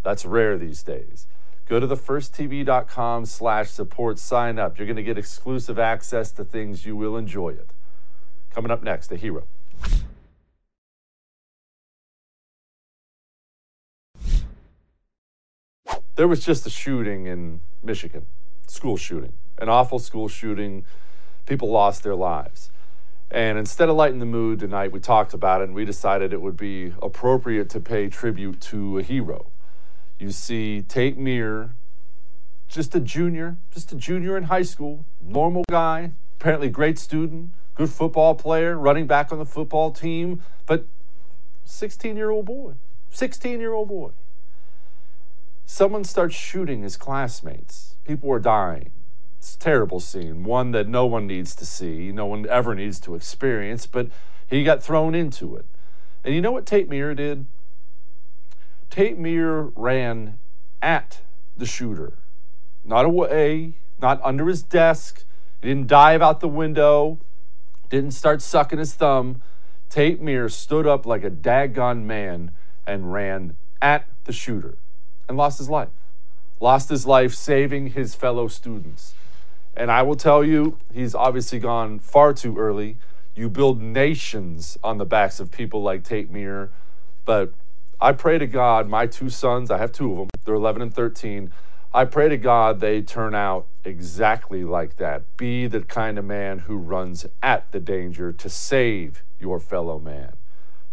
That's 0.03 0.25
rare 0.25 0.57
these 0.57 0.83
days. 0.83 1.27
Go 1.69 1.79
to 1.79 1.85
thefirsttv.com 1.85 3.27
slash 3.27 3.69
support, 3.69 4.17
sign 4.17 4.57
up. 4.57 4.79
You're 4.79 4.87
going 4.87 4.95
to 4.95 5.03
get 5.03 5.19
exclusive 5.19 5.77
access 5.77 6.31
to 6.31 6.43
things. 6.43 6.83
You 6.83 6.95
will 6.95 7.15
enjoy 7.15 7.49
it. 7.49 7.69
Coming 8.49 8.71
up 8.71 8.81
next, 8.81 9.11
a 9.11 9.15
hero. 9.15 9.43
There 16.15 16.27
was 16.27 16.43
just 16.43 16.65
a 16.65 16.71
shooting 16.71 17.27
in 17.27 17.61
Michigan, 17.83 18.25
school 18.65 18.97
shooting, 18.97 19.33
an 19.59 19.69
awful 19.69 19.99
school 19.99 20.27
shooting. 20.27 20.85
People 21.45 21.69
lost 21.69 22.01
their 22.01 22.15
lives. 22.15 22.71
And 23.29 23.59
instead 23.59 23.89
of 23.89 23.95
lighting 23.95 24.17
the 24.17 24.25
mood 24.25 24.59
tonight, 24.59 24.91
we 24.91 24.99
talked 24.99 25.35
about 25.35 25.61
it 25.61 25.65
and 25.65 25.75
we 25.75 25.85
decided 25.85 26.33
it 26.33 26.41
would 26.41 26.57
be 26.57 26.93
appropriate 26.99 27.69
to 27.69 27.79
pay 27.79 28.09
tribute 28.09 28.59
to 28.61 28.97
a 28.97 29.03
hero. 29.03 29.51
You 30.19 30.31
see 30.31 30.81
Tate 30.81 31.17
Myre, 31.17 31.75
just 32.67 32.93
a 32.93 32.99
junior, 32.99 33.55
just 33.71 33.93
a 33.93 33.95
junior 33.95 34.35
in 34.35 34.43
high 34.43 34.63
school, 34.63 35.05
normal 35.21 35.63
guy, 35.69 36.11
apparently 36.39 36.67
great 36.69 36.99
student, 36.99 37.51
good 37.73 37.89
football 37.89 38.35
player, 38.35 38.77
running 38.77 39.07
back 39.07 39.31
on 39.31 39.39
the 39.39 39.45
football 39.45 39.91
team, 39.91 40.43
but 40.65 40.85
16 41.63 42.17
year 42.17 42.31
old 42.31 42.45
boy, 42.45 42.73
16 43.11 43.61
year 43.61 43.71
old 43.71 43.87
boy. 43.87 44.11
Someone 45.65 46.03
starts 46.03 46.35
shooting 46.35 46.81
his 46.81 46.97
classmates. 46.97 47.95
People 48.05 48.29
are 48.31 48.39
dying. 48.39 48.91
It's 49.37 49.55
a 49.55 49.59
terrible 49.59 50.01
scene, 50.01 50.43
one 50.43 50.71
that 50.71 50.89
no 50.89 51.05
one 51.05 51.27
needs 51.27 51.55
to 51.55 51.65
see, 51.65 52.11
no 52.11 52.25
one 52.25 52.45
ever 52.49 52.75
needs 52.75 52.99
to 53.01 53.15
experience, 53.15 53.85
but 53.85 54.07
he 54.47 54.65
got 54.65 54.83
thrown 54.83 55.15
into 55.15 55.55
it. 55.55 55.65
And 56.25 56.35
you 56.35 56.41
know 56.41 56.51
what 56.51 56.65
Tate 56.65 56.89
Myre 56.89 57.15
did? 57.15 57.45
Tate 58.89 59.17
Myre 59.17 59.71
ran 59.75 60.39
at 60.81 61.21
the 61.55 61.65
shooter, 61.65 62.13
not 62.83 63.05
away, 63.05 63.73
not 64.01 64.19
under 64.23 64.47
his 64.47 64.63
desk. 64.63 65.23
He 65.61 65.67
didn't 65.67 65.87
dive 65.87 66.21
out 66.21 66.39
the 66.39 66.47
window, 66.47 67.19
didn't 67.89 68.11
start 68.11 68.41
sucking 68.41 68.79
his 68.79 68.93
thumb. 68.93 69.41
Tate 69.89 70.21
Mears 70.21 70.55
stood 70.55 70.87
up 70.87 71.05
like 71.05 71.23
a 71.23 71.31
daggone 71.31 72.03
man 72.03 72.51
and 72.85 73.13
ran 73.13 73.55
at 73.81 74.05
the 74.25 74.33
shooter 74.33 74.77
and 75.27 75.37
lost 75.37 75.57
his 75.57 75.69
life. 75.69 75.89
Lost 76.59 76.89
his 76.89 77.05
life 77.05 77.33
saving 77.33 77.91
his 77.91 78.15
fellow 78.15 78.47
students. 78.47 79.13
And 79.77 79.91
I 79.91 80.01
will 80.01 80.15
tell 80.15 80.43
you, 80.43 80.77
he's 80.93 81.15
obviously 81.15 81.59
gone 81.59 81.99
far 81.99 82.33
too 82.33 82.57
early. 82.57 82.97
You 83.35 83.49
build 83.49 83.81
nations 83.81 84.77
on 84.83 84.97
the 84.97 85.05
backs 85.05 85.39
of 85.39 85.51
people 85.51 85.81
like 85.81 86.03
Tate 86.03 86.29
Myre. 86.29 86.69
But 87.23 87.53
I 88.01 88.13
pray 88.13 88.37
to 88.37 88.47
God, 88.47 88.87
my 88.87 89.07
two 89.07 89.29
sons, 89.29 89.69
I 89.69 89.77
have 89.77 89.91
two 89.91 90.11
of 90.11 90.17
them, 90.17 90.29
they're 90.45 90.55
11 90.55 90.81
and 90.81 90.93
13. 90.93 91.51
I 91.93 92.05
pray 92.05 92.29
to 92.29 92.37
God 92.37 92.79
they 92.79 93.01
turn 93.01 93.35
out 93.35 93.67
exactly 93.83 94.63
like 94.63 94.95
that. 94.97 95.35
Be 95.35 95.67
the 95.67 95.81
kind 95.81 96.17
of 96.17 96.23
man 96.23 96.59
who 96.59 96.77
runs 96.77 97.25
at 97.43 97.69
the 97.73 97.79
danger 97.81 98.31
to 98.31 98.49
save 98.49 99.23
your 99.37 99.59
fellow 99.59 99.99
man. 99.99 100.31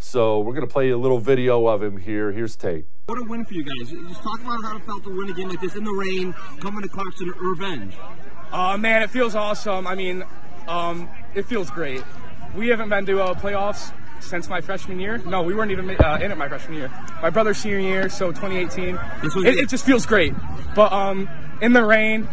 So 0.00 0.40
we're 0.40 0.54
going 0.54 0.66
to 0.66 0.72
play 0.72 0.90
a 0.90 0.98
little 0.98 1.20
video 1.20 1.66
of 1.68 1.80
him 1.80 1.98
here. 1.98 2.32
Here's 2.32 2.56
Tate. 2.56 2.86
What 3.06 3.20
a 3.20 3.24
win 3.24 3.44
for 3.44 3.54
you 3.54 3.62
guys. 3.62 3.90
Just 3.90 4.22
talk 4.22 4.40
about 4.40 4.64
how 4.64 4.76
it 4.76 4.84
felt 4.84 5.04
to 5.04 5.16
win 5.16 5.30
a 5.30 5.32
game 5.32 5.48
like 5.48 5.60
this 5.60 5.76
in 5.76 5.84
the 5.84 5.92
rain, 5.92 6.32
coming 6.60 6.82
to 6.82 6.88
Clarkston 6.88 7.30
revenge. 7.38 7.94
Uh, 8.50 8.76
man, 8.76 9.02
it 9.02 9.10
feels 9.10 9.36
awesome. 9.36 9.86
I 9.86 9.94
mean, 9.94 10.24
um, 10.66 11.08
it 11.36 11.46
feels 11.46 11.70
great. 11.70 12.02
We 12.56 12.68
haven't 12.68 12.88
been 12.88 13.06
to 13.06 13.22
uh, 13.22 13.34
playoffs 13.34 13.92
since 14.20 14.48
my 14.48 14.60
freshman 14.60 15.00
year. 15.00 15.18
No, 15.18 15.42
we 15.42 15.54
weren't 15.54 15.70
even 15.70 15.90
uh, 15.90 16.18
in 16.20 16.30
it 16.30 16.38
my 16.38 16.48
freshman 16.48 16.78
year. 16.78 16.90
My 17.22 17.30
brother's 17.30 17.58
senior 17.58 17.78
year, 17.78 18.08
so 18.08 18.32
2018. 18.32 18.98
It, 19.44 19.58
it 19.58 19.68
just 19.68 19.84
feels 19.84 20.06
great. 20.06 20.34
But 20.74 20.92
um, 20.92 21.28
in 21.60 21.72
the 21.72 21.84
rain, 21.84 22.28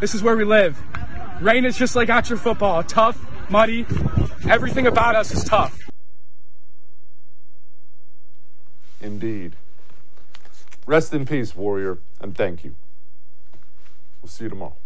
this 0.00 0.14
is 0.14 0.22
where 0.22 0.36
we 0.36 0.44
live. 0.44 0.80
Rain 1.40 1.64
is 1.64 1.76
just 1.76 1.96
like 1.96 2.08
outdoor 2.08 2.36
football. 2.36 2.82
Tough, 2.82 3.18
muddy. 3.50 3.86
Everything 4.48 4.86
about 4.86 5.14
us 5.14 5.32
is 5.32 5.44
tough. 5.44 5.78
Indeed. 9.00 9.54
Rest 10.86 11.12
in 11.12 11.26
peace, 11.26 11.54
warrior, 11.54 11.98
and 12.20 12.36
thank 12.36 12.64
you. 12.64 12.74
We'll 14.22 14.30
see 14.30 14.44
you 14.44 14.50
tomorrow. 14.50 14.76